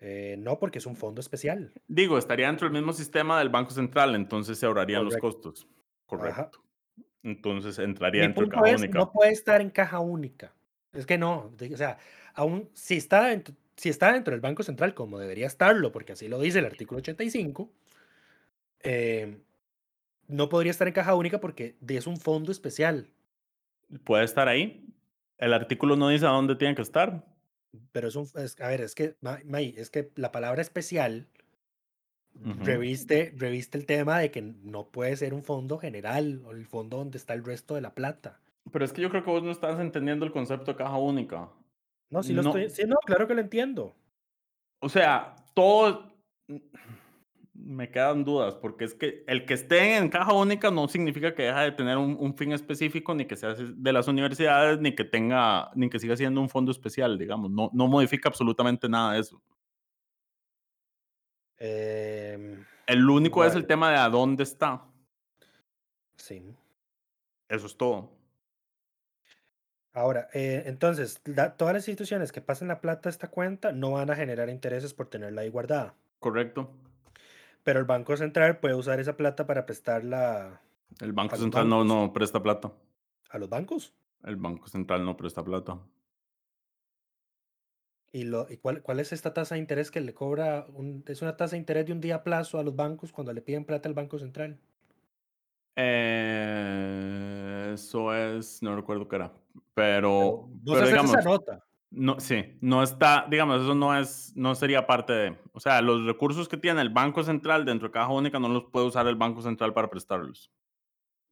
Eh, 0.00 0.34
no, 0.38 0.58
porque 0.58 0.78
es 0.78 0.86
un 0.86 0.96
fondo 0.96 1.20
especial. 1.20 1.72
Digo, 1.86 2.18
estaría 2.18 2.48
dentro 2.48 2.66
del 2.66 2.72
mismo 2.72 2.92
sistema 2.92 3.38
del 3.38 3.50
Banco 3.50 3.70
Central, 3.70 4.16
entonces 4.16 4.58
se 4.58 4.66
ahorrarían 4.66 5.04
los 5.04 5.16
costos. 5.16 5.68
Correcto. 6.06 6.40
Ajá. 6.40 6.50
Entonces 7.22 7.78
entraría 7.78 8.22
Mi 8.22 8.26
dentro 8.28 8.42
de 8.46 8.50
punto 8.50 8.60
caja 8.62 8.74
es, 8.74 8.80
única. 8.82 8.98
no 8.98 9.12
puede 9.12 9.32
estar 9.32 9.60
en 9.60 9.70
caja 9.70 10.00
única. 10.00 10.52
Es 10.92 11.06
que 11.06 11.18
no, 11.18 11.52
o 11.72 11.76
sea, 11.76 11.98
aún 12.34 12.68
si 12.74 12.96
está, 12.96 13.26
dentro, 13.26 13.54
si 13.76 13.88
está 13.88 14.12
dentro 14.12 14.32
del 14.32 14.40
Banco 14.40 14.62
Central, 14.62 14.94
como 14.94 15.18
debería 15.18 15.46
estarlo, 15.46 15.92
porque 15.92 16.12
así 16.12 16.28
lo 16.28 16.38
dice 16.40 16.58
el 16.58 16.66
artículo 16.66 16.98
85, 16.98 17.70
eh, 18.80 19.38
no 20.28 20.48
podría 20.48 20.70
estar 20.72 20.88
en 20.88 20.94
caja 20.94 21.14
única 21.14 21.40
porque 21.40 21.76
es 21.88 22.06
un 22.06 22.16
fondo 22.18 22.52
especial, 22.52 23.08
Puede 24.04 24.24
estar 24.24 24.48
ahí. 24.48 24.86
El 25.38 25.52
artículo 25.52 25.96
no 25.96 26.08
dice 26.08 26.26
a 26.26 26.30
dónde 26.30 26.56
tiene 26.56 26.74
que 26.74 26.82
estar. 26.82 27.24
pero 27.92 28.08
es 28.08 28.16
un, 28.16 28.28
es- 28.36 28.60
a 28.60 28.68
ver, 28.68 28.80
es 28.82 28.94
que, 28.94 29.16
Ma- 29.20 29.40
May, 29.44 29.74
es 29.76 29.90
que 29.90 30.10
la 30.16 30.32
palabra 30.32 30.62
especial 30.62 31.26
Reviste, 32.34 33.32
reviste 33.36 33.78
el 33.78 33.86
tema 33.86 34.18
de 34.18 34.30
que 34.30 34.42
no 34.42 34.88
puede 34.88 35.16
ser 35.16 35.32
un 35.34 35.42
fondo 35.44 35.78
general 35.78 36.42
o 36.44 36.50
el 36.52 36.66
fondo 36.66 36.96
donde 36.96 37.18
está 37.18 37.34
el 37.34 37.44
resto 37.44 37.74
de 37.74 37.82
la 37.82 37.94
plata. 37.94 38.40
Pero 38.72 38.84
es 38.84 38.92
que 38.92 39.02
yo 39.02 39.10
creo 39.10 39.22
que 39.22 39.30
vos 39.30 39.42
no 39.42 39.50
estás 39.50 39.78
entendiendo 39.80 40.24
el 40.24 40.32
concepto 40.32 40.72
de 40.72 40.76
caja 40.78 40.96
única. 40.96 41.50
No, 42.10 42.22
sí 42.22 42.32
lo 42.32 42.42
No. 42.42 42.48
estoy, 42.50 42.70
sí, 42.70 42.82
no, 42.86 42.96
claro 43.04 43.26
que 43.28 43.34
lo 43.34 43.40
entiendo. 43.40 43.94
O 44.80 44.88
sea, 44.88 45.36
todo. 45.54 46.10
Me 47.54 47.90
quedan 47.90 48.24
dudas, 48.24 48.56
porque 48.56 48.84
es 48.84 48.94
que 48.94 49.24
el 49.28 49.44
que 49.44 49.54
esté 49.54 49.96
en 49.96 50.08
caja 50.08 50.32
única 50.32 50.70
no 50.70 50.88
significa 50.88 51.34
que 51.34 51.42
deja 51.44 51.60
de 51.60 51.72
tener 51.72 51.96
un, 51.98 52.16
un 52.18 52.34
fin 52.34 52.50
específico, 52.52 53.14
ni 53.14 53.26
que 53.26 53.36
sea 53.36 53.54
de 53.54 53.92
las 53.92 54.08
universidades, 54.08 54.80
ni 54.80 54.94
que 54.94 55.04
tenga, 55.04 55.70
ni 55.74 55.88
que 55.90 55.98
siga 55.98 56.16
siendo 56.16 56.40
un 56.40 56.48
fondo 56.48 56.72
especial, 56.72 57.18
digamos. 57.18 57.50
No, 57.50 57.70
no 57.72 57.86
modifica 57.88 58.28
absolutamente 58.30 58.88
nada 58.88 59.12
de 59.12 59.20
eso. 59.20 59.40
Em, 61.64 62.64
El 62.88 63.08
único 63.08 63.44
es 63.44 63.54
el 63.54 63.66
tema 63.68 63.90
de 63.92 63.96
a 63.96 64.08
dónde 64.08 64.42
está. 64.42 64.82
sí. 66.16 66.56
Eso 67.48 67.66
es 67.66 67.76
todo. 67.76 68.10
Ahora, 69.92 70.28
eh, 70.32 70.62
entonces, 70.66 71.20
la- 71.26 71.54
todas 71.56 71.74
las 71.74 71.86
instituciones 71.86 72.32
que 72.32 72.40
pasen 72.40 72.66
la 72.68 72.80
plata 72.80 73.08
a 73.08 73.10
esta 73.10 73.28
cuenta 73.28 73.72
no 73.72 73.92
van 73.92 74.10
a 74.10 74.16
generar 74.16 74.48
intereses 74.48 74.94
por 74.94 75.08
tenerla 75.08 75.42
ahí 75.42 75.50
guardada. 75.50 75.94
Correcto. 76.18 76.70
Pero 77.62 77.78
el 77.78 77.84
Banco 77.84 78.16
Central 78.16 78.58
puede 78.58 78.74
usar 78.74 78.98
esa 79.00 79.16
plata 79.18 79.46
para 79.46 79.66
prestarla 79.66 80.60
El 81.00 81.12
Banco 81.12 81.36
Central 81.36 81.68
no, 81.68 81.84
no 81.84 82.12
presta 82.12 82.42
plata. 82.42 82.72
a 83.30 83.38
los 83.38 83.48
bancos. 83.50 83.92
El 84.24 84.36
Banco 84.36 84.66
Central 84.66 85.04
no 85.04 85.16
presta 85.16 85.44
plata. 85.44 85.78
¿Y, 88.12 88.24
lo, 88.24 88.46
y 88.50 88.58
cuál, 88.58 88.82
cuál 88.82 89.00
es 89.00 89.12
esta 89.12 89.34
tasa 89.34 89.54
de 89.56 89.60
interés 89.60 89.90
que 89.90 90.00
le 90.00 90.14
cobra? 90.14 90.66
un- 90.74 91.02
es 91.08 91.20
una 91.22 91.36
tasa 91.36 91.52
de 91.56 91.58
interés 91.58 91.86
de 91.86 91.92
un 91.92 92.00
día 92.00 92.16
a 92.16 92.22
plazo 92.24 92.58
a 92.58 92.62
los 92.62 92.76
bancos 92.76 93.12
cuando 93.12 93.32
le 93.32 93.42
piden 93.42 93.64
plata 93.64 93.88
al 93.88 93.94
Banco 93.94 94.18
Central. 94.18 94.60
Eh, 95.76 97.70
eso 97.74 98.14
es, 98.14 98.62
no 98.62 98.76
recuerdo 98.76 99.08
qué 99.08 99.16
era. 99.16 99.32
Pero, 99.74 100.48
pero 100.64 100.74
haces 100.74 100.88
digamos, 100.90 101.18
esa 101.18 101.22
nota. 101.22 101.64
no, 101.90 102.20
sí, 102.20 102.58
no 102.60 102.82
está, 102.82 103.26
digamos, 103.30 103.62
eso 103.62 103.74
no 103.74 103.96
es, 103.98 104.32
no 104.36 104.54
sería 104.54 104.86
parte 104.86 105.12
de, 105.12 105.38
o 105.52 105.60
sea, 105.60 105.80
los 105.82 106.04
recursos 106.06 106.48
que 106.48 106.56
tiene 106.58 106.82
el 106.82 106.90
Banco 106.90 107.22
Central 107.24 107.64
dentro 107.64 107.88
de 107.88 107.92
Caja 107.92 108.12
Única 108.12 108.38
no 108.38 108.48
los 108.48 108.64
puede 108.70 108.86
usar 108.86 109.06
el 109.06 109.16
Banco 109.16 109.42
Central 109.42 109.72
para 109.74 109.90
prestarlos. 109.90 110.50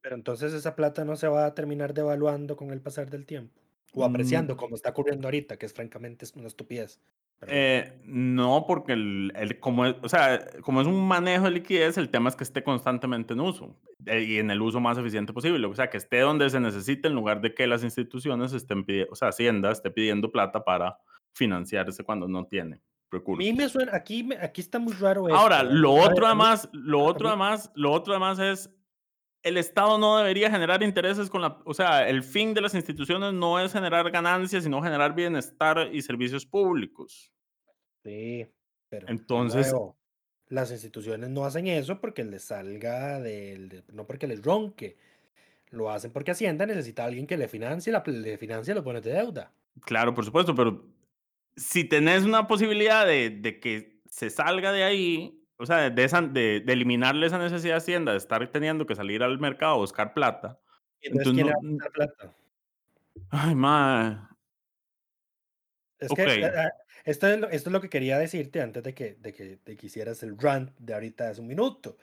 Pero 0.01 0.15
entonces 0.15 0.53
esa 0.53 0.75
plata 0.75 1.05
no 1.05 1.15
se 1.15 1.27
va 1.27 1.45
a 1.47 1.55
terminar 1.55 1.95
devaluando 1.95 2.55
con 2.55 2.69
el 2.69 2.81
pasar 2.81 3.09
del 3.09 3.25
tiempo. 3.25 3.59
O 3.93 4.05
apreciando, 4.05 4.53
Mm. 4.53 4.57
como 4.57 4.75
está 4.75 4.89
ocurriendo 4.91 5.27
ahorita, 5.27 5.57
que 5.57 5.65
es 5.65 5.73
francamente 5.73 6.23
es 6.25 6.33
una 6.35 6.47
estupidez. 6.47 6.99
Pero. 7.39 7.51
Eh, 7.53 7.99
no, 8.05 8.65
porque 8.67 8.93
el, 8.93 9.33
el- 9.35 9.59
como 9.59 9.85
es, 9.85 9.95
o 10.01 10.07
sea, 10.07 10.47
como 10.61 10.79
es 10.81 10.87
un 10.87 11.07
manejo 11.07 11.45
de 11.45 11.51
liquidez, 11.51 11.97
el 11.97 12.09
tema 12.09 12.29
es 12.29 12.35
que 12.35 12.43
esté 12.43 12.63
constantemente 12.63 13.33
en 13.33 13.41
uso 13.41 13.75
eh, 14.05 14.21
y 14.21 14.37
en 14.37 14.49
el 14.51 14.61
uso 14.61 14.79
más 14.79 14.97
eficiente 14.97 15.33
posible. 15.33 15.65
O 15.67 15.73
sea, 15.75 15.89
que 15.89 15.97
esté 15.97 16.19
donde 16.19 16.49
se 16.49 16.59
necesite 16.59 17.07
en 17.07 17.15
lugar 17.15 17.41
de 17.41 17.53
que 17.53 17.65
las 17.67 17.83
instituciones 17.83 18.53
estén 18.53 18.85
pidiendo, 18.85 19.11
o 19.11 19.15
sea, 19.15 19.29
Hacienda 19.29 19.71
esté 19.71 19.89
pidiendo 19.91 20.31
plata 20.31 20.63
para 20.63 20.97
financiarse 21.33 22.03
cuando 22.03 22.27
no 22.27 22.45
tiene 22.45 22.75
A 22.75 22.79
recursos. 23.11 23.43
mí 23.43 23.53
me 23.53 23.67
suena, 23.67 23.95
aquí, 23.95 24.29
aquí 24.39 24.61
está 24.61 24.77
muy 24.79 24.93
raro. 24.93 25.25
Ahora, 25.35 25.63
¿verdad? 25.63 25.73
lo 25.73 25.97
A 26.01 26.09
otro 26.09 26.25
a 26.25 26.29
además, 26.29 26.69
lo 26.73 26.99
a 26.99 27.03
otro 27.03 27.27
además, 27.27 27.71
lo 27.75 27.91
otro 27.91 28.13
además 28.13 28.37
es 28.39 28.69
el 29.43 29.57
Estado 29.57 29.97
no 29.97 30.17
debería 30.17 30.51
generar 30.51 30.83
intereses 30.83 31.29
con 31.29 31.41
la, 31.41 31.59
o 31.65 31.73
sea, 31.73 32.07
el 32.07 32.23
fin 32.23 32.53
de 32.53 32.61
las 32.61 32.75
instituciones 32.75 33.33
no 33.33 33.59
es 33.59 33.73
generar 33.73 34.09
ganancias, 34.11 34.63
sino 34.63 34.81
generar 34.81 35.15
bienestar 35.15 35.89
y 35.91 36.01
servicios 36.01 36.45
públicos. 36.45 37.31
Sí, 38.03 38.45
pero 38.89 39.07
Entonces- 39.09 39.73
las 40.47 40.69
instituciones 40.71 41.29
no 41.29 41.45
hacen 41.45 41.67
eso 41.67 41.99
porque 42.01 42.23
les 42.25 42.43
salga 42.43 43.19
del, 43.19 43.69
de- 43.69 43.83
no 43.93 44.05
porque 44.05 44.27
les 44.27 44.43
ronque. 44.43 44.97
Lo 45.69 45.89
hacen 45.89 46.11
porque 46.11 46.31
Hacienda 46.31 46.65
necesita 46.65 47.03
a 47.03 47.05
alguien 47.05 47.25
que 47.25 47.37
le 47.37 47.47
financie, 47.47 47.93
la, 47.93 48.03
le 48.05 48.37
financie 48.37 48.73
los 48.75 48.83
bonos 48.83 49.01
de 49.01 49.13
deuda. 49.13 49.53
Claro, 49.85 50.13
por 50.13 50.25
supuesto, 50.25 50.53
pero 50.53 50.85
si 51.55 51.85
tenés 51.85 52.23
una 52.23 52.45
posibilidad 52.47 53.05
de, 53.07 53.29
de 53.29 53.59
que 53.61 54.01
se 54.09 54.29
salga 54.29 54.73
de 54.73 54.83
ahí, 54.83 55.40
o 55.61 55.65
sea, 55.65 55.89
de, 55.89 56.03
esa, 56.03 56.21
de, 56.21 56.59
de 56.61 56.73
eliminarle 56.73 57.27
esa 57.27 57.37
necesidad 57.37 57.75
a 57.75 57.77
Hacienda, 57.77 58.11
de 58.11 58.17
estar 58.17 58.45
teniendo 58.51 58.85
que 58.85 58.95
salir 58.95 59.21
al 59.23 59.39
mercado 59.39 59.73
a 59.75 59.77
buscar 59.77 60.13
plata. 60.13 60.59
Y 61.01 61.07
entonces, 61.07 61.31
Entonces, 61.31 61.33
¿quién 61.33 61.47
le 61.47 61.53
no- 61.53 61.79
va 61.79 61.85
a 61.85 61.89
prestar 61.89 61.91
plata? 61.91 62.35
Ay, 63.29 63.55
madre. 63.55 64.17
Es 65.99 66.11
que 66.13 66.23
Ok. 66.23 66.29
ah, 66.55 66.63
ah, 66.65 66.71
esto 67.05 67.27
es, 67.27 67.39
lo, 67.39 67.49
esto 67.49 67.69
es 67.69 67.73
lo 67.73 67.81
que 67.81 67.89
quería 67.89 68.17
decirte 68.17 68.61
antes 68.61 68.81
de 68.83 68.93
que, 68.93 69.15
de 69.15 69.33
que, 69.33 69.59
de 69.63 69.77
que 69.77 69.85
hicieras 69.85 70.23
el 70.23 70.37
rant 70.37 70.71
de 70.79 70.93
ahorita 70.93 71.29
hace 71.29 71.41
un 71.41 71.47
minuto. 71.47 71.97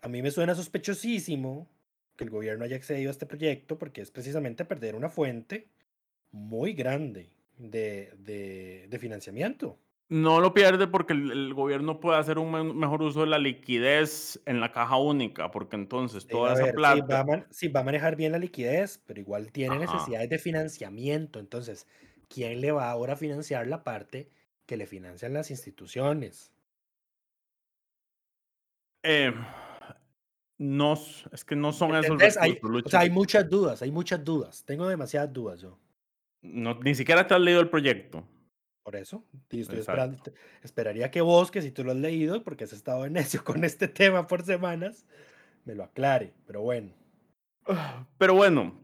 A 0.00 0.08
mí 0.08 0.22
me 0.22 0.30
suena 0.30 0.54
sospechosísimo 0.54 1.68
que 2.16 2.24
el 2.24 2.30
gobierno 2.30 2.64
haya 2.64 2.76
accedido 2.76 3.10
a 3.10 3.12
este 3.12 3.26
proyecto 3.26 3.78
porque 3.78 4.00
es 4.00 4.10
precisamente 4.10 4.64
perder 4.64 4.94
una 4.94 5.08
fuente 5.10 5.68
muy 6.30 6.72
grande 6.72 7.30
de, 7.58 8.12
de, 8.18 8.86
de 8.88 8.98
financiamiento. 8.98 9.78
No 10.08 10.40
lo 10.40 10.52
pierde 10.54 10.86
porque 10.86 11.12
el, 11.14 11.30
el 11.32 11.54
gobierno 11.54 11.98
puede 12.00 12.18
hacer 12.18 12.38
un 12.38 12.50
me- 12.52 12.74
mejor 12.74 13.02
uso 13.02 13.20
de 13.22 13.26
la 13.26 13.38
liquidez 13.38 14.40
en 14.46 14.60
la 14.60 14.70
caja 14.72 14.96
única, 14.98 15.50
porque 15.50 15.76
entonces 15.76 16.28
Sí, 16.28 16.30
toda 16.30 16.52
a 16.52 16.54
esa 16.54 16.66
ver, 16.66 16.80
sí 16.80 17.00
va, 17.00 17.20
a 17.20 17.24
plata. 17.24 17.24
man- 17.24 17.46
sí, 17.50 17.68
va 17.68 17.80
a 17.80 17.82
manejar 17.84 18.16
bien 18.16 18.32
la 18.32 18.38
liquidez, 18.38 18.98
pero 19.06 19.20
igual 19.20 19.52
tiene 19.52 19.78
Ajá. 19.78 19.78
necesidades 19.78 20.28
de 20.30 20.38
financiamiento. 20.38 21.38
Entonces, 21.38 21.86
¿quién 22.28 22.60
le 22.60 22.72
va 22.72 22.90
ahora 22.90 23.12
a 23.14 23.16
financiar 23.16 23.66
la 23.66 23.84
parte 23.84 24.30
que 24.66 24.76
le 24.78 24.86
financian 24.86 25.34
las 25.34 25.50
instituciones? 25.50 26.52
eh, 29.02 29.32
no, 30.58 30.94
s- 30.94 31.28
es 31.32 31.44
que 31.44 31.56
no 31.56 31.72
son 31.72 31.94
esos 31.94 32.18
¿Entendés? 32.18 32.36
Hay, 32.38 32.52
recursos, 32.52 32.70
o 32.82 32.88
Lucho. 32.88 32.90
sea, 32.90 33.00
hay 33.00 33.10
muchas 33.10 33.48
dudas, 33.48 33.82
hay 33.82 33.90
muchas 33.92 34.24
dudas. 34.24 34.64
Tengo 34.64 34.88
demasiadas 34.88 35.32
dudas 35.32 35.60
yo. 35.60 35.78
No, 36.42 36.74
ni 36.74 36.94
siquiera 36.94 37.26
te 37.26 37.34
has 37.34 37.40
leído 37.40 37.60
el 37.60 37.70
proyecto. 37.70 38.24
Por 38.84 38.96
eso, 38.96 39.24
y 39.50 39.62
estoy 39.62 39.78
esperando, 39.78 40.22
esperaría 40.62 41.10
que 41.10 41.22
vos, 41.22 41.50
que 41.50 41.62
si 41.62 41.70
tú 41.70 41.82
lo 41.84 41.92
has 41.92 41.96
leído, 41.96 42.44
porque 42.44 42.64
has 42.64 42.72
estado 42.74 43.06
en 43.06 43.14
necio 43.40 43.42
con 43.42 43.64
este 43.64 43.88
tema 43.88 44.26
por 44.26 44.42
semanas, 44.42 45.06
me 45.64 45.74
lo 45.74 45.84
aclare. 45.84 46.34
Pero 46.46 46.60
bueno, 46.60 46.92
Pero 48.18 48.34
bueno, 48.34 48.78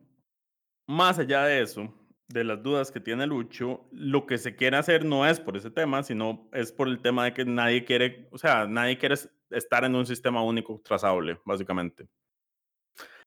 más 0.88 1.18
allá 1.18 1.44
de 1.44 1.60
eso, 1.60 1.92
de 2.28 2.44
las 2.44 2.62
dudas 2.62 2.90
que 2.90 2.98
tiene 3.00 3.26
Lucho, 3.26 3.84
lo 3.92 4.24
que 4.24 4.38
se 4.38 4.56
quiere 4.56 4.78
hacer 4.78 5.04
no 5.04 5.26
es 5.26 5.38
por 5.38 5.56
ese 5.58 5.70
tema, 5.70 6.02
sino 6.02 6.48
es 6.52 6.72
por 6.72 6.88
el 6.88 7.02
tema 7.02 7.24
de 7.26 7.34
que 7.34 7.44
nadie 7.44 7.84
quiere, 7.84 8.26
o 8.30 8.38
sea, 8.38 8.66
nadie 8.66 8.96
quiere 8.96 9.16
es- 9.16 9.28
estar 9.50 9.84
en 9.84 9.94
un 9.96 10.06
sistema 10.06 10.42
único 10.42 10.80
trazable, 10.82 11.38
básicamente. 11.44 12.06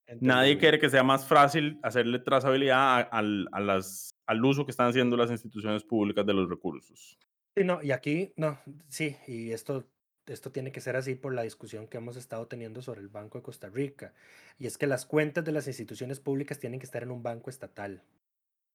Nadie 0.08 0.54
entendible. 0.54 0.58
quiere 0.58 0.80
que 0.80 0.90
sea 0.90 1.04
más 1.04 1.28
fácil 1.28 1.80
hacerle 1.84 2.18
trazabilidad 2.20 2.80
a- 2.80 3.02
al, 3.02 3.48
a 3.52 3.60
las, 3.60 4.10
al 4.26 4.44
uso 4.44 4.66
que 4.66 4.72
están 4.72 4.90
haciendo 4.90 5.18
las 5.18 5.32
instituciones 5.32 5.84
públicas 5.84 6.26
de 6.26 6.34
los 6.34 6.50
recursos. 6.50 7.18
Sí, 7.56 7.64
no, 7.64 7.82
y 7.84 7.92
aquí, 7.92 8.34
no, 8.36 8.60
sí, 8.88 9.16
y 9.28 9.52
esto, 9.52 9.86
esto 10.26 10.52
tiene 10.52 10.72
que 10.72 10.82
ser 10.82 10.96
así 10.96 11.16
por 11.16 11.34
la 11.34 11.44
discusión 11.44 11.88
que 11.88 11.98
hemos 11.98 12.16
estado 12.16 12.48
teniendo 12.48 12.82
sobre 12.82 13.02
el 13.02 13.10
Banco 13.10 13.38
de 13.38 13.44
Costa 13.44 13.70
Rica. 13.70 14.14
Y 14.58 14.66
es 14.66 14.78
que 14.78 14.88
las 14.88 15.06
cuentas 15.06 15.44
de 15.44 15.52
las 15.52 15.68
instituciones 15.68 16.20
públicas 16.20 16.60
tienen 16.60 16.80
que 16.80 16.86
estar 16.86 17.04
en 17.04 17.12
un 17.12 17.22
banco 17.22 17.50
estatal. 17.50 18.02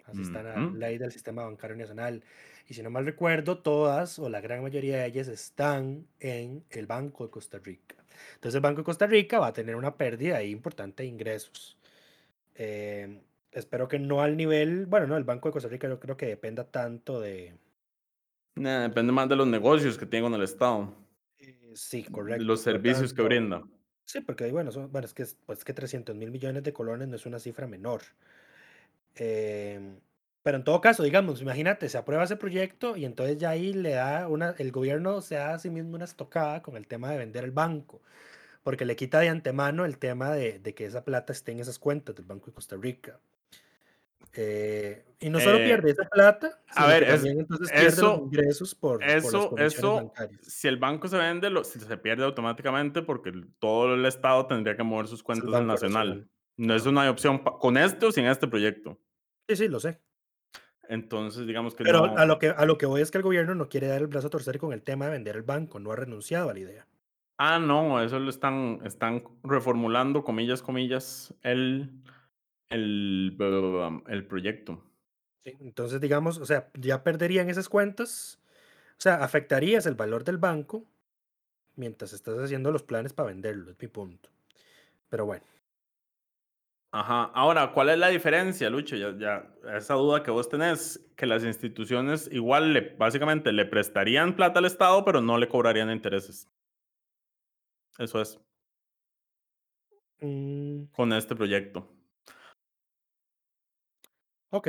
Así 0.05 0.23
está 0.23 0.43
la 0.43 0.59
ley 0.71 0.97
del 0.97 1.13
Sistema 1.13 1.45
Bancario 1.45 1.77
Nacional. 1.77 2.25
Y 2.67 2.75
si 2.75 2.83
no 2.83 2.89
mal 2.89 3.05
recuerdo, 3.05 3.59
todas 3.59 4.19
o 4.19 4.31
la 4.31 4.41
gran 4.41 4.63
mayoría 4.63 4.99
de 4.99 5.07
ellas 5.07 5.29
están 5.29 6.07
en 6.19 6.65
el 6.71 6.87
Banco 6.87 7.25
de 7.25 7.31
Costa 7.31 7.59
Rica. 7.59 7.97
Entonces 8.35 8.55
el 8.55 8.63
Banco 8.63 8.79
de 8.79 8.85
Costa 8.85 9.07
Rica 9.07 9.39
va 9.39 9.49
a 9.49 9.53
tener 9.53 9.77
una 9.77 9.97
pérdida 9.97 10.39
ahí 10.39 10.51
importante 10.51 11.03
de 11.03 11.09
ingresos. 11.11 11.77
Eh, 12.55 13.21
espero 13.53 13.89
que 13.89 13.99
no 13.99 14.23
al 14.23 14.37
nivel, 14.37 14.87
bueno, 14.87 15.07
no, 15.07 15.17
el 15.17 15.25
Banco 15.25 15.49
de 15.49 15.53
Costa 15.55 15.69
Rica 15.69 15.89
yo 15.89 16.01
creo 16.01 16.17
que 16.17 16.27
dependa 16.27 16.65
tanto 16.71 17.21
de... 17.21 17.57
Nah, 18.57 18.83
depende 18.83 19.13
más 19.13 19.29
de 19.29 19.37
los 19.37 19.47
negocios 19.47 19.97
que 19.97 20.07
tiene 20.07 20.25
con 20.25 20.35
el 20.35 20.43
Estado, 20.43 20.93
eh, 21.39 21.73
sí, 21.75 22.03
de 22.03 22.11
correcto. 22.11 22.45
los 22.45 22.61
servicios 22.61 23.13
que 23.13 23.23
brinda. 23.23 23.63
Sí, 24.05 24.21
porque 24.21 24.51
bueno, 24.51 24.73
son- 24.73 24.91
bueno, 24.91 25.07
es 25.07 25.15
que, 25.15 25.23
es- 25.23 25.37
pues, 25.47 25.65
que 25.65 25.73
300 25.75 26.17
mil 26.17 26.31
millones 26.31 26.63
de 26.63 26.73
colones 26.73 27.09
no 27.09 27.17
es 27.17 27.27
una 27.27 27.39
cifra 27.39 27.67
menor. 27.67 28.03
Em, 29.15 30.01
pero 30.43 30.57
en 30.59 30.65
todo 30.65 30.81
caso, 30.81 31.03
digamos, 31.03 31.43
imagínate, 31.43 31.89
se 31.89 31.99
aprueba 31.99 32.25
ese 32.25 32.37
proyecto 32.37 32.97
y 32.97 33.05
entonces 33.05 33.37
ya 33.39 33.51
ahí 33.51 33.73
le 33.73 33.91
da 33.91 34.29
una, 34.29 34.55
el 34.59 34.71
gobierno 34.73 35.21
se 35.21 35.35
da 35.37 35.55
a 35.55 35.59
sí 35.59 35.71
mismo 35.71 35.97
una 35.97 36.05
estocada 36.05 36.63
con 36.63 36.77
el 36.77 36.87
tema 36.87 37.11
de 37.11 37.19
vender 37.19 37.45
el 37.45 37.51
banco, 37.51 38.01
porque 38.63 38.85
le 38.87 38.97
quita 38.97 39.21
de 39.21 39.29
antemano 39.31 39.85
el 39.87 39.99
tema 39.99 40.33
de, 40.33 40.59
de 40.61 40.75
que 40.75 40.87
esa 40.87 41.05
plata 41.05 41.33
esté 41.33 41.53
en 41.53 41.61
esas 41.61 41.79
cuentas 41.79 42.17
del 42.17 42.27
Banco 42.27 42.47
de 42.49 42.55
Costa 42.55 42.77
Rica. 42.77 43.21
Eh, 44.35 45.05
y 45.21 45.31
no 45.31 45.41
solo 45.41 45.59
Eh, 45.59 45.65
pierde 45.65 45.91
esa 45.91 46.09
plata, 46.09 46.61
a 46.77 46.87
ver, 46.87 47.03
es- 47.03 47.15
también 47.17 47.41
entonces 47.41 47.71
pierde 47.71 47.87
eso- 47.89 48.09
los 48.09 48.21
ingresos 48.21 48.75
por, 48.75 48.99
por 48.99 49.07
las 49.07 49.25
Eso, 49.25 49.57
eso, 49.59 49.95
bancarias. 49.97 50.41
si 50.47 50.69
el 50.69 50.77
banco 50.77 51.09
se 51.09 51.17
vende, 51.17 51.51
lo, 51.51 51.65
se 51.65 51.97
pierde 51.99 52.25
automáticamente 52.25 53.03
porque 53.03 53.33
todo 53.59 53.95
el 53.95 54.05
Estado 54.07 54.47
tendría 54.47 54.77
que 54.77 54.83
mover 54.85 55.09
sus 55.09 55.23
cuentas 55.23 55.53
al 55.53 55.67
nacional. 55.67 56.09
Nacional. 56.09 56.31
No 56.57 56.75
es 56.75 56.87
una 56.87 57.09
opción 57.11 57.39
con 57.39 57.77
este 57.77 58.07
o 58.07 58.13
sin 58.13 58.27
este 58.27 58.47
proyecto. 58.49 58.99
Sí, 59.49 59.57
sí, 59.57 59.69
lo 59.69 59.81
sé. 59.81 60.01
Entonces, 60.89 61.47
digamos 61.47 61.75
que 61.75 61.85
Pero 61.85 62.07
no. 62.07 62.17
a 62.17 62.25
lo 62.27 62.39
que, 62.39 62.49
a 62.49 62.65
lo 62.65 62.79
que 62.79 62.87
voy 62.87 63.01
es 63.01 63.11
que 63.11 63.19
el 63.19 63.25
gobierno 63.25 63.55
no 63.55 63.69
quiere 63.69 63.87
dar 63.89 64.01
el 64.01 64.07
brazo 64.07 64.29
a 64.29 64.31
torcer 64.31 64.59
con 64.59 64.73
el 64.73 64.83
tema 64.83 65.07
de 65.07 65.13
vender 65.13 65.37
el 65.37 65.43
banco, 65.43 65.79
no 65.79 65.93
ha 65.93 65.97
renunciado 65.97 66.51
a 66.51 66.55
la 66.55 66.61
idea. 66.61 66.87
Ah, 67.39 67.59
no, 67.59 68.03
eso 68.03 68.19
lo 68.19 68.31
están, 68.31 68.81
están 68.85 69.23
reformulando, 69.45 70.25
comillas, 70.25 70.63
comillas, 70.63 71.33
el, 71.43 71.91
el, 72.71 73.37
el 74.09 74.27
proyecto. 74.27 74.83
Sí, 75.45 75.57
Entonces, 75.61 76.01
digamos, 76.01 76.39
o 76.39 76.47
sea, 76.47 76.71
ya 76.75 77.03
perderían 77.05 77.49
esas 77.51 77.69
cuentas, 77.69 78.41
o 78.99 79.01
sea, 79.01 79.23
afectarías 79.25 79.87
el 79.87 79.95
valor 79.95 80.25
del 80.25 80.39
banco 80.39 80.85
mientras 81.77 82.13
estás 82.13 82.39
haciendo 82.39 82.73
los 82.73 82.83
planes 82.83 83.13
para 83.13 83.29
venderlo, 83.29 83.71
es 83.71 83.81
mi 83.81 83.89
punto. 83.89 84.31
Pero 85.09 85.27
bueno, 85.27 85.45
Ajá. 86.91 87.25
Ahora, 87.35 87.73
¿cuál 87.73 87.91
es 87.91 87.99
la 87.99 88.09
diferencia, 88.09 88.71
Lucho? 88.71 88.97
Ya, 88.97 89.15
ya, 89.19 89.55
esa 89.77 89.95
duda 89.95 90.23
que 90.23 90.31
vos 90.31 90.49
tenés, 90.49 91.07
que 91.17 91.27
las 91.27 91.45
instituciones 91.45 92.29
igual 92.33 92.73
le, 92.73 92.95
básicamente 92.97 93.53
le 93.53 93.67
prestarían 93.67 94.35
plata 94.37 94.59
al 94.59 94.65
Estado, 94.65 95.05
pero 95.05 95.21
no 95.21 95.37
le 95.37 95.49
cobrarían 95.49 95.91
intereses. 95.91 96.49
Eso 97.99 98.21
es, 98.23 98.41
mm, 100.21 100.85
con 100.93 101.13
este 101.13 101.35
proyecto. 101.37 101.98
Ok, 104.51 104.69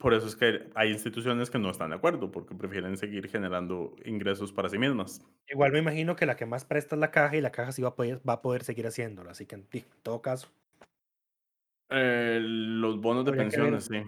Por 0.00 0.14
eso 0.14 0.26
es 0.26 0.34
que 0.34 0.68
hay 0.74 0.90
instituciones 0.90 1.48
que 1.50 1.58
no 1.60 1.70
están 1.70 1.90
de 1.90 1.96
acuerdo, 1.96 2.30
porque 2.32 2.54
prefieren 2.56 2.96
seguir 2.96 3.28
generando 3.28 3.94
ingresos 4.04 4.52
para 4.52 4.68
sí 4.68 4.78
mismas. 4.78 5.20
igual 5.48 5.72
me 5.72 5.78
imagino 5.80 6.16
que 6.16 6.24
la 6.26 6.34
que 6.36 6.46
más 6.46 6.64
presta 6.64 6.94
es 6.94 7.00
la 7.00 7.10
caja 7.10 7.36
y 7.36 7.40
la 7.42 7.52
caja 7.52 7.72
sí 7.72 7.82
va 7.82 7.90
a 7.90 7.94
poder, 7.96 8.20
va 8.26 8.34
a 8.34 8.42
poder 8.42 8.64
seguir 8.64 8.86
haciéndolo, 8.86 9.30
así 9.30 9.44
que 9.46 9.56
en 9.56 9.68
todo 10.02 10.22
caso, 10.22 10.48
Eh, 11.90 12.38
los 12.42 13.00
bonos 13.00 13.24
de 13.24 13.32
Habría 13.32 13.46
que 13.48 13.56
ver. 13.58 13.72
pensiones, 13.72 13.84
sí. 13.86 14.02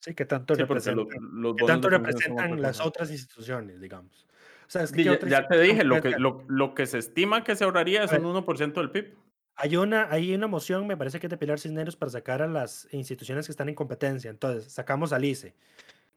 sí, 0.00 0.14
que 0.14 0.26
tanto 0.26 0.54
Sí, 0.54 0.64
porque 0.64 0.90
lo- 0.92 1.08
representan, 1.08 1.20
los 1.20 1.56
qué 1.56 1.58
bonos 1.58 1.64
tanto 1.64 1.88
de 1.88 1.90
pensiones 1.90 2.24
son 2.24 2.38
representan 2.38 2.46
otra 2.46 2.58
las 2.62 2.80
cosa. 2.80 2.84
otras 2.84 3.10
instituciones, 3.10 3.80
digamos. 3.80 4.26
O 4.66 4.70
sea, 4.70 4.82
es 4.82 4.92
que 4.92 4.98
Di, 4.98 5.02
¿qué 5.02 5.10
Ya, 5.10 5.14
otra 5.14 5.28
ya 5.28 5.46
te 5.48 5.58
institución 5.58 5.60
dije, 5.60 5.84
lo 5.84 6.00
que, 6.00 6.10
lo, 6.18 6.44
lo 6.48 6.74
que 6.74 6.86
se 6.86 6.98
estima 6.98 7.44
que 7.44 7.56
se 7.56 7.64
ahorraría 7.64 8.02
es 8.04 8.10
A 8.10 8.12
un 8.12 8.24
ver. 8.24 8.26
1% 8.26 8.80
del 8.80 8.90
PIB. 8.90 9.16
Hay 9.56 9.76
una, 9.76 10.10
hay 10.10 10.34
una 10.34 10.46
moción, 10.46 10.86
me 10.86 10.96
parece 10.96 11.18
que 11.18 11.26
es 11.26 11.30
de 11.30 11.38
Pilar 11.38 11.58
Cisneros, 11.58 11.96
para 11.96 12.10
sacar 12.10 12.42
a 12.42 12.46
las 12.46 12.88
instituciones 12.92 13.46
que 13.46 13.52
están 13.52 13.68
en 13.70 13.74
competencia. 13.74 14.30
Entonces, 14.30 14.70
sacamos 14.70 15.12
al 15.14 15.24
ICE, 15.24 15.54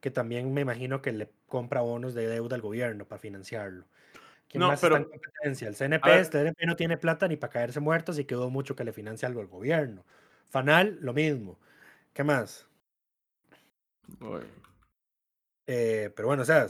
que 0.02 0.12
también 0.12 0.54
me 0.54 0.62
imagino 0.62 1.02
que 1.02 1.14
le 1.14 1.30
compra 1.48 1.82
bonos 1.82 2.14
de 2.14 2.28
deuda 2.28 2.56
al 2.56 2.62
gobierno 2.62 3.06
para 3.06 3.20
financiarlo. 3.20 3.86
¿Quién 4.50 4.60
No, 4.62 4.68
más 4.68 4.84
está 4.84 4.98
en 4.98 5.04
pero- 5.06 5.10
competencia? 5.22 5.68
El 5.70 5.76
CNP, 5.76 6.18
el 6.20 6.26
CNP 6.26 6.66
no 6.66 6.76
tiene 6.76 6.98
plata 6.98 7.28
ni 7.28 7.38
para 7.38 7.54
caerse 7.54 7.80
muertos 7.80 8.20
y 8.20 8.26
quedó 8.26 8.50
mucho 8.50 8.76
que 8.76 8.84
le 8.84 8.92
financia 8.92 9.28
algo 9.28 9.40
al 9.42 9.48
gobierno. 9.48 10.04
Fanal, 10.50 10.98
lo 11.02 11.14
mismo. 11.14 11.58
¿Qué 12.14 12.24
más? 12.24 12.66
Uy. 14.20 14.42
Eh, 15.68 16.12
pero 16.16 16.28
bueno, 16.28 16.42
o 16.42 16.46
sea, 16.46 16.68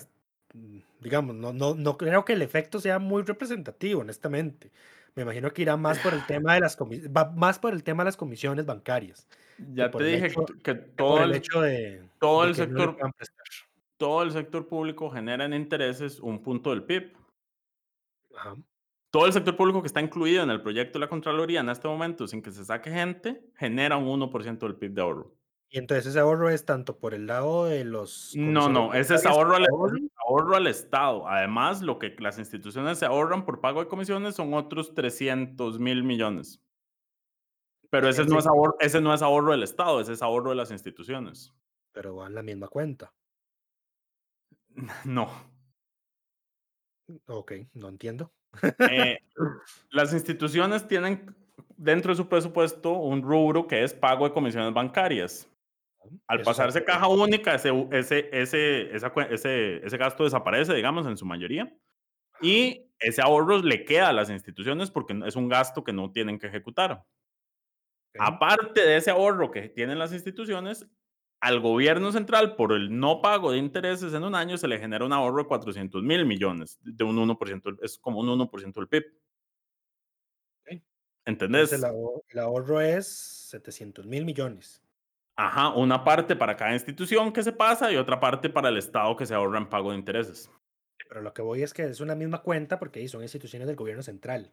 digamos, 1.00 1.36
no, 1.36 1.54
no, 1.54 1.74
no 1.74 1.98
creo 1.98 2.26
que 2.26 2.34
el 2.34 2.42
efecto 2.42 2.80
sea 2.82 3.00
muy 3.00 3.24
representativo, 3.24 4.02
honestamente. 4.02 4.70
Me 5.16 5.24
imagino 5.24 5.52
que 5.52 5.62
irá 5.64 5.76
más 5.78 6.00
por 6.00 6.14
el 6.14 6.26
tema 6.28 6.54
de 6.54 6.60
las 6.62 6.78
comi- 6.78 7.02
va 7.16 7.32
más 7.32 7.60
por 7.60 7.74
el 7.74 7.84
tema 7.84 8.04
de 8.04 8.08
las 8.10 8.18
comisiones 8.18 8.66
bancarias. 8.66 9.28
Ya 9.74 9.92
te 9.92 10.04
dije 10.04 10.28
hecho- 10.28 10.46
que- 10.64 10.76
todo 10.76 11.24
el 11.24 11.32
el, 11.32 11.36
hecho 11.38 11.62
de, 11.62 12.04
todo 12.20 12.44
de 12.44 12.52
el 12.52 12.58
no 12.74 12.94
sector- 12.96 13.14
todo 13.98 14.24
el 14.24 14.32
sector 14.32 14.68
público 14.68 15.10
genera 15.10 15.44
en 15.46 15.54
intereses 15.54 16.20
un 16.20 16.42
punto 16.42 16.70
del 16.70 16.84
PIB. 16.84 17.12
Ajá. 18.38 18.56
Todo 19.12 19.26
el 19.26 19.34
sector 19.34 19.58
público 19.58 19.82
que 19.82 19.88
está 19.88 20.00
incluido 20.02 20.44
en 20.44 20.52
el 20.52 20.62
proyecto 20.62 21.00
de 21.00 21.06
la 21.06 21.10
Contraloría 21.10 21.62
en 21.62 21.70
este 21.70 21.88
momento, 21.88 22.28
sin 22.28 22.42
que 22.44 22.52
se 22.52 22.64
saque 22.64 22.92
gente, 22.92 23.42
genera 23.58 23.98
un 23.98 24.08
1% 24.08 24.60
del 24.68 24.76
PIB 24.76 24.92
de 24.94 25.02
ahorro. 25.02 25.36
Y 25.72 25.78
entonces 25.78 26.08
ese 26.08 26.20
ahorro 26.20 26.50
es 26.50 26.66
tanto 26.66 26.98
por 26.98 27.14
el 27.14 27.28
lado 27.28 27.66
de 27.66 27.86
los... 27.86 28.34
No, 28.36 28.70
no, 28.70 28.94
ese 28.96 29.16
es 29.16 29.26
ahorro 29.28 29.56
al, 29.56 29.68
ahorro 30.28 30.56
al 30.56 30.66
Estado. 30.66 31.28
Además, 31.28 31.84
lo 31.84 32.00
que 32.00 32.16
las 32.18 32.40
instituciones 32.40 32.98
se 32.98 33.06
ahorran 33.06 33.46
por 33.46 33.62
pago 33.62 33.80
de 33.80 33.88
comisiones 33.88 34.36
son 34.36 34.56
otros 34.56 34.96
300 34.96 35.80
mil 35.80 36.04
millones. 36.04 36.60
Pero 37.92 38.10
ese 38.10 38.26
no, 38.26 38.40
es 38.40 38.48
ahorro, 38.48 38.76
ese 38.80 39.00
no 39.00 39.14
es 39.14 39.22
ahorro 39.22 39.52
del 39.52 39.64
Estado, 39.64 40.02
ese 40.02 40.14
es 40.14 40.22
ahorro 40.24 40.50
de 40.50 40.56
las 40.56 40.72
instituciones. 40.72 41.54
Pero 41.92 42.16
va 42.16 42.28
en 42.28 42.36
la 42.36 42.44
misma 42.44 42.68
cuenta. 42.68 43.14
No. 45.06 45.30
Ok, 47.26 47.54
no 47.74 47.90
entiendo. 47.90 48.32
Eh, 48.92 49.18
las 49.92 50.14
instituciones 50.14 50.88
tienen 50.88 51.36
dentro 51.76 52.12
de 52.12 52.18
su 52.18 52.30
presupuesto 52.30 52.92
un 52.92 53.24
rubro 53.24 53.66
que 53.66 53.84
es 53.84 53.94
pago 53.94 54.26
de 54.26 54.34
comisiones 54.34 54.74
bancarias. 54.74 55.50
Al 56.28 56.42
pasarse 56.42 56.84
caja 56.84 57.08
única, 57.08 57.56
ese, 57.56 57.70
ese, 57.92 58.30
ese, 58.32 58.96
esa 58.96 59.14
ese, 59.30 59.78
ese 59.86 59.98
gasto 59.98 60.24
desaparece, 60.24 60.74
digamos, 60.74 61.06
en 61.08 61.18
su 61.18 61.26
mayoría. 61.26 61.76
Y 62.42 62.86
ese 63.00 63.22
ahorro 63.22 63.58
le 63.62 63.84
queda 63.86 64.10
a 64.10 64.14
las 64.14 64.30
instituciones 64.30 64.92
porque 64.92 65.18
es 65.26 65.36
un 65.36 65.50
gasto 65.50 65.84
que 65.84 65.94
no 65.94 66.12
tienen 66.12 66.40
que 66.40 66.48
ejecutar. 66.48 67.06
Aparte 68.18 68.82
de 68.82 68.98
ese 68.98 69.12
ahorro 69.12 69.52
que 69.52 69.70
tienen 69.70 70.00
las 70.00 70.14
instituciones, 70.14 70.88
al 71.42 71.60
gobierno 71.62 72.12
central, 72.12 72.56
por 72.56 72.74
el 72.74 72.98
no 73.00 73.22
pago 73.22 73.52
de 73.52 73.58
intereses 73.60 74.14
en 74.14 74.24
un 74.24 74.36
año, 74.36 74.58
se 74.58 74.68
le 74.68 74.80
genera 74.80 75.06
un 75.06 75.14
ahorro 75.14 75.44
de 75.44 75.48
400 75.48 76.04
mil 76.04 76.26
millones, 76.26 76.80
de 76.82 77.04
un 77.04 77.18
1%, 77.18 77.78
es 77.82 77.98
como 78.00 78.20
un 78.20 78.28
1% 78.28 78.74
del 78.74 78.88
PIB. 78.90 79.06
Ok. 80.66 80.82
¿Entendés? 81.26 81.72
Entonces 81.72 81.80
el 81.84 81.86
ahor- 81.96 82.24
el 82.30 82.40
ahorro 82.40 82.82
es 82.82 83.08
700 83.50 84.06
mil 84.06 84.26
millones. 84.26 84.84
Ajá, 85.42 85.70
una 85.70 86.04
parte 86.04 86.36
para 86.36 86.58
cada 86.58 86.74
institución 86.74 87.32
que 87.32 87.44
se 87.44 87.54
pasa 87.54 87.90
y 87.90 87.96
otra 87.96 88.20
parte 88.20 88.50
para 88.50 88.68
el 88.68 88.76
Estado 88.76 89.16
que 89.16 89.26
se 89.26 89.34
ahorra 89.34 89.58
en 89.58 89.70
pago 89.70 89.92
de 89.92 89.98
intereses. 89.98 90.52
Pero 91.08 91.22
lo 91.22 91.34
que 91.34 91.42
voy 91.42 91.64
es 91.64 91.74
que 91.74 91.86
es 91.86 92.02
una 92.02 92.14
misma 92.14 92.42
cuenta 92.42 92.78
porque 92.78 93.00
ahí 93.00 93.08
son 93.08 93.22
instituciones 93.22 93.66
del 93.66 93.78
gobierno 93.78 94.04
central. 94.04 94.52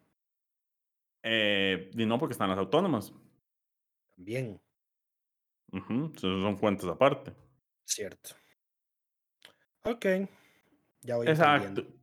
Eh, 1.24 1.90
y 1.92 2.06
no 2.06 2.20
porque 2.20 2.34
están 2.34 2.50
las 2.50 2.58
autónomas. 2.58 3.12
También, 4.14 4.60
son 6.20 6.56
cuentas 6.56 6.86
aparte. 6.86 7.34
cierto. 7.84 8.36
Ok, 9.82 10.06
ya 11.02 11.16
voy 11.16 11.26
Exacto. 11.26 11.66
entendiendo. 11.66 12.00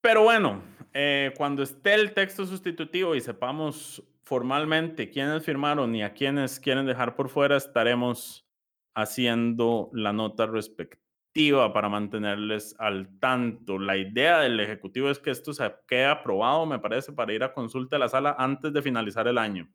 Pero 0.00 0.22
bueno, 0.22 0.62
eh, 0.94 1.34
cuando 1.36 1.62
esté 1.62 1.92
el 1.92 2.14
texto 2.14 2.46
sustitutivo 2.46 3.14
y 3.14 3.20
sepamos 3.20 4.02
formalmente 4.32 5.10
quiénes 5.10 5.44
firmaron 5.44 5.94
y 5.94 6.02
a 6.02 6.14
quiénes 6.14 6.58
quieren 6.58 6.86
dejar 6.86 7.16
por 7.16 7.28
fuera, 7.28 7.54
estaremos 7.58 8.48
haciendo 8.94 9.90
la 9.92 10.14
nota 10.14 10.46
respectiva 10.46 11.74
para 11.74 11.90
mantenerles 11.90 12.74
al 12.78 13.18
tanto. 13.20 13.78
La 13.78 13.98
idea 13.98 14.40
del 14.40 14.58
Ejecutivo 14.58 15.10
es 15.10 15.18
que 15.18 15.32
esto 15.32 15.52
se 15.52 15.70
quede 15.86 16.06
aprobado, 16.06 16.64
me 16.64 16.78
parece, 16.78 17.12
para 17.12 17.34
ir 17.34 17.44
a 17.44 17.52
consulta 17.52 17.96
a 17.96 17.98
la 17.98 18.08
sala 18.08 18.34
antes 18.38 18.72
de 18.72 18.80
finalizar 18.80 19.28
el 19.28 19.36
año. 19.36 19.70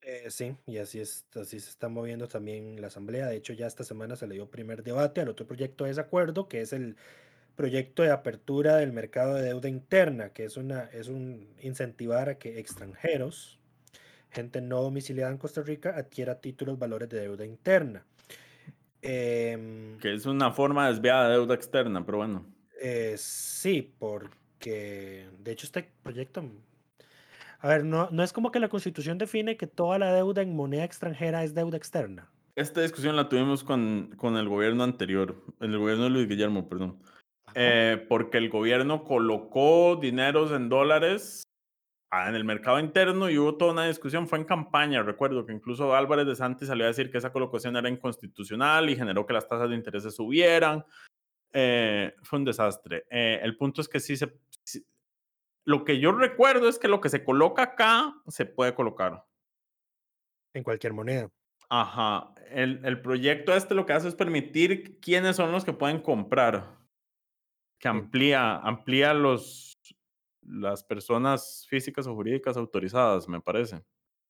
Eh, 0.00 0.30
sí, 0.30 0.56
y 0.66 0.78
así, 0.78 0.98
es, 0.98 1.24
así 1.36 1.60
se 1.60 1.70
está 1.70 1.88
moviendo 1.88 2.26
también 2.26 2.80
la 2.80 2.88
Asamblea. 2.88 3.28
De 3.28 3.36
hecho, 3.36 3.52
ya 3.52 3.68
esta 3.68 3.84
semana 3.84 4.16
se 4.16 4.26
le 4.26 4.34
dio 4.34 4.50
primer 4.50 4.82
debate 4.82 5.20
al 5.20 5.28
otro 5.28 5.46
proyecto 5.46 5.84
de 5.84 5.90
desacuerdo, 5.90 6.48
que 6.48 6.60
es 6.60 6.72
el 6.72 6.96
proyecto 7.54 8.02
de 8.02 8.10
apertura 8.10 8.78
del 8.78 8.92
mercado 8.92 9.34
de 9.34 9.42
deuda 9.42 9.68
interna, 9.68 10.32
que 10.32 10.44
es, 10.44 10.56
una, 10.56 10.86
es 10.86 11.06
un 11.06 11.54
incentivar 11.62 12.28
a 12.28 12.38
que 12.40 12.58
extranjeros, 12.58 13.60
gente 14.36 14.60
no 14.60 14.82
domiciliada 14.82 15.32
en 15.32 15.38
Costa 15.38 15.62
Rica, 15.62 15.94
adquiera 15.96 16.40
títulos 16.40 16.78
valores 16.78 17.08
de 17.08 17.20
deuda 17.20 17.44
interna. 17.46 18.04
Em, 19.02 19.98
Que 19.98 20.14
es 20.14 20.26
una 20.26 20.50
forma 20.52 20.88
desviada 20.88 21.28
de 21.28 21.34
deuda 21.34 21.54
externa, 21.54 22.04
pero 22.04 22.18
bueno. 22.18 22.44
eh, 22.80 23.14
sí, 23.16 23.94
porque 23.98 25.26
de 25.38 25.52
hecho 25.52 25.66
este 25.66 25.90
proyecto, 26.02 26.44
a 27.60 27.68
ver, 27.68 27.84
no, 27.84 28.10
no 28.10 28.22
es 28.22 28.32
como 28.32 28.50
que 28.50 28.60
la 28.60 28.68
constitución 28.68 29.16
define 29.16 29.56
que 29.56 29.66
toda 29.66 29.98
la 29.98 30.12
deuda 30.12 30.42
en 30.42 30.54
moneda 30.54 30.84
extranjera 30.84 31.42
es 31.42 31.54
deuda 31.54 31.78
externa. 31.78 32.30
Esta 32.54 32.82
discusión 32.82 33.16
la 33.16 33.28
tuvimos 33.28 33.64
con, 33.64 34.14
con 34.16 34.36
el 34.36 34.48
gobierno 34.48 34.84
anterior, 34.84 35.42
el 35.60 35.78
gobierno 35.78 36.04
de 36.04 36.10
Luis 36.10 36.28
Guillermo, 36.28 36.68
perdón. 36.68 36.98
Eh, 37.54 38.04
porque 38.08 38.36
el 38.36 38.50
gobierno 38.50 39.02
colocó 39.04 39.96
dineros 39.96 40.52
en 40.52 40.68
dólares 40.68 41.45
en 42.28 42.34
el 42.34 42.44
mercado 42.44 42.78
interno 42.80 43.28
y 43.30 43.38
hubo 43.38 43.56
toda 43.56 43.72
una 43.72 43.86
discusión, 43.86 44.26
fue 44.28 44.38
en 44.38 44.44
campaña, 44.44 45.02
recuerdo 45.02 45.44
que 45.46 45.52
incluso 45.52 45.94
Álvarez 45.94 46.26
de 46.26 46.36
Santi 46.36 46.66
salió 46.66 46.84
a 46.84 46.88
decir 46.88 47.10
que 47.10 47.18
esa 47.18 47.32
colocación 47.32 47.76
era 47.76 47.88
inconstitucional 47.88 48.88
y 48.90 48.96
generó 48.96 49.26
que 49.26 49.32
las 49.32 49.46
tasas 49.48 49.68
de 49.68 49.76
interés 49.76 50.02
subieran. 50.14 50.84
Eh, 51.52 52.14
fue 52.22 52.38
un 52.38 52.44
desastre. 52.44 53.06
Eh, 53.10 53.40
el 53.42 53.56
punto 53.56 53.80
es 53.80 53.88
que 53.88 54.00
sí 54.00 54.16
se... 54.16 54.38
sí- 54.64 54.84
lo 55.64 55.84
que 55.84 55.98
yo 55.98 56.12
recuerdo 56.12 56.68
es 56.68 56.78
que 56.78 56.86
lo 56.88 57.00
que 57.00 57.08
se 57.08 57.24
coloca 57.24 57.62
acá 57.62 58.14
se 58.28 58.46
puede 58.46 58.74
colocar. 58.74 59.24
En 60.54 60.62
cualquier 60.62 60.92
moneda. 60.92 61.28
Ajá. 61.68 62.32
El, 62.50 62.84
el 62.84 63.00
proyecto 63.00 63.52
este 63.52 63.74
lo 63.74 63.84
que 63.84 63.92
hace 63.92 64.06
es 64.08 64.14
permitir 64.14 65.00
quiénes 65.00 65.34
son 65.36 65.50
los 65.50 65.64
que 65.64 65.72
pueden 65.72 66.00
comprar. 66.00 66.76
Que 67.80 67.88
Sí. 67.88 67.96
amplía, 67.96 68.56
amplía 68.58 69.12
los, 69.12 69.75
las 70.48 70.84
personas 70.84 71.66
físicas 71.68 72.06
o 72.06 72.14
jurídicas 72.14 72.56
autorizadas, 72.56 73.28
me 73.28 73.40
parece. 73.40 73.82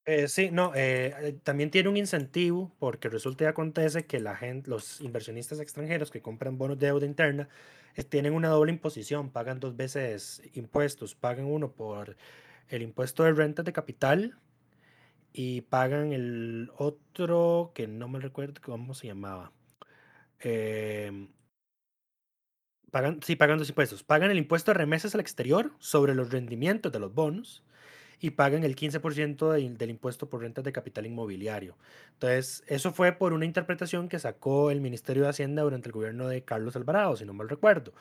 Eh, 0.09 0.29
sí, 0.29 0.51
no, 0.53 0.73
eh, 0.77 1.13
eh, 1.21 1.33
también 1.43 1.71
tiene 1.73 1.89
un 1.89 1.97
incentivo 1.97 2.73
porque 2.79 3.09
resulta 3.09 3.43
y 3.43 3.47
acontece 3.49 4.07
que 4.07 4.21
la 4.21 4.37
gente, 4.37 4.71
los 4.71 5.01
inversionistas 5.01 5.59
extranjeros 5.59 6.13
que 6.13 6.23
compran 6.23 6.59
bonos 6.59 6.79
de 6.79 6.87
deuda 6.87 7.07
interna 7.07 7.49
tienen 8.09 8.33
una 8.35 8.49
doble 8.51 8.71
imposición, 8.73 9.31
pagan 9.33 9.59
dos 9.59 9.75
veces 9.77 10.43
impuestos, 10.55 11.17
pagan 11.17 11.47
uno 11.47 11.73
por 11.75 12.17
el 12.69 12.83
impuesto 12.83 13.25
de 13.25 13.33
rentas 13.33 13.65
de 13.65 13.73
capital 13.73 14.39
y 15.33 15.63
pagan 15.63 16.13
el 16.13 16.71
otro 16.77 17.73
que 17.75 17.87
no 17.89 18.09
me 18.09 18.21
recuerdo 18.21 18.61
cómo 18.63 18.95
se 18.95 19.09
llamaba. 19.09 19.53
Em, 20.41 21.31
pagan, 22.97 23.21
sí, 23.23 23.37
pagan 23.37 23.59
dos 23.59 23.69
impuestos. 23.69 24.03
Pagan 24.03 24.31
el 24.31 24.39
impuesto 24.39 24.71
de 24.71 24.79
remesas 24.79 25.15
al 25.15 25.21
exterior 25.21 25.73
sobre 25.79 26.15
los 26.15 26.31
rendimientos 26.31 26.91
de 26.93 26.99
los 26.99 27.13
bonos 27.15 27.63
y 28.21 28.31
pagan 28.31 28.65
el 28.65 28.75
15% 28.75 29.51
del, 29.53 29.91
impuesto 29.91 30.31
por 30.31 30.41
rentas 30.41 30.65
de 30.65 30.73
capital 30.73 31.05
inmobiliario. 31.05 31.77
Entonces, 32.15 32.65
eso 32.69 32.93
fue 32.95 33.13
por 33.13 33.35
una 33.35 33.45
interpretación 33.45 34.09
que 34.09 34.19
sacó 34.19 34.71
el 34.71 34.81
Ministerio 34.81 35.25
de 35.25 35.29
Hacienda 35.29 35.63
durante 35.63 35.89
el 35.89 35.93
gobierno 35.93 36.27
de 36.29 36.43
Carlos 36.45 36.75
Alvarado, 36.77 37.17
si 37.17 37.27
no 37.27 37.35
mal 37.35 37.51
recuerdo. 37.51 37.93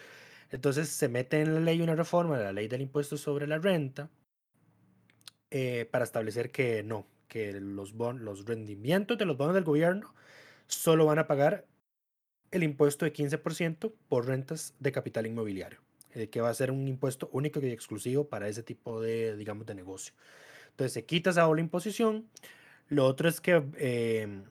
Entonces, 0.52 0.90
se 0.90 1.10
mete 1.10 1.42
en 1.42 1.54
la 1.56 1.60
ley 1.60 1.82
una 1.82 1.96
reforma 1.96 2.38
de 2.38 2.46
la 2.46 2.54
ley 2.54 2.68
del 2.70 2.82
impuesto 2.82 3.18
sobre 3.18 3.48
la 3.48 3.58
renta 3.60 4.10
eh, 5.52 5.88
para 5.92 6.06
establecer 6.06 6.52
que 6.52 6.84
no, 6.84 7.06
que 7.28 7.54
los, 7.60 7.94
bon- 7.94 8.24
los 8.24 8.46
rendimientos 8.46 9.18
de 9.18 9.26
los 9.26 9.38
bonos 9.38 9.56
del 9.56 9.64
gobierno 9.64 10.14
solo 10.68 11.06
van 11.06 11.20
a 11.20 11.28
pagar 11.28 11.66
el 12.52 12.64
impuesto 12.64 13.06
de 13.06 13.14
15% 13.14 13.94
por 14.08 14.28
rentas 14.28 14.74
de 14.80 14.92
capital 14.92 15.26
inmobiliario, 15.26 15.80
eh, 16.14 16.30
que 16.30 16.42
va 16.42 16.50
a 16.50 16.54
ser 16.54 16.72
un 16.72 16.88
impuesto 16.88 17.30
único 17.32 17.60
y 17.60 17.72
exclusivo 17.72 18.28
para 18.28 18.48
ese 18.48 18.64
tipo 18.64 19.02
de, 19.02 19.36
digamos, 19.36 19.66
de 19.66 19.76
negocio. 19.76 20.14
Entonces 20.72 20.94
se 20.94 21.06
quita 21.06 21.30
esa 21.30 21.44
doble 21.44 21.62
imposición. 21.62 22.30
Lo 22.88 23.06
otro 23.06 23.30
es 23.30 23.42
que 23.42 23.64
eh, 23.78 24.44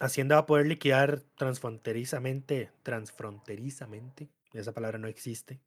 Hacienda 0.00 0.36
va 0.36 0.42
a 0.42 0.46
poder 0.46 0.66
liquidar 0.66 1.22
transfronterizamente, 1.36 2.70
transfronterizamente, 2.82 4.28
esa 4.52 4.72
palabra 4.72 4.98
no 4.98 5.08
existe, 5.08 5.60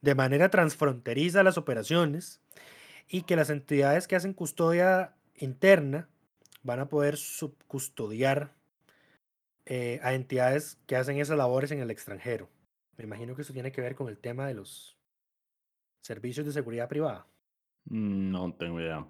de 0.00 0.14
manera 0.14 0.50
transfronteriza 0.50 1.42
las 1.42 1.58
operaciones 1.58 2.40
y 3.08 3.22
que 3.22 3.36
las 3.36 3.50
entidades 3.50 4.06
que 4.06 4.16
hacen 4.16 4.32
custodia 4.34 5.14
interna 5.36 6.08
van 6.62 6.80
a 6.80 6.88
poder 6.88 7.16
subcustodiar 7.16 8.54
eh, 9.66 10.00
a 10.02 10.14
entidades 10.14 10.78
que 10.86 10.96
hacen 10.96 11.18
esas 11.18 11.36
labores 11.36 11.70
en 11.70 11.80
el 11.80 11.90
extranjero. 11.90 12.48
Me 12.96 13.04
imagino 13.04 13.34
que 13.34 13.42
eso 13.42 13.52
tiene 13.52 13.72
que 13.72 13.80
ver 13.80 13.94
con 13.94 14.08
el 14.08 14.18
tema 14.18 14.46
de 14.46 14.54
los 14.54 14.98
servicios 16.02 16.46
de 16.46 16.52
seguridad 16.52 16.88
privada. 16.88 17.26
No 17.84 18.54
tengo 18.54 18.80
idea. 18.80 19.06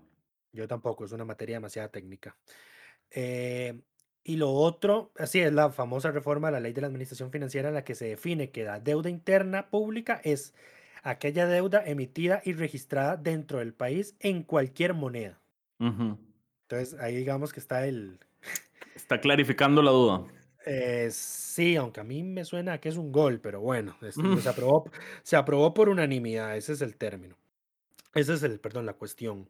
Yo 0.52 0.68
tampoco, 0.68 1.04
es 1.04 1.12
una 1.12 1.24
materia 1.24 1.56
demasiado 1.56 1.90
técnica. 1.90 2.36
Eh, 3.10 3.80
y 4.24 4.36
lo 4.36 4.52
otro, 4.52 5.12
así 5.18 5.40
es 5.40 5.52
la 5.52 5.70
famosa 5.70 6.10
reforma 6.10 6.48
de 6.48 6.52
la 6.52 6.60
ley 6.60 6.72
de 6.72 6.80
la 6.80 6.86
administración 6.86 7.30
financiera 7.30 7.68
en 7.68 7.74
la 7.74 7.84
que 7.84 7.94
se 7.94 8.06
define 8.06 8.50
que 8.50 8.64
la 8.64 8.78
deuda 8.78 9.10
interna 9.10 9.68
pública 9.68 10.20
es 10.22 10.54
aquella 11.02 11.46
deuda 11.46 11.82
emitida 11.84 12.40
y 12.44 12.52
registrada 12.52 13.16
dentro 13.16 13.58
del 13.58 13.74
país 13.74 14.14
en 14.20 14.44
cualquier 14.44 14.94
moneda. 14.94 15.40
Entonces 15.80 16.98
ahí 17.00 17.16
digamos 17.16 17.52
que 17.52 17.60
está 17.60 17.86
el... 17.86 18.20
Está 18.94 19.20
clarificando 19.20 19.82
la 19.82 19.90
duda. 19.90 20.26
Eh, 20.66 21.08
sí, 21.10 21.76
aunque 21.76 22.00
a 22.00 22.04
mí 22.04 22.22
me 22.22 22.44
suena 22.44 22.74
a 22.74 22.80
que 22.80 22.88
es 22.88 22.96
un 22.96 23.12
gol, 23.12 23.40
pero 23.40 23.60
bueno, 23.60 23.96
es- 24.02 24.22
se, 24.38 24.48
aprobó, 24.48 24.90
se 25.22 25.36
aprobó 25.36 25.74
por 25.74 25.88
unanimidad, 25.88 26.56
ese 26.56 26.72
es 26.72 26.82
el 26.82 26.96
término. 26.96 27.36
Ese 28.14 28.34
es 28.34 28.42
el, 28.44 28.60
perdón, 28.60 28.86
la 28.86 28.94
cuestión. 28.94 29.48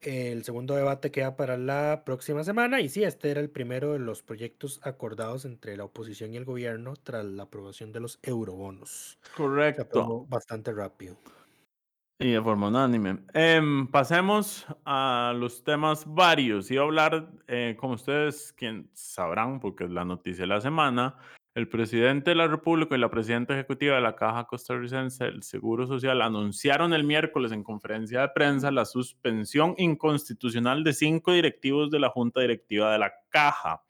El 0.00 0.44
segundo 0.44 0.74
debate 0.76 1.10
queda 1.12 1.36
para 1.36 1.56
la 1.58 2.04
próxima 2.06 2.44
semana 2.44 2.80
y 2.80 2.88
sí, 2.90 3.04
este 3.04 3.30
era 3.30 3.40
el 3.40 3.50
primero 3.50 3.92
de 3.94 3.98
los 4.00 4.22
proyectos 4.22 4.80
acordados 4.84 5.44
entre 5.46 5.76
la 5.76 5.84
oposición 5.84 6.34
y 6.34 6.38
el 6.38 6.44
gobierno 6.46 6.94
tras 6.96 7.24
la 7.26 7.44
aprobación 7.44 7.92
de 7.92 8.00
los 8.00 8.18
eurobonos. 8.22 9.18
Se 9.74 9.80
Correcto. 9.80 10.00
aprobó 10.00 10.26
bastante 10.26 10.72
rápido. 10.72 11.18
Y 12.20 12.30
de 12.30 12.40
forma 12.40 12.68
unánime. 12.68 13.18
Em, 13.32 13.88
pasemos 13.88 14.66
a 14.84 15.34
los 15.36 15.64
temas 15.64 16.04
varios. 16.06 16.70
Iba 16.70 16.82
a 16.82 16.86
hablar, 16.86 17.28
eh, 17.48 17.76
como 17.78 17.94
ustedes 17.94 18.52
quien 18.52 18.88
sabrán, 18.92 19.58
porque 19.58 19.84
es 19.84 19.90
la 19.90 20.04
noticia 20.04 20.42
de 20.42 20.48
la 20.48 20.60
semana, 20.60 21.18
el 21.56 21.68
presidente 21.68 22.30
de 22.30 22.36
la 22.36 22.48
República 22.48 22.96
y 22.96 22.98
la 22.98 23.10
presidenta 23.10 23.54
ejecutiva 23.54 23.96
de 23.96 24.00
la 24.00 24.16
Caja 24.16 24.44
Costarricense 24.44 25.24
del 25.24 25.42
Seguro 25.42 25.86
Social 25.86 26.20
anunciaron 26.22 26.92
el 26.92 27.04
miércoles 27.04 27.52
en 27.52 27.62
conferencia 27.62 28.22
de 28.22 28.28
prensa 28.28 28.72
la 28.72 28.84
suspensión 28.84 29.74
inconstitucional 29.78 30.82
de 30.82 30.92
cinco 30.92 31.32
directivos 31.32 31.90
de 31.90 32.00
la 32.00 32.10
Junta 32.10 32.40
Directiva 32.40 32.92
de 32.92 32.98
la 32.98 33.12
Caja. 33.28 33.82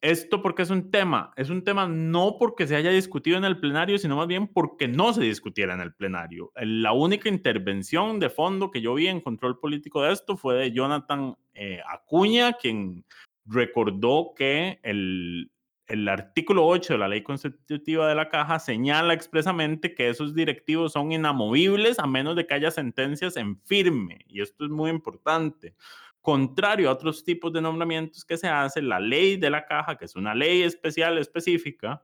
Esto 0.00 0.42
porque 0.42 0.62
es 0.62 0.70
un 0.70 0.90
tema, 0.90 1.32
es 1.36 1.50
un 1.50 1.62
tema 1.62 1.86
no 1.86 2.36
porque 2.38 2.66
se 2.66 2.76
haya 2.76 2.90
discutido 2.90 3.36
en 3.36 3.44
el 3.44 3.60
plenario, 3.60 3.98
sino 3.98 4.16
más 4.16 4.26
bien 4.26 4.48
porque 4.48 4.88
no 4.88 5.12
se 5.12 5.22
discutiera 5.22 5.74
en 5.74 5.80
el 5.80 5.94
plenario. 5.94 6.52
La 6.56 6.92
única 6.92 7.28
intervención 7.28 8.18
de 8.18 8.30
fondo 8.30 8.70
que 8.70 8.80
yo 8.80 8.94
vi 8.94 9.08
en 9.08 9.20
control 9.20 9.58
político 9.58 10.02
de 10.02 10.12
esto 10.12 10.36
fue 10.36 10.54
de 10.54 10.72
Jonathan 10.72 11.34
eh, 11.54 11.80
Acuña, 11.86 12.54
quien 12.54 13.04
recordó 13.44 14.32
que 14.34 14.80
el, 14.82 15.50
el 15.90 16.08
artículo 16.08 16.66
8 16.66 16.94
de 16.94 16.98
la 16.98 17.08
ley 17.08 17.22
constitutiva 17.22 18.08
de 18.08 18.14
la 18.14 18.28
caja 18.28 18.58
señala 18.58 19.12
expresamente 19.12 19.94
que 19.94 20.08
esos 20.08 20.34
directivos 20.34 20.92
son 20.92 21.12
inamovibles 21.12 21.98
a 21.98 22.06
menos 22.06 22.36
de 22.36 22.46
que 22.46 22.54
haya 22.54 22.70
sentencias 22.70 23.36
en 23.36 23.60
firme. 23.62 24.20
Y 24.28 24.40
esto 24.40 24.64
es 24.64 24.70
muy 24.70 24.88
importante. 24.88 25.74
Contrario 26.20 26.88
a 26.88 26.92
otros 26.92 27.24
tipos 27.24 27.52
de 27.52 27.60
nombramientos 27.60 28.24
que 28.24 28.36
se 28.36 28.48
hacen, 28.48 28.88
la 28.88 29.00
ley 29.00 29.36
de 29.36 29.50
la 29.50 29.66
caja, 29.66 29.96
que 29.96 30.04
es 30.04 30.16
una 30.16 30.34
ley 30.34 30.62
especial 30.62 31.16
específica, 31.18 32.02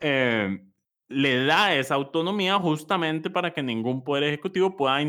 eh, 0.00 0.62
le 1.08 1.44
da 1.44 1.74
esa 1.74 1.96
autonomía 1.96 2.58
justamente 2.58 3.28
para 3.30 3.52
que 3.52 3.62
ningún 3.62 4.04
poder 4.04 4.24
ejecutivo 4.24 4.76
pueda 4.76 5.02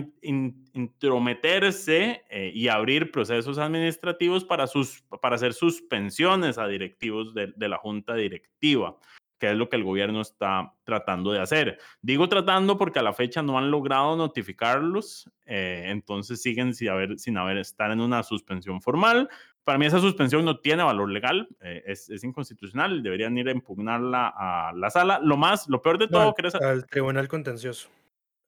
intrometerse 0.74 2.24
eh, 2.30 2.52
y 2.54 2.68
abrir 2.68 3.12
procesos 3.12 3.58
administrativos 3.60 4.44
para, 4.44 4.66
sus, 4.68 5.04
para 5.22 5.36
hacer 5.36 5.54
suspensiones 5.54 6.58
a 6.58 6.68
directivos 6.68 7.34
de 7.36 7.70
la 7.70 7.78
junta 7.78 8.16
directiva 8.16 8.98
que 9.42 9.50
es 9.50 9.58
lo 9.58 9.70
que 9.70 9.76
el 9.76 9.84
gobierno 9.84 10.22
está 10.22 10.72
tratando 10.84 11.32
de 11.32 11.40
hacer. 11.40 11.80
Digo 12.00 12.30
tratando 12.30 12.78
porque 12.78 13.00
a 13.00 13.02
la 13.02 13.12
fecha 13.12 13.42
no 13.42 13.58
han 13.58 13.72
logrado 13.72 14.16
notificarlos, 14.16 15.32
eh, 15.48 15.86
entonces 15.88 16.44
siguen 16.44 16.76
sin 16.76 16.90
haber, 16.90 17.18
sin 17.18 17.40
haber 17.40 17.58
estar 17.58 17.90
en 17.90 18.02
una 18.02 18.22
suspensión 18.22 18.84
formal. 18.84 19.30
Para 19.64 19.80
mí 19.80 19.88
esa 19.88 20.00
suspensión 20.00 20.46
no 20.46 20.60
tiene 20.60 20.84
valor 20.84 21.10
legal, 21.10 21.50
eh, 21.60 21.82
es, 21.88 22.08
es, 22.12 22.24
inconstitucional, 22.24 23.02
deberían 23.02 23.36
ir 23.36 23.48
a 23.48 23.52
impugnarla 23.52 24.32
a 24.38 24.74
la 24.76 24.92
sala. 24.92 25.20
Lo 25.24 25.38
más, 25.38 25.68
lo 25.68 25.82
peor 25.82 25.98
de 25.98 26.08
todo, 26.08 26.36
que 26.36 26.46
es 26.46 26.54
al 26.54 26.86
tribunal 26.86 27.28
contencioso. 27.28 27.90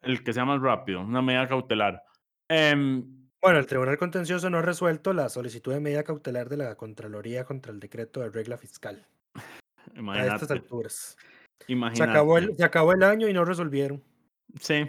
El 0.03 0.23
que 0.23 0.31
sea 0.31 0.45
más 0.45 0.61
rápido, 0.61 1.01
una 1.01 1.23
medida 1.23 1.47
cautelar. 1.47 2.03
Eh, 2.49 3.01
bueno, 3.41 3.57
el 3.57 3.65
Tribunal 3.65 3.97
Contencioso 3.97 4.49
no 4.51 4.59
ha 4.59 4.61
resuelto 4.61 5.11
la 5.11 5.27
solicitud 5.27 5.73
de 5.73 5.79
medida 5.79 6.03
cautelar 6.03 6.49
de 6.49 6.57
la 6.57 6.75
Contraloría 6.75 7.43
contra 7.45 7.73
el 7.73 7.79
decreto 7.79 8.21
de 8.21 8.29
regla 8.29 8.57
fiscal. 8.57 9.07
A 9.95 10.25
estas 10.25 10.51
alturas. 10.51 11.17
Se 11.93 12.03
acabó, 12.03 12.37
el, 12.37 12.55
se 12.55 12.63
acabó 12.63 12.93
el 12.93 13.03
año 13.03 13.27
y 13.27 13.33
no 13.33 13.45
resolvieron. 13.45 14.03
Sí, 14.59 14.85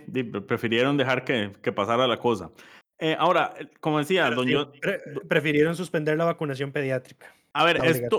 prefirieron 0.47 0.97
dejar 0.97 1.25
que, 1.25 1.53
que 1.63 1.73
pasara 1.73 2.07
la 2.07 2.19
cosa. 2.19 2.51
Eh, 2.99 3.17
ahora, 3.19 3.55
como 3.81 3.99
decía, 3.99 4.31
don 4.31 4.47
yo, 4.47 4.73
prefirieron 5.29 5.75
suspender 5.77 6.17
la 6.17 6.25
vacunación 6.25 6.73
pediátrica. 6.73 7.35
A 7.53 7.65
ver, 7.65 7.85
esto, 7.85 8.19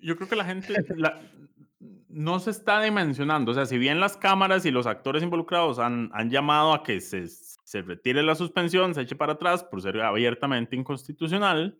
yo 0.00 0.16
creo 0.16 0.28
que 0.28 0.36
la 0.36 0.44
gente 0.44 0.74
no 2.08 2.40
se 2.40 2.50
está 2.50 2.80
dimensionando. 2.80 3.52
O 3.52 3.54
sea, 3.54 3.66
si 3.66 3.78
bien 3.78 4.00
las 4.00 4.16
cámaras 4.16 4.64
y 4.64 4.70
los 4.70 4.86
actores 4.86 5.22
involucrados 5.22 5.78
han, 5.78 6.10
han 6.14 6.30
llamado 6.30 6.72
a 6.72 6.82
que 6.82 7.00
se, 7.00 7.26
se 7.28 7.82
retire 7.82 8.22
la 8.22 8.34
suspensión, 8.34 8.94
se 8.94 9.02
eche 9.02 9.16
para 9.16 9.34
atrás 9.34 9.64
por 9.64 9.82
ser 9.82 10.00
abiertamente 10.00 10.76
inconstitucional, 10.76 11.78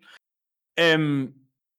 eh, 0.77 1.31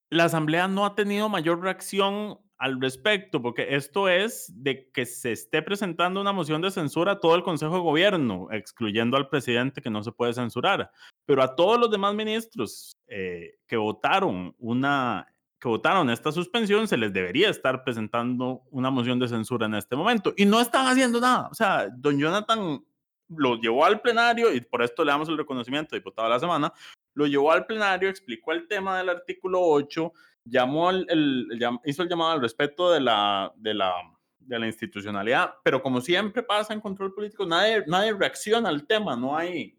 la 0.09 0.26
Asamblea 0.26 0.68
no 0.68 0.86
ha 0.86 0.95
tenido 0.95 1.30
mayor 1.30 1.61
reacción 1.61 2.39
al 2.64 2.80
respecto, 2.80 3.41
porque 3.41 3.76
esto 3.76 4.07
es 4.07 4.49
de 4.55 4.89
que 4.93 5.05
se 5.05 5.34
esté 5.34 5.61
presentando 5.61 6.22
una 6.22 6.32
moción 6.32 6.61
de 6.61 6.72
censura 6.72 7.11
a 7.11 7.20
todo 7.20 7.36
el 7.36 7.43
Consejo 7.43 7.76
de 7.76 7.82
Gobierno, 7.82 8.47
excluyendo 8.51 9.18
al 9.18 9.28
presidente 9.28 9.82
que 9.82 9.89
no 9.89 10.01
se 10.01 10.14
puede 10.14 10.34
censurar, 10.34 10.89
pero 11.26 11.43
a 11.43 11.57
todos 11.57 11.78
los 11.78 11.91
demás 11.91 12.16
ministros 12.16 12.95
eh, 13.07 13.55
que 13.68 13.76
votaron 13.76 14.55
una 14.59 15.28
que 15.59 15.68
votaron 15.68 16.09
esta 16.09 16.32
suspensión 16.32 16.88
se 16.88 16.95
les 16.95 17.11
debería 17.11 17.49
estar 17.49 17.84
presentando 17.84 18.64
una 18.72 18.89
moción 18.89 19.20
de 19.20 19.28
censura 19.28 19.66
en 19.66 19.76
este 19.76 19.97
momento 19.97 20.34
y 20.38 20.45
no 20.45 20.61
están 20.61 20.88
haciendo 20.88 21.20
nada. 21.20 21.49
O 21.49 21.53
sea, 21.53 21.89
don 21.89 22.18
Jonathan 22.18 22.82
lo 23.28 23.55
llevó 23.57 23.84
al 23.84 23.99
plenario 23.99 24.53
y 24.53 24.61
por 24.61 24.82
esto 24.84 25.03
le 25.03 25.11
damos 25.11 25.28
el 25.28 25.38
reconocimiento 25.38 25.97
diputado 25.97 26.30
de 26.30 26.34
la 26.34 26.39
semana, 26.39 26.74
lo 27.14 27.28
llevó 27.28 27.51
al 27.51 27.66
plenario, 27.66 28.07
explicó 28.07 28.53
el 28.53 28.70
tema 28.70 28.97
del 28.97 29.09
artículo 29.09 29.59
8 29.61 30.14
llamó 30.46 30.89
el, 30.89 31.60
hizo 31.86 32.04
el 32.04 32.10
llamado 32.10 32.32
al 32.32 32.41
respeto 32.41 32.91
de 32.91 33.00
la, 33.00 33.54
de, 33.56 33.74
la, 33.74 33.94
de 34.39 34.60
la 34.60 34.68
institucionalidad, 34.68 35.56
pero 35.64 35.82
como 35.82 36.02
siempre 36.02 36.44
pasa 36.44 36.74
en 36.74 36.82
control 36.82 37.14
político, 37.14 37.46
nadie, 37.46 37.84
nadie 37.88 38.14
reacciona 38.14 38.70
al 38.70 38.86
tema, 38.86 39.16
no 39.16 39.38
hay, 39.38 39.78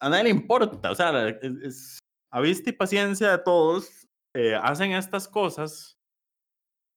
a 0.00 0.08
nadie 0.08 0.24
le 0.24 0.30
importa, 0.30 0.90
o 0.90 0.94
sea, 0.94 1.28
es, 1.28 1.98
a 2.30 2.40
vista 2.40 2.70
y 2.70 2.72
paciencia 2.72 3.30
de 3.30 3.38
todos, 3.38 4.08
eh, 4.34 4.58
hacen 4.60 4.92
estas 4.92 5.28
cosas 5.28 5.96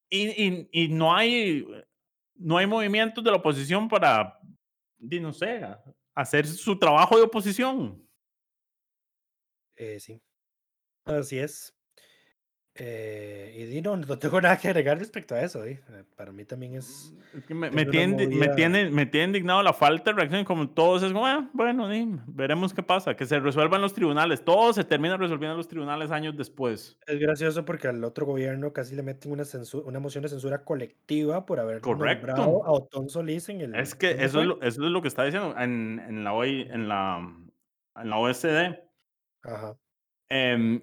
y, 0.10 0.68
y, 0.72 0.88
no 0.88 1.16
hay, 1.16 1.68
no 2.36 2.58
hay 2.58 2.66
movimientos 2.66 3.24
de 3.24 3.30
la 3.30 3.38
oposición 3.38 3.88
para, 3.88 4.40
no 4.98 5.34
sé, 5.34 5.62
hacer 6.16 6.48
su 6.48 6.80
trabajo 6.80 7.18
de 7.18 7.24
oposición. 7.24 8.04
Eh, 9.76 10.00
sí, 10.00 10.20
así 11.06 11.38
es. 11.38 11.77
Eh, 12.80 13.72
y 13.72 13.82
no, 13.82 13.98
no 13.98 14.20
tengo 14.20 14.40
nada 14.42 14.58
que 14.58 14.68
agregar 14.68 15.00
respecto 15.00 15.34
a 15.34 15.42
eso. 15.42 15.66
¿eh? 15.66 15.82
Para 16.16 16.32
mí 16.32 16.46
también 16.46 16.76
es. 16.76 17.14
Me, 17.50 17.72
me, 17.72 17.86
tiene, 17.86 18.28
me, 18.28 18.48
tiene, 18.50 18.90
me, 18.90 19.06
tiene, 19.06 19.26
indignado 19.28 19.64
la 19.64 19.74
falta 19.74 20.12
de 20.12 20.18
reacción. 20.18 20.46
Como 20.46 20.70
todos 20.70 21.02
es 21.04 21.12
como, 21.12 21.26
ah, 21.26 21.50
bueno, 21.54 21.90
veremos 22.28 22.74
qué 22.74 22.84
pasa. 22.84 23.16
Que 23.16 23.26
se 23.26 23.40
resuelvan 23.40 23.82
los 23.82 23.94
tribunales. 23.94 24.44
Todo 24.44 24.74
se 24.74 24.84
termina 24.84 25.18
resolviendo 25.18 25.54
en 25.54 25.58
los 25.58 25.68
tribunales 25.68 26.12
años 26.12 26.38
después. 26.38 26.98
Es 27.08 27.20
gracioso 27.20 27.66
porque 27.66 27.88
al 27.88 28.04
otro 28.04 28.26
gobierno 28.26 28.72
casi 28.74 28.96
le 28.96 29.02
meten 29.02 29.32
una, 29.32 29.44
una 29.86 30.00
moción 30.00 30.22
de 30.22 30.30
censura 30.30 30.64
colectiva 30.64 31.46
por 31.46 31.60
haber 31.60 31.82
Correcto. 31.82 32.28
nombrado 32.28 32.66
a 32.66 32.72
Otón 32.72 33.10
Solís 33.10 33.50
en 33.50 33.62
el. 33.62 33.76
Es 33.76 33.96
que 33.96 34.12
eso 34.12 34.42
es, 34.42 34.48
lo, 34.48 34.62
eso 34.62 34.86
es, 34.86 34.92
lo, 34.92 35.02
que 35.02 35.08
está 35.08 35.24
diciendo 35.24 35.56
en, 35.58 36.00
en 36.08 36.24
la, 36.24 36.46
en 36.46 36.88
la, 36.88 37.36
en 37.96 38.10
la 38.10 38.18
OSD. 38.18 38.78
Ajá. 39.44 39.76
Eh, 40.30 40.82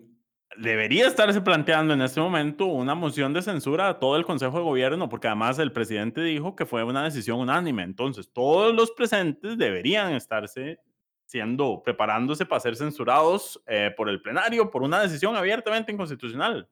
debería 0.56 1.06
estarse 1.06 1.40
planteando 1.40 1.94
en 1.94 2.02
este 2.02 2.20
momento 2.20 2.66
una 2.66 2.94
moción 2.94 3.32
de 3.32 3.42
censura 3.42 3.88
a 3.88 3.98
todo 3.98 4.16
el 4.16 4.24
Consejo 4.24 4.58
de 4.58 4.64
Gobierno, 4.64 5.08
porque 5.08 5.28
además 5.28 5.58
el 5.58 5.72
presidente 5.72 6.22
dijo 6.22 6.56
que 6.56 6.66
fue 6.66 6.84
una 6.84 7.04
decisión 7.04 7.40
unánime. 7.40 7.82
Entonces, 7.82 8.32
todos 8.32 8.74
los 8.74 8.90
presentes 8.92 9.58
deberían 9.58 10.12
estarse 10.12 10.80
siendo, 11.26 11.82
preparándose 11.82 12.46
para 12.46 12.60
ser 12.60 12.76
censurados 12.76 13.62
eh, 13.66 13.92
por 13.96 14.08
el 14.08 14.22
plenario 14.22 14.70
por 14.70 14.82
una 14.82 15.00
decisión 15.00 15.36
abiertamente 15.36 15.92
inconstitucional. 15.92 16.68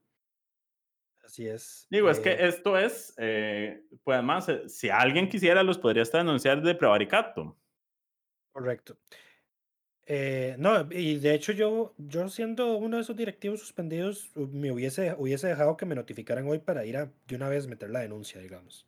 Así 1.24 1.47
es. 1.47 1.87
Digo, 1.89 2.11
es 2.11 2.20
que 2.20 2.33
eh 2.33 2.47
esto 2.49 2.76
es, 2.76 3.14
eh, 3.16 3.83
pues 4.05 4.16
además, 4.16 4.51
si 4.66 4.91
alguien 4.91 5.28
quisiera, 5.28 5.62
los 5.62 5.78
podría 5.78 6.03
estar 6.03 6.22
denunciar 6.22 6.61
de 6.62 6.74
prevaricato. 6.74 7.57
Correcto. 8.53 8.99
Eh, 10.15 10.57
no, 10.59 10.87
y 10.91 11.19
de 11.21 11.33
hecho 11.33 11.53
yo, 11.53 11.95
yo 11.97 12.29
siendo 12.29 12.77
uno 12.77 12.97
de 12.97 13.03
esos 13.03 13.17
directivos 13.17 13.61
suspendidos, 13.61 14.31
me 14.35 14.71
hubiese, 14.71 15.15
hubiese 15.17 15.49
dejado 15.49 15.79
que 15.79 15.87
me 15.87 15.95
notificaran 15.95 16.47
hoy 16.47 16.59
para 16.59 16.85
ir 16.85 16.99
a 16.99 17.11
de 17.27 17.35
una 17.35 17.49
vez 17.49 17.67
meter 17.67 17.89
la 17.89 18.01
denuncia, 18.01 18.39
digamos. 18.39 18.87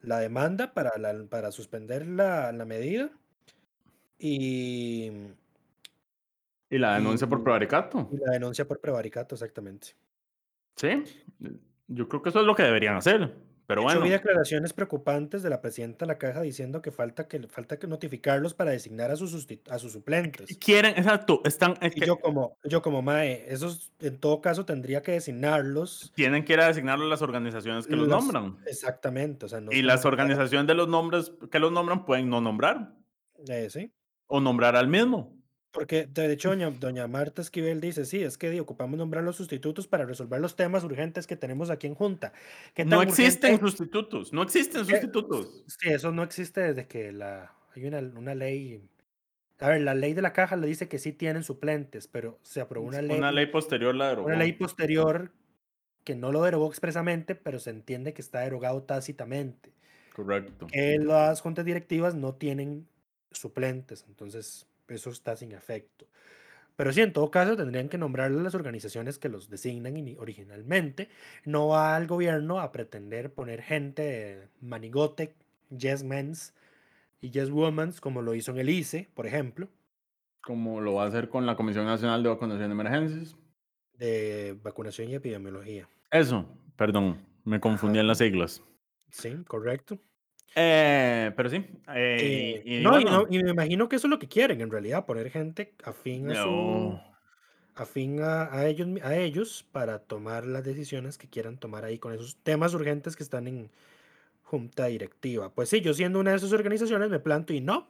La 0.00 0.20
demanda 0.20 0.72
para, 0.72 0.96
la, 0.96 1.24
para 1.28 1.50
suspender 1.50 2.06
la, 2.06 2.52
la 2.52 2.64
medida 2.64 3.10
y... 4.16 5.10
Y 6.70 6.78
la 6.78 6.94
denuncia 6.94 7.26
por 7.26 7.42
prevaricato. 7.42 8.08
Y 8.12 8.18
la 8.18 8.34
denuncia 8.34 8.64
por 8.64 8.78
prevaricato, 8.78 9.34
exactamente. 9.34 9.96
Sí, 10.76 11.02
yo 11.88 12.08
creo 12.08 12.22
que 12.22 12.28
eso 12.28 12.38
es 12.38 12.46
lo 12.46 12.54
que 12.54 12.62
deberían 12.62 12.94
hacer. 12.94 13.34
Pero 13.66 13.82
bueno. 13.82 14.02
Vi 14.02 14.10
declaraciones 14.10 14.72
preocupantes 14.72 15.42
de 15.42 15.50
la 15.50 15.60
presidenta 15.60 16.04
de 16.04 16.12
la 16.12 16.18
caja 16.18 16.42
diciendo 16.42 16.82
que 16.82 16.90
falta 16.90 17.28
que 17.28 17.46
falta 17.48 17.78
que 17.78 17.86
notificarlos 17.86 18.52
para 18.52 18.70
designar 18.72 19.10
a 19.10 19.16
sus 19.16 19.46
a 19.70 19.78
sus 19.78 19.92
suplentes. 19.92 20.56
Quieren, 20.58 20.94
exacto, 20.96 21.40
están. 21.44 21.74
y 21.82 22.04
yo 22.04 22.18
como 22.18 22.58
yo 22.64 22.82
como 22.82 23.00
mae, 23.00 23.46
esos 23.48 23.92
en 24.00 24.18
todo 24.18 24.40
caso 24.40 24.64
tendría 24.64 25.02
que 25.02 25.12
designarlos. 25.12 26.12
Tienen 26.14 26.44
que 26.44 26.52
ir 26.52 26.60
a 26.60 26.68
designarlos 26.68 27.08
las 27.08 27.22
organizaciones 27.22 27.86
que 27.86 27.96
los 27.96 28.08
nombran. 28.08 28.58
Exactamente, 28.66 29.46
o 29.46 29.48
sea, 29.48 29.62
y 29.70 29.82
las 29.82 30.04
organizaciones 30.04 30.66
de 30.66 30.74
los 30.74 30.88
nombres 30.88 31.32
que 31.50 31.58
los 31.58 31.72
nombran 31.72 32.04
pueden 32.04 32.28
no 32.28 32.40
nombrar. 32.40 32.92
Eh, 33.48 33.68
sí. 33.70 33.92
O 34.26 34.40
nombrar 34.40 34.76
al 34.76 34.88
mismo. 34.88 35.33
Porque 35.74 36.06
de 36.06 36.32
hecho 36.32 36.54
doña, 36.54 37.08
Marta 37.08 37.42
Esquivel 37.42 37.80
dice, 37.80 38.04
sí, 38.04 38.22
es 38.22 38.38
que 38.38 38.60
ocupamos 38.60 38.96
nombrar 38.96 39.24
los 39.24 39.34
sustitutos 39.34 39.88
para 39.88 40.04
resolver 40.06 40.40
los 40.40 40.54
temas 40.54 40.84
urgentes 40.84 41.26
que 41.26 41.34
tenemos 41.34 41.68
aquí 41.68 41.88
en 41.88 41.96
Junta. 41.96 42.32
no 42.86 43.02
existen 43.02 43.58
sustitutos, 43.58 44.32
no 44.32 44.42
existen 44.42 44.86
sustitutos. 44.86 45.64
Sí, 45.66 45.88
eso 45.88 46.12
no 46.12 46.22
existe 46.22 46.60
desde 46.60 46.86
que 46.86 47.10
la, 47.10 47.52
hay 47.74 47.86
una, 47.86 47.98
una 47.98 48.36
ley... 48.36 48.88
A 49.58 49.68
ver, 49.68 49.80
la 49.80 49.94
ley 49.94 50.14
de 50.14 50.22
la 50.22 50.32
caja 50.32 50.54
le 50.54 50.68
dice 50.68 50.88
que 50.88 51.00
sí 51.00 51.12
tienen 51.12 51.42
suplentes, 51.42 52.06
pero 52.06 52.38
se 52.42 52.60
aprobó 52.60 52.86
una 52.86 53.02
ley... 53.02 53.18
Una 53.18 53.32
ley 53.32 53.46
posterior 53.46 53.96
la 53.96 54.10
derogó. 54.10 54.28
Una 54.28 54.36
ley 54.36 54.52
posterior 54.52 55.32
que 56.04 56.14
no 56.14 56.30
lo 56.30 56.42
derogó 56.42 56.68
expresamente, 56.68 57.34
pero 57.34 57.58
se 57.58 57.70
entiende 57.70 58.14
que 58.14 58.22
está 58.22 58.40
derogado 58.40 58.84
tácitamente. 58.84 59.72
Correcto. 60.14 60.68
Que 60.68 60.98
las 60.98 61.40
juntas 61.40 61.64
directivas 61.64 62.14
no 62.14 62.34
tienen 62.34 62.86
suplentes, 63.32 64.04
entonces 64.06 64.68
eso 64.88 65.10
está 65.10 65.36
sin 65.36 65.52
efecto. 65.52 66.06
Pero 66.76 66.92
sí, 66.92 67.00
en 67.02 67.12
todo 67.12 67.30
caso 67.30 67.56
tendrían 67.56 67.88
que 67.88 67.98
nombrarle 67.98 68.42
las 68.42 68.54
organizaciones 68.54 69.18
que 69.18 69.28
los 69.28 69.48
designan 69.50 70.16
originalmente. 70.18 71.08
No 71.44 71.68
va 71.68 71.96
al 71.96 72.06
gobierno 72.06 72.60
a 72.60 72.72
pretender 72.72 73.32
poner 73.32 73.62
gente 73.62 74.48
manigote, 74.60 75.34
yes 75.70 76.02
mens 76.04 76.54
y 77.20 77.30
yes 77.30 77.50
womans, 77.50 78.00
como 78.00 78.22
lo 78.22 78.34
hizo 78.34 78.52
en 78.52 78.58
el 78.58 78.70
ICE, 78.70 79.10
por 79.14 79.26
ejemplo, 79.26 79.68
Como 80.42 80.80
lo 80.80 80.94
va 80.94 81.02
a 81.04 81.06
hacer 81.08 81.28
con 81.28 81.44
la 81.44 81.56
Comisión 81.56 81.86
Nacional 81.86 82.22
de 82.22 82.28
Vacunación 82.28 82.68
de 82.68 82.72
Emergencias. 82.72 83.36
de 83.94 84.56
vacunación 84.62 85.08
y 85.10 85.14
epidemiología. 85.16 85.88
Eso, 86.10 86.46
perdón, 86.76 87.26
me 87.44 87.60
confundí 87.60 87.98
en 87.98 88.06
las 88.06 88.16
siglas. 88.18 88.62
Sí, 89.10 89.44
correcto. 89.46 89.98
Eh, 90.56 91.32
pero 91.36 91.50
sí. 91.50 91.56
eh, 91.56 91.82
Eh, 92.20 92.62
y, 92.64 92.80
y 92.80 92.84
no, 92.84 93.00
y 93.00 93.04
bueno, 93.04 93.24
no- 93.24 93.26
y 93.34 93.42
me 93.42 93.50
imagino 93.50 93.88
que 93.88 93.96
eso 93.96 94.06
es 94.06 94.10
lo 94.10 94.18
que 94.18 94.28
quieren, 94.28 94.60
en 94.60 94.70
realidad, 94.70 95.04
poner 95.06 95.30
gente 95.30 95.74
afín 95.84 96.30
a 96.30 96.34
su, 96.34 96.48
no, 96.48 97.02
afín 97.74 98.20
a, 98.22 98.52
a 98.54 98.66
ellos, 98.66 98.88
a 99.02 99.16
ellos 99.16 99.66
para 99.72 99.98
tomar 100.00 100.46
las 100.46 100.64
decisiones 100.64 101.18
que 101.18 101.28
quieran 101.28 101.58
tomar 101.58 101.84
ahí 101.84 101.98
con 101.98 102.12
esos 102.12 102.36
temas 102.36 102.74
urgentes 102.74 103.16
que 103.16 103.22
están 103.24 103.48
en 103.48 103.70
junta 104.44 104.86
directiva. 104.86 105.50
Pues 105.54 105.68
sí, 105.70 105.80
yo 105.80 105.94
siendo 105.94 106.20
una 106.20 106.30
de 106.32 106.36
esas 106.36 106.52
organizaciones 106.52 107.10
me 107.10 107.18
planto 107.20 107.52
y 107.52 107.60
no, 107.60 107.88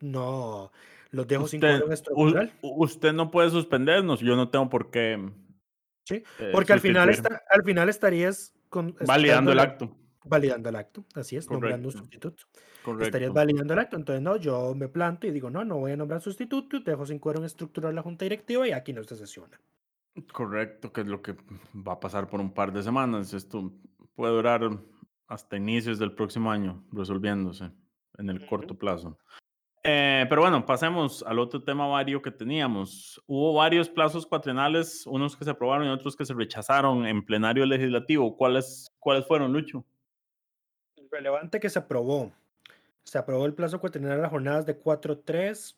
no, 0.00 0.70
los 1.10 1.26
dejo 1.26 1.48
sin 1.48 1.60
quórum 1.60 1.92
estructural. 1.92 2.52
usted 2.62 3.12
no 3.12 3.30
puede 3.30 3.50
suspendernos, 3.50 4.20
yo 4.20 4.36
no 4.36 4.50
tengo 4.50 4.68
por 4.68 4.90
qué 4.90 5.18
Sí, 6.06 6.16
eh, 6.38 6.50
porque 6.52 6.74
al 6.74 6.80
final, 6.80 7.08
está, 7.08 7.42
al 7.50 7.64
final 7.64 7.88
estarías 7.88 8.54
con, 8.68 8.94
validando 9.00 9.52
el 9.52 9.58
acto. 9.60 9.96
Validando 10.24 10.68
el 10.68 10.76
acto, 10.76 11.04
así 11.14 11.36
es, 11.36 11.50
nombrando 11.50 11.88
un 11.88 11.92
Correcto. 11.92 11.98
sustituto. 11.98 12.44
Correcto. 12.82 13.04
Estarías 13.04 13.32
validando 13.32 13.72
el 13.72 13.78
acto, 13.78 13.96
entonces 13.96 14.22
no, 14.22 14.36
yo 14.36 14.74
me 14.74 14.88
planto 14.88 15.26
y 15.26 15.30
digo, 15.30 15.50
no, 15.50 15.64
no 15.64 15.78
voy 15.78 15.92
a 15.92 15.96
nombrar 15.96 16.20
sustituto, 16.20 16.80
dejo 16.80 17.06
sin 17.06 17.18
quórum 17.18 17.44
estructural 17.44 17.94
la 17.94 18.02
junta 18.02 18.24
directiva 18.24 18.66
y 18.68 18.72
aquí 18.72 18.92
no 18.92 19.04
se 19.04 19.16
sesiona. 19.16 19.58
Correcto, 20.32 20.92
que 20.92 21.00
es 21.00 21.06
lo 21.06 21.22
que 21.22 21.34
va 21.74 21.94
a 21.94 22.00
pasar 22.00 22.28
por 22.28 22.40
un 22.40 22.52
par 22.52 22.72
de 22.72 22.82
semanas. 22.82 23.34
Esto 23.34 23.72
puede 24.14 24.32
durar 24.32 24.62
hasta 25.26 25.56
inicios 25.56 25.98
del 25.98 26.12
próximo 26.12 26.50
año 26.50 26.84
resolviéndose 26.92 27.70
en 28.18 28.30
el 28.30 28.46
corto 28.46 28.76
plazo. 28.76 29.18
Eh, 29.82 30.24
pero 30.30 30.40
bueno, 30.40 30.64
pasemos 30.64 31.22
al 31.24 31.38
otro 31.38 31.62
tema 31.62 31.86
vario 31.86 32.22
que 32.22 32.30
teníamos. 32.30 33.22
Hubo 33.26 33.54
varios 33.54 33.88
plazos 33.88 34.24
cuatrienales, 34.24 35.06
unos 35.06 35.36
que 35.36 35.44
se 35.44 35.50
aprobaron 35.50 35.86
y 35.86 35.90
otros 35.90 36.16
que 36.16 36.24
se 36.24 36.32
rechazaron 36.32 37.06
en 37.06 37.24
plenario 37.24 37.66
legislativo. 37.66 38.34
¿Cuáles, 38.36 38.90
cuáles 38.98 39.26
fueron, 39.26 39.52
Lucho? 39.52 39.84
Relevante 41.14 41.60
que 41.60 41.70
se 41.70 41.78
aprobó. 41.78 42.32
Se 43.04 43.18
aprobó 43.18 43.46
el 43.46 43.54
plazo 43.54 43.78
cuatrienal 43.80 44.18
a 44.18 44.22
las 44.22 44.30
jornadas 44.30 44.66
de 44.66 44.80
4-3 44.80 45.76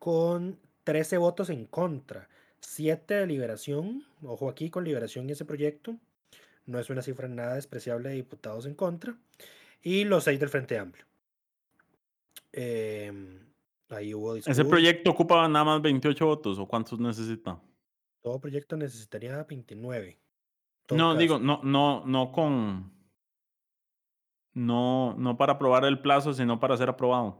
con 0.00 0.58
13 0.82 1.16
votos 1.18 1.48
en 1.50 1.66
contra, 1.66 2.28
7 2.60 3.14
de 3.14 3.26
liberación, 3.26 4.04
ojo 4.22 4.48
aquí 4.48 4.70
con 4.70 4.84
liberación 4.84 5.28
y 5.28 5.32
ese 5.32 5.44
proyecto, 5.44 5.96
no 6.66 6.78
es 6.80 6.90
una 6.90 7.02
cifra 7.02 7.28
nada 7.28 7.54
despreciable 7.54 8.08
de 8.08 8.16
diputados 8.16 8.66
en 8.66 8.74
contra, 8.74 9.16
y 9.82 10.04
los 10.04 10.24
6 10.24 10.40
del 10.40 10.48
Frente 10.48 10.78
Amplio. 10.78 11.04
Em, 12.52 13.52
ahí 13.90 14.14
hubo 14.14 14.36
¿Ese 14.36 14.64
proyecto 14.64 15.10
ocupa 15.10 15.46
nada 15.48 15.64
más 15.64 15.82
28 15.82 16.26
votos 16.26 16.58
o 16.58 16.66
cuántos 16.66 16.98
necesita? 17.00 17.60
Todo 18.22 18.40
proyecto 18.40 18.76
necesitaría 18.76 19.42
29. 19.44 20.08
en 20.10 20.18
todo 20.86 20.98
No, 20.98 21.10
caso. 21.10 21.18
digo, 21.20 21.38
no, 21.38 21.60
no, 21.62 22.04
no 22.06 22.32
con. 22.32 22.93
No, 24.54 25.14
no 25.18 25.36
para 25.36 25.54
aprobar 25.54 25.84
el 25.84 26.00
plazo, 26.00 26.32
sino 26.32 26.60
para 26.60 26.76
ser 26.76 26.88
aprobado. 26.88 27.38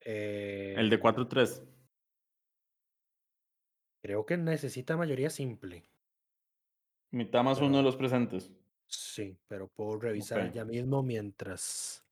El 0.00 0.88
de 0.88 0.96
Em, 0.96 1.00
4-3. 1.00 1.62
Creo 4.02 4.24
que 4.24 4.36
necesita 4.36 4.96
mayoría 4.96 5.30
simple. 5.30 5.84
Mitad 7.10 7.42
más 7.42 7.60
uno 7.60 7.78
de 7.78 7.82
los 7.82 7.96
presentes. 7.96 8.52
Sí, 8.86 9.36
pero 9.48 9.68
puedo 9.68 9.98
revisar 9.98 10.52
ya 10.52 10.64
mismo 10.64 11.02
mientras 11.02 12.04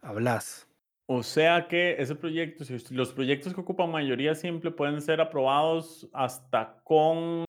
hablas. 0.00 0.66
O 1.06 1.22
sea 1.22 1.68
que 1.68 1.96
ese 1.98 2.14
proyecto, 2.14 2.64
los 2.90 3.12
proyectos 3.12 3.52
que 3.52 3.60
ocupan 3.60 3.90
mayoría 3.90 4.34
simple 4.34 4.70
pueden 4.70 5.02
ser 5.02 5.20
aprobados 5.20 6.08
hasta 6.14 6.80
con 6.82 7.44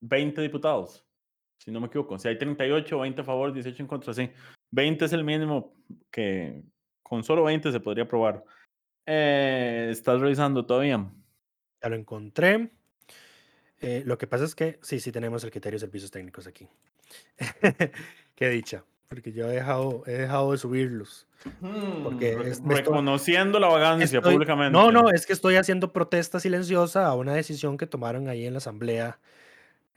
20 0.00 0.40
diputados, 0.40 1.04
si 1.58 1.70
no 1.70 1.80
me 1.80 1.88
equivoco. 1.88 2.18
Si 2.18 2.28
hay 2.28 2.38
38, 2.38 3.00
20 3.00 3.20
a 3.20 3.24
favor, 3.24 3.52
18 3.52 3.82
en 3.82 3.86
contra, 3.86 4.14
sí. 4.14 4.30
20 4.72 5.04
es 5.04 5.12
el 5.12 5.24
mínimo 5.24 5.74
que 6.10 6.62
con 7.02 7.24
solo 7.24 7.44
20 7.44 7.72
se 7.72 7.80
podría 7.80 8.04
aprobar. 8.04 8.44
Eh, 9.06 9.88
¿Estás 9.90 10.20
revisando 10.20 10.64
todavía? 10.64 11.04
Ya 11.82 11.88
lo 11.88 11.96
encontré. 11.96 12.70
Eh, 13.80 14.02
lo 14.04 14.18
que 14.18 14.26
pasa 14.26 14.44
es 14.44 14.54
que 14.54 14.78
sí, 14.82 15.00
sí 15.00 15.10
tenemos 15.10 15.42
el 15.42 15.50
criterio 15.50 15.76
de 15.76 15.80
servicios 15.86 16.10
técnicos 16.10 16.46
aquí. 16.46 16.68
Qué 18.34 18.48
dicha, 18.50 18.84
porque 19.08 19.32
yo 19.32 19.46
he 19.50 19.54
dejado, 19.54 20.02
he 20.06 20.12
dejado 20.12 20.52
de 20.52 20.58
subirlos. 20.58 21.26
Porque 22.04 22.36
Mm, 22.36 22.40
es- 22.42 22.60
me 22.60 22.74
estoy- 22.74 22.76
reconociendo 22.76 23.58
la 23.58 23.68
vagancia 23.68 24.18
Estoy- 24.18 24.34
públicamente. 24.34 24.72
No, 24.72 24.92
no, 24.92 25.10
es 25.10 25.26
que 25.26 25.32
estoy 25.32 25.56
haciendo 25.56 25.92
protesta 25.92 26.38
silenciosa 26.40 27.06
a 27.06 27.14
una 27.14 27.32
decisión 27.34 27.78
que 27.78 27.86
tomaron 27.86 28.28
ahí 28.28 28.44
en 28.46 28.52
la 28.52 28.58
asamblea 28.58 29.18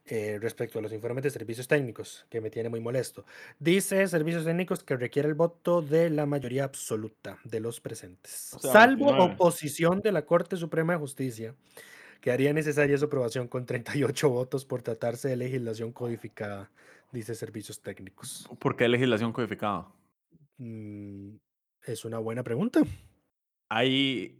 eh, 0.06 0.38
respecto 0.41 0.80
a 0.80 0.82
los 0.82 0.91
informes 0.91 1.24
de 1.24 1.30
servicios 1.30 1.68
técnicos, 1.68 2.26
que 2.30 2.41
me 2.41 2.49
tiene 2.49 2.68
muy 2.68 2.82
molesto. 2.82 3.26
Dice 3.58 4.06
servicios 4.08 4.43
técnicos 4.43 4.84
que 4.84 4.97
requiere 4.97 5.30
el 5.30 5.34
voto 5.34 5.82
de 5.82 6.10
la 6.10 6.26
mayoría 6.26 6.66
absoluta 6.66 7.38
de 7.45 7.62
los 7.62 7.80
presentes, 7.80 8.54
O 8.54 8.60
sea, 8.60 8.74
salvo 8.74 9.06
29. 9.06 9.34
oposición 9.34 10.01
de 10.01 10.12
la 10.12 10.26
Corte 10.26 10.58
Suprema 10.58 10.93
de 10.93 10.99
Justicia, 10.99 11.56
que 12.20 12.32
haría 12.32 12.51
necesaria 12.51 12.97
su 12.97 13.06
aprobación 13.06 13.47
con 13.47 13.66
38 13.66 14.30
votos 14.30 14.66
por 14.66 14.82
tratarse 14.82 15.30
de 15.30 15.38
legislación 15.38 15.93
codificada, 15.93 16.70
dice 17.14 17.34
servicios 17.34 17.82
técnicos. 17.82 18.49
¿Por 18.60 18.76
qué 18.76 18.89
legislación 18.89 19.32
codificada? 19.32 19.88
Mm, 20.58 21.36
es 21.86 22.04
una 22.04 22.20
buena 22.20 22.43
pregunta. 22.43 22.82
Ahí 23.70 24.39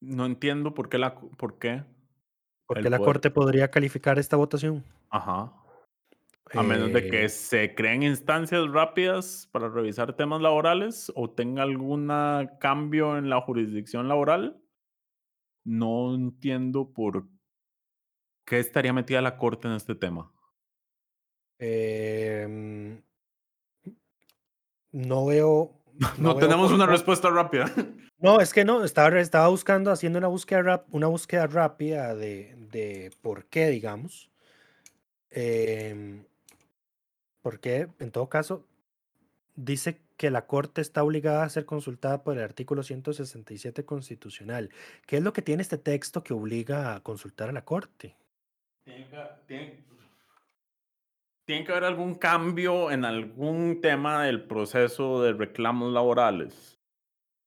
no 0.00 0.26
entiendo 0.26 0.74
por 0.74 0.88
qué 0.88 0.98
la 0.98 1.14
por 1.14 1.58
qué. 1.58 1.84
¿Por 2.66 2.78
el 2.78 2.84
qué 2.84 2.90
la 2.90 2.98
poder- 2.98 3.06
Corte 3.14 3.30
podría 3.30 3.70
calificar 3.70 4.18
esta 4.18 4.36
votación? 4.36 4.82
Ajá. 5.10 5.52
A 6.54 6.62
menos 6.62 6.92
de 6.92 7.08
que 7.08 7.24
Eh, 7.24 7.28
se 7.28 7.74
creen 7.74 8.02
instancias 8.04 8.68
rápidas 8.70 9.48
para 9.50 9.68
revisar 9.68 10.12
temas 10.14 10.40
laborales 10.40 11.10
o 11.16 11.28
tenga 11.30 11.62
algún 11.62 12.08
cambio 12.60 13.16
en 13.18 13.28
la 13.28 13.40
jurisdicción 13.40 14.06
laboral. 14.08 14.60
No 15.64 16.14
entiendo 16.14 16.92
por 16.92 17.26
qué 18.46 18.60
estaría 18.60 18.92
metida 18.92 19.20
la 19.22 19.36
corte 19.36 19.66
en 19.68 19.74
este 19.74 19.94
tema. 19.94 20.30
em, 21.58 23.00
no 24.92 25.24
veo. 25.26 25.80
No, 26.18 26.34
tenemos 26.36 26.72
una 26.72 26.86
respuesta 26.86 27.30
rápida. 27.30 27.66
No, 28.16 28.40
es 28.40 28.54
que 28.54 28.64
no, 28.64 28.84
estaba, 28.84 29.20
estaba 29.20 29.48
buscando, 29.48 29.90
haciendo 29.90 30.18
una 30.18 30.28
búsqueda, 30.28 30.62
rap- 30.62 30.86
una 30.92 31.08
búsqueda 31.08 31.46
rápida 31.46 32.14
de, 32.14 32.54
de 32.70 33.10
por 33.20 33.44
qué, 33.46 33.68
digamos. 33.68 34.30
Em, 35.30 36.24
porque, 37.42 37.88
en 37.98 38.10
todo 38.12 38.30
caso, 38.30 38.66
dice 39.56 40.00
que 40.16 40.30
la 40.30 40.46
Corte 40.46 40.80
está 40.80 41.02
obligada 41.02 41.42
a 41.44 41.48
ser 41.50 41.66
consultada 41.66 42.22
por 42.22 42.38
el 42.38 42.44
artículo 42.44 42.82
167 42.82 43.84
constitucional. 43.84 44.70
¿Qué 45.06 45.18
es 45.18 45.22
lo 45.22 45.34
que 45.34 45.42
tiene 45.42 45.60
este 45.62 45.76
texto 45.76 46.22
que 46.22 46.32
obliga 46.32 46.94
a 46.94 47.00
consultar 47.02 47.50
a 47.50 47.52
la 47.52 47.64
Corte? 47.66 48.16
Tiene- 49.46 49.84
tiene 51.46 51.64
que 51.64 51.72
haber 51.72 51.84
algún 51.84 52.14
cambio 52.16 52.90
en 52.90 53.04
algún 53.04 53.80
tema 53.80 54.24
del 54.24 54.46
proceso 54.46 55.22
de 55.22 55.32
reclamos 55.32 55.92
laborales. 55.92 56.80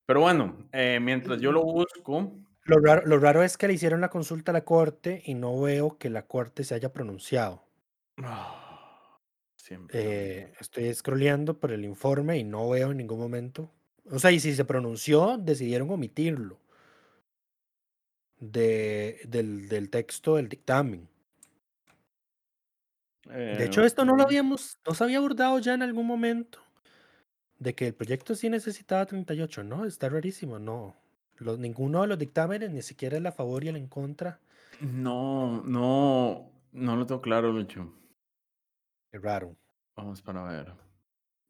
Pero 0.06 0.20
bueno, 0.22 0.68
eh, 0.72 1.00
mientras 1.02 1.40
yo 1.40 1.52
lo 1.52 1.62
busco, 1.64 2.32
Lo 2.62 2.76
raro, 2.78 3.02
lo 3.04 3.18
raro 3.18 3.42
es 3.42 3.56
que 3.58 3.66
le 3.66 3.74
hicieron 3.74 4.00
la 4.00 4.10
consulta 4.10 4.52
a 4.52 4.54
la 4.54 4.64
Corte 4.64 5.22
y 5.24 5.34
no 5.34 5.60
veo 5.60 5.98
que 5.98 6.08
la 6.08 6.26
Corte 6.28 6.62
se 6.62 6.76
haya 6.76 6.92
pronunciado. 6.92 7.64
lo 8.16 8.28
Eh, 9.92 10.52
estoy 10.60 10.92
scrolleando 10.94 11.58
por 11.60 11.72
el 11.72 11.84
informe 11.84 12.38
y 12.38 12.44
no 12.44 12.68
veo 12.68 12.90
en 12.90 12.98
ningún 12.98 13.18
momento. 13.18 13.70
O 14.10 14.18
sea, 14.18 14.30
y 14.32 14.40
si 14.40 14.54
se 14.54 14.64
pronunció, 14.64 15.36
decidieron 15.38 15.90
omitirlo 15.90 16.60
de, 18.40 19.20
del, 19.28 19.68
del 19.68 19.90
texto 19.90 20.36
del 20.36 20.48
dictamen. 20.48 21.08
De 23.28 23.64
hecho, 23.64 23.82
Eh, 23.82 23.86
esto 23.86 24.04
no 24.04 24.16
lo 24.16 24.22
habíamos, 24.22 24.78
no 24.86 24.94
se 24.94 25.04
había 25.04 25.18
abordado 25.18 25.58
ya 25.58 25.74
en 25.74 25.82
algún 25.82 26.06
momento. 26.06 26.60
De 27.58 27.74
que 27.74 27.88
el 27.88 27.94
proyecto 27.94 28.34
sí 28.34 28.48
necesitaba 28.48 29.04
38, 29.06 29.64
¿no? 29.64 29.84
Está 29.84 30.08
rarísimo, 30.08 30.58
no. 30.58 30.96
Los, 31.36 31.58
ninguno 31.58 32.02
de 32.02 32.08
los 32.08 32.18
dictámenes, 32.18 32.70
ni 32.70 32.82
siquiera 32.82 33.16
el 33.16 33.26
a 33.26 33.32
favor 33.32 33.64
y 33.64 33.68
el 33.68 33.76
en 33.76 33.88
contra. 33.88 34.40
No, 34.80 35.62
no, 35.64 36.50
no 36.72 36.96
lo 36.96 37.06
tengo 37.06 37.20
claro, 37.20 37.52
Lucho. 37.52 37.92
Qué 39.10 39.18
raro. 39.18 39.56
Vamos 39.96 40.22
para 40.22 40.42
ver. 40.44 40.72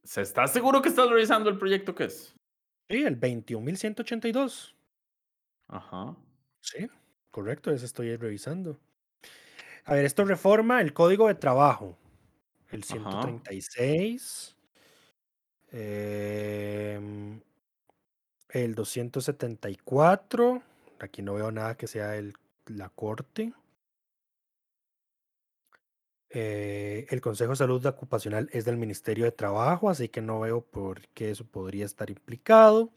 ¿Se 0.04 0.22
está 0.22 0.46
seguro 0.46 0.80
que 0.80 0.88
estás 0.88 1.08
revisando 1.10 1.50
el 1.50 1.58
proyecto 1.58 1.94
que 1.94 2.04
es? 2.04 2.34
Sí, 2.90 3.04
el 3.04 3.20
21.182. 3.20 4.74
Ajá. 5.68 6.16
Sí, 6.62 6.88
correcto, 7.30 7.70
eso 7.70 7.84
estoy 7.84 8.16
revisando. 8.16 8.78
A 9.88 9.94
ver, 9.94 10.04
esto 10.04 10.22
reforma 10.26 10.82
el 10.82 10.92
código 10.92 11.28
de 11.28 11.34
trabajo. 11.34 11.96
El 12.70 12.84
Ajá. 12.90 13.40
136. 13.40 14.54
em, 15.72 17.40
el 18.50 18.74
274. 18.74 20.62
Aquí 21.00 21.22
no 21.22 21.34
veo 21.34 21.50
nada 21.50 21.76
que 21.76 21.86
sea 21.86 22.16
el, 22.16 22.34
la 22.66 22.90
corte. 22.90 23.54
Eh, 26.30 27.06
el 27.08 27.20
Consejo 27.22 27.50
de 27.52 27.56
Salud 27.56 27.84
Ocupacional 27.86 28.50
es 28.52 28.66
del 28.66 28.76
Ministerio 28.76 29.24
de 29.24 29.32
Trabajo, 29.32 29.88
así 29.88 30.08
que 30.10 30.20
no 30.20 30.40
veo 30.40 30.60
por 30.62 31.08
qué 31.08 31.30
eso 31.30 31.44
podría 31.46 31.86
estar 31.86 32.10
implicado. 32.10 32.90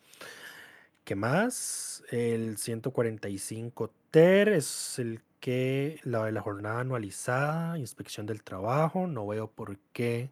¿Qué 1.04 1.16
más? 1.16 2.04
El 2.12 2.58
145 2.58 3.92
TER 4.12 4.50
es 4.50 5.00
el 5.00 5.22
que 5.42 6.00
la 6.04 6.24
de 6.26 6.32
la 6.32 6.42
jornada 6.42 6.80
anualizada, 6.80 7.78
inspección 7.78 8.26
del 8.26 8.44
trabajo. 8.44 9.08
No 9.08 9.28
veo 9.28 9.52
por 9.52 9.78
qué. 9.92 10.32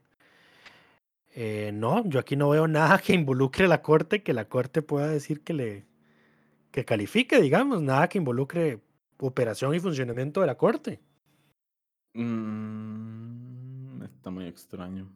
Eh, 1.36 1.72
no, 1.74 2.08
yo 2.08 2.20
aquí 2.20 2.36
no 2.36 2.50
veo 2.50 2.68
nada 2.68 3.00
que 3.00 3.14
involucre 3.14 3.66
a 3.66 3.68
la 3.68 3.82
corte, 3.82 4.24
que 4.24 4.34
la 4.34 4.48
corte 4.48 4.82
pueda 4.82 5.08
decir 5.08 5.44
que 5.44 5.54
le 5.54 5.86
que 6.72 6.86
califique, 6.86 7.42
digamos, 7.42 7.82
nada 7.82 8.08
que 8.08 8.20
involucre 8.20 8.80
operación 9.18 9.74
y 9.74 9.80
funcionamiento 9.80 10.42
de 10.42 10.48
la 10.48 10.56
corte. 10.56 11.00
Mm, 12.14 14.04
está 14.04 14.30
muy 14.30 14.46
extraño. 14.46 15.10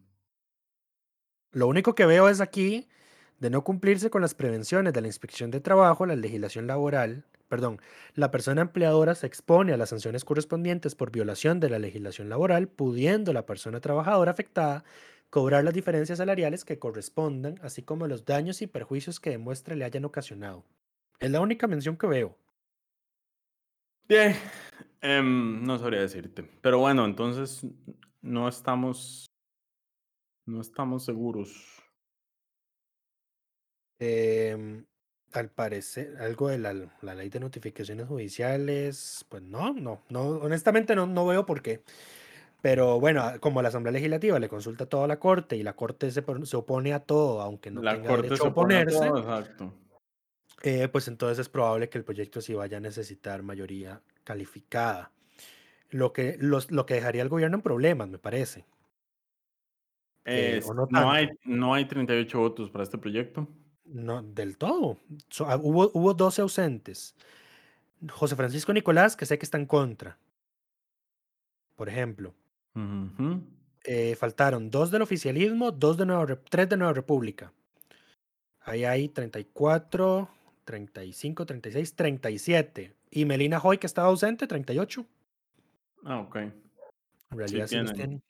Lo 1.51 1.67
único 1.67 1.93
que 1.93 2.07
veo 2.07 2.29
es 2.29 2.41
aquí, 2.41 2.87
de 3.39 3.51
no 3.51 3.63
cumplirse 3.63 4.09
con 4.09 4.23
las 4.23 4.33
prevenciones 4.33 4.93
de 4.93 5.01
la 5.01 5.07
inspección 5.07 5.51
de 5.51 5.59
trabajo, 5.59 6.07
la 6.07 6.15
legislación 6.15 6.65
laboral, 6.65 7.25
perdón, 7.47 7.79
la 8.15 8.31
persona 8.31 8.61
empleadora 8.61 9.15
se 9.15 9.27
expone 9.27 9.73
a 9.73 9.77
las 9.77 9.89
sanciones 9.89 10.25
correspondientes 10.25 10.95
por 10.95 11.11
violación 11.11 11.59
de 11.59 11.69
la 11.69 11.79
legislación 11.79 12.29
laboral, 12.29 12.67
pudiendo 12.67 13.33
la 13.33 13.45
persona 13.45 13.79
trabajadora 13.79 14.31
afectada 14.31 14.83
cobrar 15.33 15.63
las 15.63 15.73
diferencias 15.73 16.19
salariales 16.19 16.63
que 16.63 16.77
correspondan, 16.77 17.59
así 17.63 17.81
como 17.81 18.05
los 18.05 18.23
daños 18.23 18.61
y 18.61 18.67
perjuicios 18.67 19.19
que 19.19 19.31
demuestre 19.31 19.75
le 19.75 19.83
hayan 19.83 20.05
ocasionado. 20.05 20.63
Es 21.19 21.31
la 21.31 21.41
única 21.41 21.65
mención 21.65 21.97
que 21.97 22.05
veo. 22.05 22.37
Bien, 24.07 24.35
em, 25.01 25.63
no 25.63 25.79
sabría 25.79 26.01
decirte. 26.01 26.43
Pero 26.61 26.77
bueno, 26.77 27.03
entonces 27.05 27.65
no 28.21 28.47
estamos. 28.47 29.25
No 30.45 30.61
estamos 30.61 31.03
seguros. 31.03 31.81
Em, 33.97 34.85
al 35.34 35.49
parecer, 35.49 36.17
algo 36.19 36.49
de 36.49 36.57
la, 36.59 36.73
la 37.01 37.15
ley 37.15 37.29
de 37.29 37.39
notificaciones 37.39 38.07
judiciales, 38.07 39.25
pues 39.29 39.41
no, 39.43 39.73
no, 39.73 40.01
no, 40.09 40.21
honestamente 40.21 40.95
no, 40.95 41.05
no 41.07 41.25
veo 41.25 41.45
por 41.45 41.61
qué. 41.61 41.81
Pero 42.61 42.99
bueno, 42.99 43.21
a- 43.23 43.39
como 43.39 43.61
la 43.61 43.69
Asamblea 43.69 43.91
Legislativa 43.93 44.39
le 44.39 44.49
consulta 44.49 44.86
a 44.86 44.89
toda 44.89 45.07
la 45.07 45.19
Corte 45.19 45.55
y 45.57 45.63
la 45.63 45.73
Corte 45.75 46.11
se, 46.11 46.21
pon- 46.21 46.45
se 46.45 46.55
opone 46.57 46.93
a 46.93 46.99
todo, 47.01 47.41
aunque 47.41 47.71
no 47.71 47.81
La 47.81 47.93
tenga 47.95 48.07
corte 48.09 48.23
derecho 48.23 48.43
se 48.43 48.47
a 48.47 48.51
opone 48.51 48.75
a 48.75 48.81
oponerse, 48.81 49.07
todo, 49.09 49.17
exacto. 49.19 49.73
eh, 50.63 50.88
pues 50.88 51.07
entonces 51.07 51.39
es 51.39 51.49
probable 51.49 51.89
que 51.89 51.97
el 51.97 52.03
proyecto 52.05 52.41
sí 52.41 52.53
vaya 52.53 52.77
a 52.77 52.81
necesitar 52.81 53.43
mayoría 53.43 54.01
calificada. 54.23 55.11
Lo 55.89 56.13
que, 56.13 56.38
los, 56.39 56.71
lo 56.71 56.86
que 56.86 56.95
dejaría 56.95 57.21
al 57.21 57.29
gobierno 57.29 57.57
en 57.57 57.61
problemas, 57.63 58.09
me 58.09 58.17
parece. 58.17 58.65
Eh, 60.25 60.61
no 60.73 60.88
no, 60.89 61.11
hay, 61.11 61.29
no 61.43 61.73
hay 61.73 61.86
38 61.86 62.39
votos 62.39 62.69
para 62.71 62.84
este 62.84 62.97
proyecto. 62.97 63.47
No, 63.86 64.23
del 64.23 64.57
todo. 64.57 64.97
So- 65.29 65.47
ah, 65.49 65.57
hubo, 65.57 65.91
hubo 65.93 66.13
12 66.13 66.41
ausentes. 66.41 67.15
José 68.09 68.36
Francisco 68.36 68.73
Nicolás, 68.73 69.15
que 69.15 69.25
sé 69.25 69.38
que 69.38 69.45
está 69.45 69.57
en 69.57 69.65
contra. 69.65 70.17
Por 71.75 71.89
ejemplo, 71.89 72.34
Ujú. 72.75 73.43
Eh, 73.86 74.15
faltaron 74.15 74.69
dos 74.69 74.91
del 74.91 75.01
oficialismo, 75.01 75.71
dos 75.71 75.97
de 75.97 76.05
Nueva, 76.05 76.25
tres 76.49 76.69
de 76.69 76.77
Nueva 76.77 76.93
República. 76.93 77.51
Ahí 78.61 78.86
hay 78.86 79.09
34, 79.09 80.29
35, 80.63 81.45
36, 81.45 81.93
37. 81.95 82.95
Y 83.11 83.25
Melina 83.25 83.59
Hoy, 83.61 83.77
que 83.77 83.88
estaba 83.88 84.07
ausente, 84.07 84.47
38. 84.47 85.05
Ah, 86.05 86.21
ok. 86.21 86.36
En 86.38 86.53
realidad 87.31 87.67
sí, 87.67 87.75
los 87.75 87.93
tienen. 87.93 88.23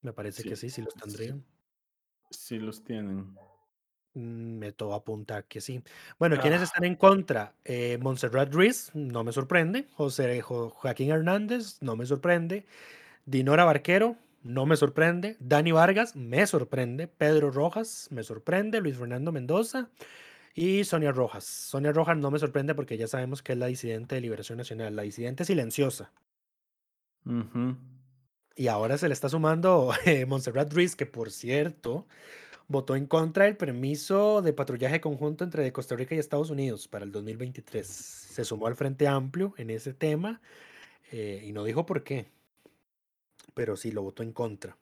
Me 0.00 0.12
parece 0.12 0.42
que 0.42 0.56
sí, 0.56 0.70
sí 0.70 0.80
los 0.80 0.94
sí, 0.94 1.00
tendrían. 1.00 1.44
Sí 2.30 2.58
los 2.58 2.82
tienen. 2.82 3.36
Mm, 4.16 4.58
Me 4.58 4.72
todo 4.72 4.94
apunta 4.94 5.42
que 5.42 5.60
sí. 5.60 5.82
Bueno, 6.18 6.36
¿quiénes 6.40 6.62
están 6.62 6.84
en 6.84 6.96
contra? 6.96 7.52
Eh, 7.64 7.98
Montserrat 8.00 8.52
Ruiz, 8.52 8.90
no 8.94 9.22
me 9.24 9.32
sorprende. 9.32 9.86
José 9.94 10.40
Jo- 10.40 10.70
Joaquín 10.70 11.10
Hernández, 11.10 11.76
no 11.82 11.96
me 11.96 12.06
sorprende. 12.06 12.64
Dinora 13.26 13.64
Barquero, 13.64 14.16
no 14.42 14.64
me 14.64 14.76
sorprende. 14.76 15.36
Dani 15.38 15.72
Vargas, 15.72 16.16
me 16.16 16.46
sorprende. 16.46 17.08
Pedro 17.08 17.50
Rojas, 17.50 18.08
me 18.10 18.22
sorprende. 18.22 18.80
Luis 18.80 18.96
Fernando 18.96 19.32
Mendoza 19.32 19.90
y 20.54 20.84
Sonia 20.84 21.12
Rojas. 21.12 21.44
Sonia 21.44 21.92
Rojas 21.92 22.16
no 22.16 22.30
me 22.30 22.38
sorprende 22.38 22.74
porque 22.74 22.96
ya 22.96 23.08
sabemos 23.08 23.42
que 23.42 23.52
es 23.52 23.58
la 23.58 23.66
disidente 23.66 24.14
de 24.14 24.22
Liberación 24.22 24.56
Nacional, 24.58 24.96
la 24.96 25.02
disidente 25.02 25.44
silenciosa. 25.44 26.10
Ujú. 27.26 27.76
Y 28.56 28.68
ahora 28.68 28.96
se 28.96 29.08
le 29.08 29.12
está 29.14 29.28
sumando 29.28 29.90
eh, 30.06 30.24
Montserrat 30.24 30.72
Ruiz, 30.72 30.96
que 30.96 31.04
por 31.04 31.30
cierto 31.30 32.06
votó 32.68 32.96
en 32.96 33.06
contra 33.06 33.44
del 33.44 33.56
permiso 33.56 34.42
de 34.42 34.52
patrullaje 34.52 35.00
conjunto 35.00 35.44
entre 35.44 35.72
Costa 35.72 35.94
Rica 35.96 36.14
y 36.14 36.18
Estados 36.18 36.50
Unidos 36.50 36.88
para 36.88 37.04
el 37.04 37.12
2023. 37.12 37.86
Se 37.86 38.44
sumó 38.44 38.66
al 38.66 38.76
Frente 38.76 39.06
Amplio 39.06 39.54
en 39.56 39.70
ese 39.70 39.94
tema 39.94 40.40
eh, 41.12 41.44
y 41.46 41.52
no 41.52 41.64
dijo 41.64 41.86
por 41.86 42.02
qué, 42.02 42.26
pero 43.54 43.76
sí 43.76 43.92
lo 43.92 44.02
votó 44.02 44.22
en 44.22 44.32
contra. 44.32 44.76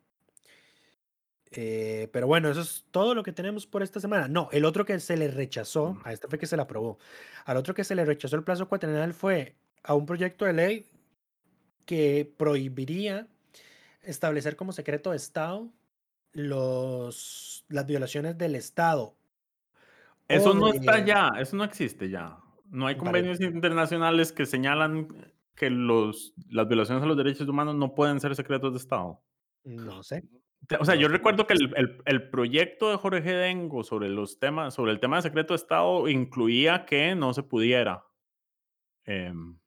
Eh, 1.51 2.09
pero 2.11 2.27
bueno, 2.27 2.49
eso 2.49 2.61
es 2.61 2.85
todo 2.91 3.15
lo 3.15 3.23
que 3.23 3.31
tenemos 3.31 3.65
por 3.65 3.81
esta 3.81 3.99
semana. 3.99 4.27
No, 4.27 4.49
el 4.51 4.65
otro 4.65 4.85
que 4.85 4.99
se 4.99 5.15
le 5.15 5.29
rechazó, 5.29 5.97
a 6.03 6.11
este 6.11 6.27
fue 6.27 6.39
que 6.39 6.47
se 6.47 6.55
le 6.57 6.63
aprobó. 6.63 6.97
Al 7.45 7.57
otro 7.57 7.73
que 7.73 7.83
se 7.83 7.95
le 7.95 8.03
rechazó 8.03 8.35
el 8.35 8.43
plazo 8.43 8.67
cuatrienal 8.67 9.13
fue 9.13 9.55
a 9.83 9.93
un 9.93 10.05
proyecto 10.05 10.45
de 10.45 10.53
ley 10.53 10.87
que 11.85 12.29
prohibiría 12.37 13.27
establecer 14.01 14.55
como 14.55 14.71
secreto 14.71 15.11
de 15.11 15.17
Estado 15.17 15.69
los, 16.35 17.65
las 17.69 17.85
violaciones 17.87 18.37
del 18.37 18.55
Estado. 18.55 19.15
Eso 20.27 20.53
no 20.53 20.67
está 20.73 21.03
ya, 21.05 21.31
eso 21.39 21.55
no 21.55 21.63
existe 21.63 22.09
ya. 22.09 22.37
No 22.69 22.87
hay 22.87 22.95
convenios 22.97 23.39
internacionales 23.41 24.31
que 24.31 24.45
señalan 24.45 25.07
que 25.55 25.69
los, 25.69 26.33
las 26.49 26.67
violaciones 26.67 27.03
a 27.03 27.07
los 27.07 27.15
derechos 27.17 27.47
humanos 27.47 27.75
no 27.75 27.95
pueden 27.95 28.19
ser 28.19 28.35
secretos 28.35 28.73
de 28.73 28.77
Estado. 28.79 29.21
No 29.63 30.03
sé. 30.03 30.23
O 30.79 30.83
sea, 30.83 30.95
yo 30.95 31.07
recuerdo 31.07 31.45
que 31.47 31.53
el, 31.53 31.71
el- 31.77 32.01
el 32.05 32.29
proyecto 32.29 32.89
de 32.89 32.97
Jorge 32.97 33.31
Dengo 33.33 33.83
sobre 33.83 34.09
los 34.09 34.39
temas, 34.39 34.73
sobre 34.73 34.91
el 34.91 34.99
tema 34.99 35.17
de 35.17 35.21
secreto 35.21 35.53
de 35.53 35.57
Estado 35.57 36.09
incluía 36.09 36.85
que 36.85 37.15
no 37.15 37.33
se 37.33 37.43
pudiera 37.43 38.03
em, 39.05 39.57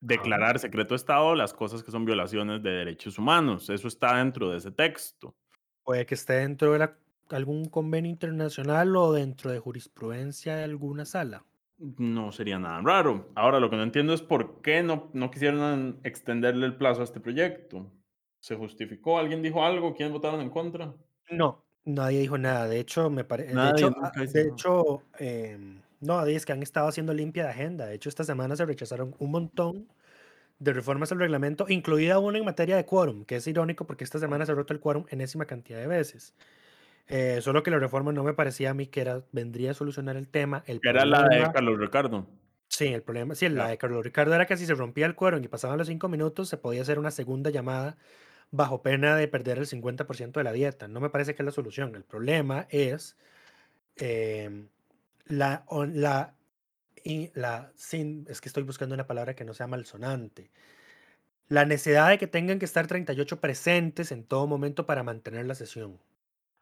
declarar 0.00 0.58
secreto 0.60 0.94
de 0.94 0.96
Estado 0.96 1.34
las 1.34 1.52
cosas 1.52 1.82
que 1.82 1.90
son 1.90 2.04
violaciones 2.04 2.62
de 2.62 2.70
derechos 2.70 3.18
humanos. 3.18 3.68
Eso 3.68 3.88
está 3.88 4.16
dentro 4.16 4.50
de 4.50 4.58
ese 4.58 4.70
texto. 4.70 5.36
Puede 5.84 6.06
que 6.06 6.14
esté 6.14 6.34
dentro 6.34 6.72
de 6.72 6.78
la- 6.78 6.98
algún 7.28 7.66
convenio 7.66 8.10
internacional 8.10 8.96
o 8.96 9.12
dentro 9.12 9.50
de 9.50 9.58
jurisprudencia 9.58 10.56
de 10.56 10.64
alguna 10.64 11.04
sala. 11.04 11.44
No 11.78 12.30
sería 12.30 12.58
nada 12.58 12.80
raro. 12.82 13.32
Ahora, 13.34 13.58
lo 13.58 13.70
que 13.70 13.76
no 13.76 13.82
entiendo 13.82 14.12
es 14.12 14.20
por 14.22 14.60
qué 14.62 14.82
no, 14.82 15.10
no 15.14 15.30
quisieron 15.30 15.98
extenderle 16.04 16.66
el 16.66 16.76
plazo 16.76 17.00
a 17.00 17.04
este 17.04 17.20
proyecto. 17.20 17.90
¿Se 18.38 18.54
justificó? 18.56 19.18
¿Alguien 19.18 19.42
dijo 19.42 19.64
algo? 19.64 19.94
¿Quiénes 19.94 20.12
votaron 20.12 20.40
en 20.42 20.50
contra? 20.50 20.94
No, 21.30 21.64
nadie 21.84 22.20
dijo 22.20 22.38
nada. 22.38 22.66
De 22.68 22.80
hecho, 22.80 23.10
me 23.10 23.24
parece. 23.24 23.56
De 23.56 23.56
Nadie, 23.56 23.70
hecho, 23.70 23.94
ah, 24.02 24.12
de 24.26 24.42
hecho 24.48 25.02
em, 25.18 25.82
no, 26.00 26.24
es 26.26 26.44
que 26.46 26.52
han 26.52 26.62
estado 26.62 26.88
haciendo 26.88 27.14
limpia 27.14 27.44
de 27.44 27.50
agenda. 27.50 27.86
De 27.86 27.94
hecho, 27.94 28.08
esta 28.08 28.24
semana 28.24 28.56
se 28.56 28.66
rechazaron 28.66 29.14
un 29.18 29.30
montón 29.30 29.88
de 30.60 30.72
reformas 30.74 31.10
al 31.10 31.18
reglamento, 31.18 31.66
incluida 31.68 32.18
una 32.18 32.38
en 32.38 32.44
materia 32.44 32.76
de 32.76 32.84
quórum, 32.84 33.24
que 33.24 33.36
es 33.36 33.46
irónico 33.46 33.86
porque 33.86 34.04
esta 34.04 34.18
semana 34.18 34.46
se 34.46 34.52
ha 34.52 34.54
roto 34.54 34.72
el 34.72 34.78
quórum 34.78 35.06
enésima 35.08 35.46
cantidad 35.46 35.80
de 35.80 35.86
veces. 35.86 36.34
Eh, 37.08 37.40
solo 37.40 37.64
que 37.64 37.72
la 37.72 37.78
reforma 37.78 38.12
no 38.12 38.22
me 38.22 38.34
parecía 38.34 38.70
a 38.70 38.74
mí 38.74 38.86
que 38.86 39.00
era, 39.00 39.24
vendría 39.32 39.72
a 39.72 39.74
solucionar 39.74 40.16
el 40.16 40.28
tema. 40.28 40.62
El 40.66 40.80
Era 40.84 41.04
la 41.04 41.24
de 41.24 41.50
Carlos 41.52 41.78
Ricardo. 41.80 42.26
Sí, 42.68 42.86
el 42.86 43.02
problema, 43.02 43.34
sí, 43.34 43.48
la 43.48 43.68
de 43.68 43.78
Carlos 43.78 44.04
Ricardo 44.04 44.32
era 44.32 44.46
que 44.46 44.56
si 44.56 44.64
se 44.64 44.74
rompía 44.74 45.06
el 45.06 45.16
quórum 45.16 45.42
y 45.42 45.48
pasaban 45.48 45.76
los 45.76 45.88
cinco 45.88 46.08
minutos, 46.08 46.48
se 46.48 46.56
podía 46.56 46.82
hacer 46.82 47.00
una 47.00 47.10
segunda 47.10 47.50
llamada 47.50 47.96
bajo 48.52 48.82
pena 48.82 49.16
de 49.16 49.26
perder 49.28 49.58
el 49.58 49.66
50% 49.66 50.32
de 50.32 50.44
la 50.44 50.52
dieta. 50.52 50.88
No 50.88 51.00
me 51.00 51.10
parece 51.10 51.34
que 51.34 51.42
es 51.42 51.46
la 51.46 51.52
solución. 51.52 51.96
El 51.96 52.04
problema 52.04 52.66
es 52.68 53.16
em, 53.96 54.68
la, 55.26 55.64
la, 55.88 56.34
y 57.04 57.30
la 57.34 57.72
sin, 57.76 58.26
es 58.28 58.40
que 58.40 58.48
estoy 58.48 58.62
buscando 58.64 58.94
una 58.94 59.06
palabra 59.06 59.34
que 59.34 59.44
no 59.44 59.54
sea 59.54 59.66
malsonante. 59.66 60.50
La 61.48 61.66
necesidad 61.66 62.08
de 62.08 62.18
que 62.18 62.26
tengan 62.26 62.58
que 62.58 62.64
estar 62.64 62.86
38 62.86 63.40
presentes 63.42 64.10
en 64.12 64.24
todo 64.24 64.46
momento 64.46 64.86
para 64.86 65.02
mantener 65.02 65.46
la 65.46 65.54
sesión. 65.54 66.00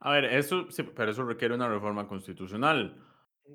A 0.01 0.13
ver, 0.13 0.25
eso, 0.27 0.71
sí, 0.71 0.83
pero 0.85 1.11
eso 1.11 1.25
requiere 1.25 1.55
una 1.55 1.69
reforma 1.69 2.07
constitucional. 2.07 3.05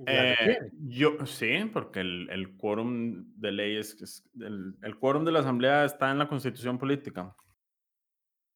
Eh, 0.05 0.35
yo, 0.73 1.25
sí, 1.25 1.69
porque 1.71 2.01
el, 2.01 2.29
el 2.29 2.57
quórum 2.57 3.33
de 3.39 3.51
ley 3.51 3.77
es, 3.77 4.01
es- 4.01 4.29
el, 4.39 4.75
el 4.81 4.97
quórum 4.99 5.23
de 5.23 5.31
la 5.31 5.39
asamblea 5.39 5.85
está 5.85 6.11
en 6.11 6.17
la 6.19 6.27
constitución 6.27 6.77
política. 6.77 7.35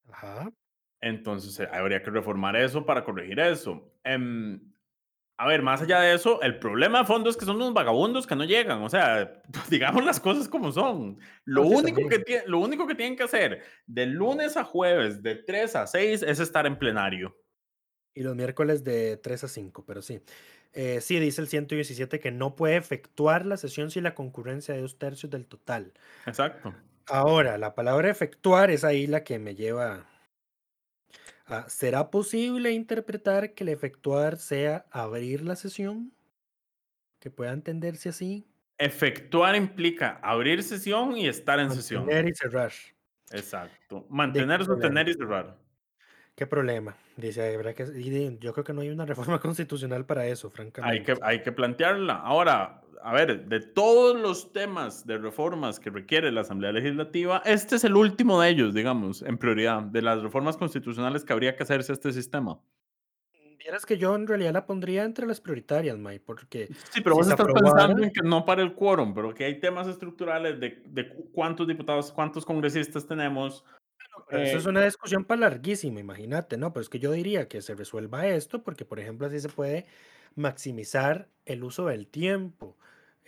Ajá. 0.09 0.51
Entonces 0.99 1.59
eh, 1.59 1.67
habría 1.71 2.01
que 2.01 2.09
reformar 2.11 2.55
eso 2.55 2.85
para 2.85 3.03
corregir 3.03 3.39
eso. 3.39 3.93
Em, 4.03 4.66
a 5.39 5.47
ver, 5.47 5.61
más 5.61 5.83
allá 5.83 6.01
de 6.01 6.15
eso, 6.15 6.41
el 6.41 6.57
problema 6.57 6.99
de 6.99 7.05
fondo 7.05 7.29
es 7.29 7.37
que 7.37 7.45
son 7.45 7.57
unos 7.57 7.73
vagabundos 7.73 8.25
que 8.25 8.35
no 8.35 8.43
llegan. 8.43 8.81
O 8.81 8.89
sea, 8.89 9.41
digamos 9.69 10.03
las 10.03 10.19
cosas 10.19 10.49
como 10.49 10.71
son. 10.71 11.19
Lo, 11.45 11.63
No, 11.63 11.69
único, 11.69 12.09
que 12.09 12.43
lo 12.47 12.59
único 12.59 12.87
que 12.87 12.95
tienen 12.95 13.15
que 13.15 13.23
hacer 13.23 13.61
de 13.85 14.07
lunes 14.07 14.57
a 14.57 14.63
jueves, 14.63 15.21
de 15.21 15.35
3 15.35 15.75
a 15.75 15.87
6, 15.87 16.23
es 16.23 16.39
estar 16.39 16.65
en 16.65 16.79
plenario. 16.79 17.37
Y 18.15 18.23
los 18.23 18.35
miércoles 18.35 18.83
de 18.83 19.17
3 19.17 19.43
a 19.43 19.47
5, 19.47 19.85
pero 19.85 20.01
sí. 20.01 20.21
Eh, 20.73 21.01
sí, 21.01 21.19
dice 21.19 21.41
el 21.41 21.47
117 21.47 22.19
que 22.19 22.31
no 22.31 22.55
puede 22.55 22.75
efectuar 22.75 23.45
la 23.45 23.57
sesión 23.57 23.91
si 23.91 24.01
la 24.01 24.15
concurrencia 24.15 24.73
de 24.73 24.81
dos 24.81 24.97
tercios 24.97 25.29
del 25.29 25.45
total. 25.45 25.93
Exacto. 26.25 26.73
Ahora, 27.05 27.59
la 27.59 27.75
palabra 27.75 28.09
efectuar 28.09 28.71
es 28.71 28.83
ahí 28.83 29.05
la 29.05 29.23
que 29.23 29.37
me 29.37 29.53
lleva 29.53 30.07
a... 31.47 31.69
¿Será 31.69 32.11
posible 32.11 32.71
interpretar 32.71 33.53
que 33.53 33.63
el 33.63 33.69
efectuar 33.69 34.37
sea 34.37 34.85
abrir 34.91 35.41
la 35.41 35.55
sesión? 35.55 36.13
Que 37.19 37.31
pueda 37.31 37.53
entenderse 37.53 38.09
así. 38.09 38.45
Efectuar 38.77 39.55
implica 39.55 40.19
abrir 40.21 40.61
sesión 40.61 41.17
y 41.17 41.27
estar 41.27 41.59
en 41.59 41.71
sesión. 41.71 42.01
Mantener 42.01 42.29
y 42.29 42.35
cerrar. 42.35 42.71
Exacto. 43.31 44.05
Mantener, 44.09 44.63
sostener 44.63 45.09
y 45.09 45.13
cerrar. 45.13 45.57
¿Qué 46.37 46.45
problema? 46.45 46.95
Dice, 47.15 47.55
habrá 47.55 47.73
que, 47.73 48.37
yo 48.39 48.53
creo 48.53 48.63
que 48.63 48.71
no 48.71 48.81
hay 48.81 48.89
una 48.89 49.07
reforma 49.07 49.39
constitucional 49.41 50.05
para 50.05 50.27
eso, 50.27 50.49
Hay 50.49 50.53
francamente. 50.55 51.03
que, 51.15 51.19
hay 51.23 51.41
que 51.41 51.51
plantearla. 51.51 52.13
Ahora, 52.13 52.81
a 53.01 53.11
ver, 53.13 53.47
de 53.47 53.59
todos 53.59 54.15
los 54.21 54.53
temas 54.53 55.07
de 55.07 55.17
reformas 55.17 55.79
que 55.79 55.89
requiere 55.89 56.31
la 56.31 56.41
Asamblea 56.41 56.71
Legislativa, 56.71 57.41
este 57.43 57.77
es 57.77 57.83
el 57.85 57.95
último 57.95 58.39
de 58.39 58.49
ellos, 58.49 58.75
digamos, 58.75 59.23
en 59.23 59.39
prioridad, 59.39 59.81
de 59.81 60.03
las 60.03 60.21
reformas 60.21 60.57
constitucionales 60.57 61.25
que 61.25 61.33
habría 61.33 61.55
que 61.55 61.63
hacerse 61.63 61.91
a 61.91 61.95
este 61.95 62.13
sistema. 62.13 62.59
Vieras 63.57 63.87
que 63.87 63.97
yo 63.97 64.15
en 64.15 64.27
realidad 64.27 64.53
la 64.53 64.67
pondría 64.67 65.05
entre 65.05 65.25
las 65.25 65.41
prioritarias, 65.41 65.97
May, 65.97 66.19
porque 66.19 66.67
Sí, 66.91 67.01
pero 67.01 67.15
Si 67.15 67.17
vos 67.21 67.27
estás 67.31 67.39
aprobara- 67.47 67.73
pensando 67.87 68.03
en 68.03 68.11
que 68.11 68.21
no 68.21 68.45
para 68.45 68.61
el 68.61 68.75
quórum, 68.75 69.15
pero 69.15 69.33
que 69.33 69.43
hay 69.43 69.59
temas 69.59 69.87
estructurales 69.87 70.59
de, 70.59 70.83
de 70.85 71.09
cu- 71.09 71.31
cuántos 71.33 71.67
diputados, 71.67 72.11
cuántos 72.11 72.45
congresistas 72.45 73.07
tenemos. 73.07 73.65
Pero 74.29 74.41
eso 74.43 74.55
Eh, 74.55 74.59
es 74.59 74.65
una 74.65 74.83
discusión 74.83 75.25
para 75.25 75.41
larguísima, 75.41 75.99
imagínate, 75.99 76.57
¿no? 76.57 76.73
Pero 76.73 76.81
es 76.81 76.89
que 76.89 76.99
yo 76.99 77.11
diría 77.11 77.47
que 77.47 77.61
se 77.61 77.75
resuelva 77.75 78.27
esto, 78.27 78.63
porque 78.63 78.85
por 78.85 78.99
ejemplo 78.99 79.27
así 79.27 79.39
se 79.39 79.49
puede 79.49 79.85
maximizar 80.35 81.27
el 81.45 81.63
uso 81.63 81.85
del 81.87 82.07
tiempo. 82.07 82.77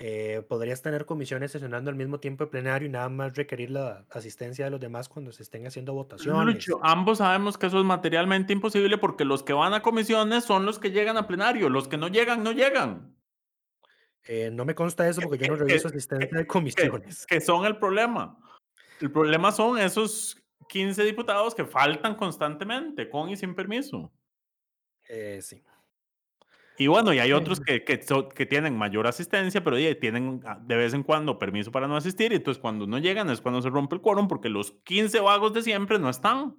Eh, 0.02 0.44
podrías 0.48 0.82
tener 0.82 1.06
comisiones 1.06 1.52
sesionando 1.52 1.90
al 1.90 1.98
mismo 1.98 2.22
tiempo 2.22 2.46
de 2.46 2.52
plenario 2.52 2.88
y 2.88 2.92
nada 2.92 3.10
más 3.10 3.36
requerir 3.36 3.72
la 3.72 4.06
asistencia 4.12 4.64
de 4.64 4.72
los 4.72 4.80
demás 4.80 5.10
cuando 5.10 5.34
se 5.34 5.44
estén 5.44 5.68
haciendo 5.68 5.94
votaciones. 5.94 6.46
Lucho, 6.56 6.80
ambos 6.84 7.18
sabemos 7.18 7.58
que 7.58 7.66
eso 7.68 7.80
es 7.80 7.84
materialmente 7.86 8.54
imposible 8.54 8.98
porque 8.98 9.26
los 9.26 9.44
que 9.44 9.52
van 9.52 9.74
a 9.74 9.82
comisiones 9.82 10.46
son 10.46 10.66
los 10.66 10.80
que 10.80 10.92
llegan 10.92 11.18
a 11.18 11.28
plenario, 11.28 11.68
los 11.68 11.90
que 11.90 11.98
no 11.98 12.08
llegan, 12.08 12.44
no 12.44 12.54
llegan. 12.54 13.14
Eh, 14.24 14.52
no 14.54 14.64
me 14.64 14.76
consta 14.76 15.08
eso 15.10 15.20
porque 15.22 15.38
yo 15.40 15.48
no 15.52 15.58
que- 15.58 15.66
reviso 15.66 15.88
asistencia 15.90 16.30
de 16.32 16.44
que, 16.44 16.48
comisiones. 16.48 17.26
que 17.26 17.42
son 17.42 17.66
el 17.66 17.78
problema. 17.78 18.38
El 19.02 19.12
problema 19.12 19.52
son 19.52 19.80
esos 19.80 20.42
15 20.70 21.04
diputados 21.04 21.56
que 21.56 21.66
faltan 21.66 22.16
constantemente, 22.16 23.10
con 23.10 23.30
y 23.30 23.36
sin 23.36 23.56
permiso. 23.56 24.12
Eh, 25.10 25.40
sí. 25.42 25.62
Y 26.78 26.88
bueno, 26.88 27.12
y 27.12 27.20
hay 27.20 27.34
otros 27.34 27.60
que, 27.60 27.84
que, 27.84 28.00
que 28.34 28.46
tienen 28.46 28.78
mayor 28.78 29.06
asistencia, 29.06 29.62
pero 29.62 29.76
tienen 30.00 30.42
ah, 30.46 30.58
de 30.62 30.78
vez 30.78 30.94
en 30.94 31.04
cuando 31.04 31.38
permiso 31.38 31.72
para 31.72 31.90
no 31.90 31.98
asistir, 31.98 32.32
y 32.32 32.36
entonces 32.36 32.62
cuando 32.62 32.88
no 32.88 33.00
llegan 33.00 33.30
es 33.30 33.42
cuando 33.42 33.62
se 33.62 33.70
rompe 33.70 33.96
el 33.96 34.02
quórum, 34.02 34.30
porque 34.30 34.48
los 34.48 34.72
15 34.84 35.20
vagos 35.20 35.54
de 35.54 35.64
siempre 35.64 36.00
no 36.00 36.10
están. 36.10 36.56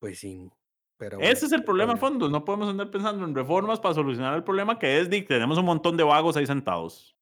Pues 0.00 0.18
sí. 0.18 0.50
Pero 0.96 1.20
Ese 1.20 1.46
es 1.46 1.52
el 1.52 1.60
qué 1.60 1.64
problema 1.64 1.92
a 1.92 1.96
fondo. 1.96 2.28
No 2.28 2.44
podemos 2.44 2.68
andar 2.68 2.90
pensando 2.90 3.24
en 3.24 3.34
reformas 3.34 3.78
para 3.78 3.94
solucionar 3.94 4.34
el 4.34 4.42
problema 4.42 4.80
que 4.80 4.98
es 4.98 5.08
de 5.08 5.22
tenemos 5.22 5.56
un 5.56 5.66
montón 5.66 5.96
de 5.96 6.02
vagos 6.02 6.36
ahí 6.36 6.46
sentados. 6.46 7.17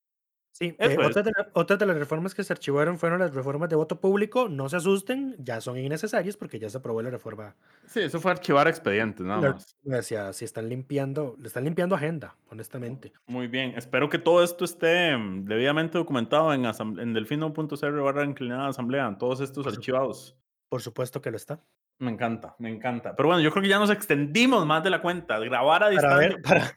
Sí, 0.59 0.75
eh, 0.79 0.97
es. 0.99 0.99
otras, 0.99 1.25
de 1.27 1.33
la- 1.37 1.49
otras 1.53 1.79
de 1.79 1.85
las 1.85 1.99
reformas 1.99 2.35
que 2.35 2.43
se 2.43 2.51
archivaron 2.51 2.99
fueron 2.99 3.19
las 3.21 3.35
reformas 3.35 3.69
de 3.69 3.77
voto 3.77 4.01
público. 4.01 4.49
No 4.49 4.71
se 4.71 4.77
asusten, 4.77 5.37
ya 5.39 5.61
son 5.61 5.77
innecesarias 5.77 6.35
porque 6.39 6.59
ya 6.59 6.71
se 6.71 6.79
aprobó 6.79 7.03
la 7.03 7.11
reforma. 7.11 7.55
Sí, 7.87 8.01
eso 8.01 8.21
fue 8.21 8.31
archivar 8.31 8.67
expedientes, 8.67 9.27
nada 9.27 9.53
más. 9.53 9.77
Hacia, 9.93 10.33
si 10.33 10.47
están 10.47 10.71
limpiando, 10.71 11.37
le 11.39 11.49
están 11.49 11.65
limpiando 11.65 11.95
agenda, 11.95 12.37
honestamente. 12.49 13.13
Muy 13.27 13.49
bien, 13.49 13.75
espero 13.77 14.09
que 14.09 14.19
todo 14.19 14.43
esto 14.43 14.65
esté 14.65 15.15
mm, 15.15 15.45
debidamente 15.45 15.99
documentado 15.99 16.55
en, 16.55 16.65
en 16.65 17.13
delfino.cr 17.13 18.01
barra 18.01 18.25
inclinada 18.25 18.69
asamblea, 18.69 19.07
en 19.09 19.19
todos 19.19 19.41
estos 19.43 19.65
Por 19.65 19.75
archivados. 19.75 20.39
Por 20.71 20.81
supuesto 20.81 21.21
que 21.21 21.31
lo 21.31 21.37
está. 21.37 21.61
Me 21.99 22.11
encanta, 22.11 22.57
me 22.59 22.71
encanta. 22.71 23.15
Pero 23.15 23.29
bueno, 23.29 23.43
yo 23.43 23.51
creo 23.51 23.63
que 23.63 23.69
ya 23.69 23.79
nos 23.79 23.91
extendimos 23.91 24.65
más 24.67 24.83
de 24.83 24.91
la 24.91 25.01
cuenta. 25.03 25.39
Grabar 25.39 25.83
a 25.83 25.87
Para 25.87 25.91
distancia. 25.91 26.29
ver, 26.29 26.43
para, 26.43 26.75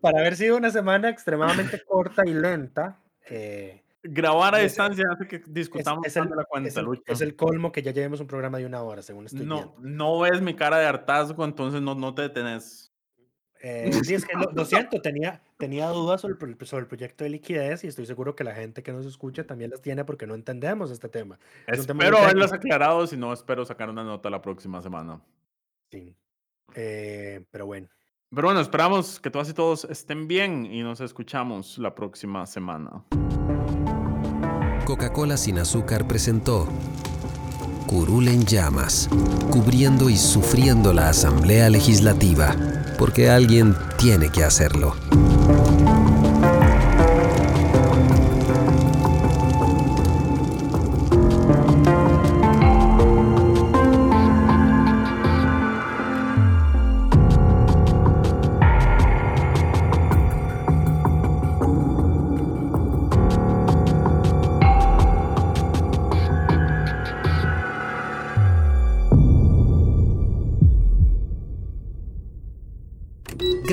para 0.00 0.18
haber 0.20 0.36
sido 0.36 0.56
una 0.56 0.70
semana 0.70 1.08
extremadamente 1.10 1.82
corta 1.84 2.22
y 2.26 2.34
lenta, 2.34 2.98
eh, 3.30 3.82
Grabar 4.02 4.54
a 4.54 4.58
es- 4.62 4.72
distancia 4.72 5.04
hace 5.12 5.28
que 5.28 5.36
es, 5.36 5.42
discutamos 5.52 6.06
es 6.06 6.16
el, 6.16 6.24
la 6.30 6.42
es 6.42 6.48
cuenta, 6.48 6.80
el- 6.80 6.86
Lucho. 6.86 7.02
es 7.06 7.20
el 7.20 7.36
colmo 7.36 7.70
que 7.70 7.82
ya 7.82 7.90
llevemos 7.92 8.18
un 8.20 8.26
programa 8.26 8.56
de 8.58 8.64
una 8.66 8.82
hora, 8.82 9.02
según 9.02 9.26
estoy 9.26 9.44
No, 9.44 9.56
viendo. 9.56 9.74
no 9.80 10.18
ves 10.20 10.40
mi 10.40 10.54
cara 10.54 10.78
de 10.78 10.86
hartazgo, 10.86 11.44
entonces 11.44 11.82
no, 11.82 11.94
no 11.94 12.14
te 12.14 12.22
detenés. 12.22 12.86
Eh, 13.62 13.90
sí, 14.02 14.14
es 14.14 14.24
que 14.24 14.34
lo, 14.38 14.50
lo 14.52 14.64
siento, 14.64 15.02
tenía, 15.02 15.42
tenía 15.58 15.88
dudas 15.88 16.22
sobre, 16.22 16.32
el 16.46 16.56
pro- 16.56 16.66
sobre 16.66 16.80
el 16.84 16.88
proyecto 16.88 17.24
de 17.24 17.30
liquidez 17.30 17.84
y 17.84 17.88
estoy 17.88 18.06
seguro 18.06 18.34
que 18.34 18.42
la 18.42 18.54
gente 18.54 18.82
que 18.82 18.90
nos 18.90 19.04
escucha 19.04 19.44
también 19.46 19.70
las 19.70 19.82
tiene 19.82 20.02
porque 20.06 20.26
no 20.26 20.34
entendemos 20.34 20.90
este 20.90 21.10
tema. 21.10 21.38
Es 21.66 21.86
tema 21.86 22.02
Espero 22.04 22.22
haberlas 22.24 22.54
aclarado, 22.54 23.06
si 23.06 23.18
no, 23.18 23.34
espero 23.34 23.66
sacar 23.66 23.90
una 23.90 24.02
nota 24.02 24.30
la 24.30 24.40
próxima 24.40 24.80
semana. 24.80 25.20
Sí. 25.90 26.16
Eh, 26.74 27.44
pero 27.50 27.66
bueno, 27.66 27.86
Pero 28.32 28.46
bueno, 28.46 28.60
esperamos 28.60 29.18
que 29.18 29.28
todas 29.28 29.48
y 29.48 29.54
todos 29.54 29.84
estén 29.90 30.28
bien 30.28 30.64
y 30.64 30.82
nos 30.84 31.00
escuchamos 31.00 31.78
la 31.78 31.96
próxima 31.96 32.46
semana. 32.46 33.02
Coca-Cola 34.84 35.36
sin 35.36 35.58
azúcar 35.58 36.06
presentó 36.06 36.68
Curul 37.88 38.28
en 38.28 38.46
llamas, 38.46 39.10
cubriendo 39.50 40.08
y 40.08 40.16
sufriendo 40.16 40.92
la 40.92 41.08
Asamblea 41.08 41.68
Legislativa, 41.70 42.54
porque 42.96 43.28
alguien 43.28 43.74
tiene 43.98 44.30
que 44.30 44.44
hacerlo. 44.44 44.94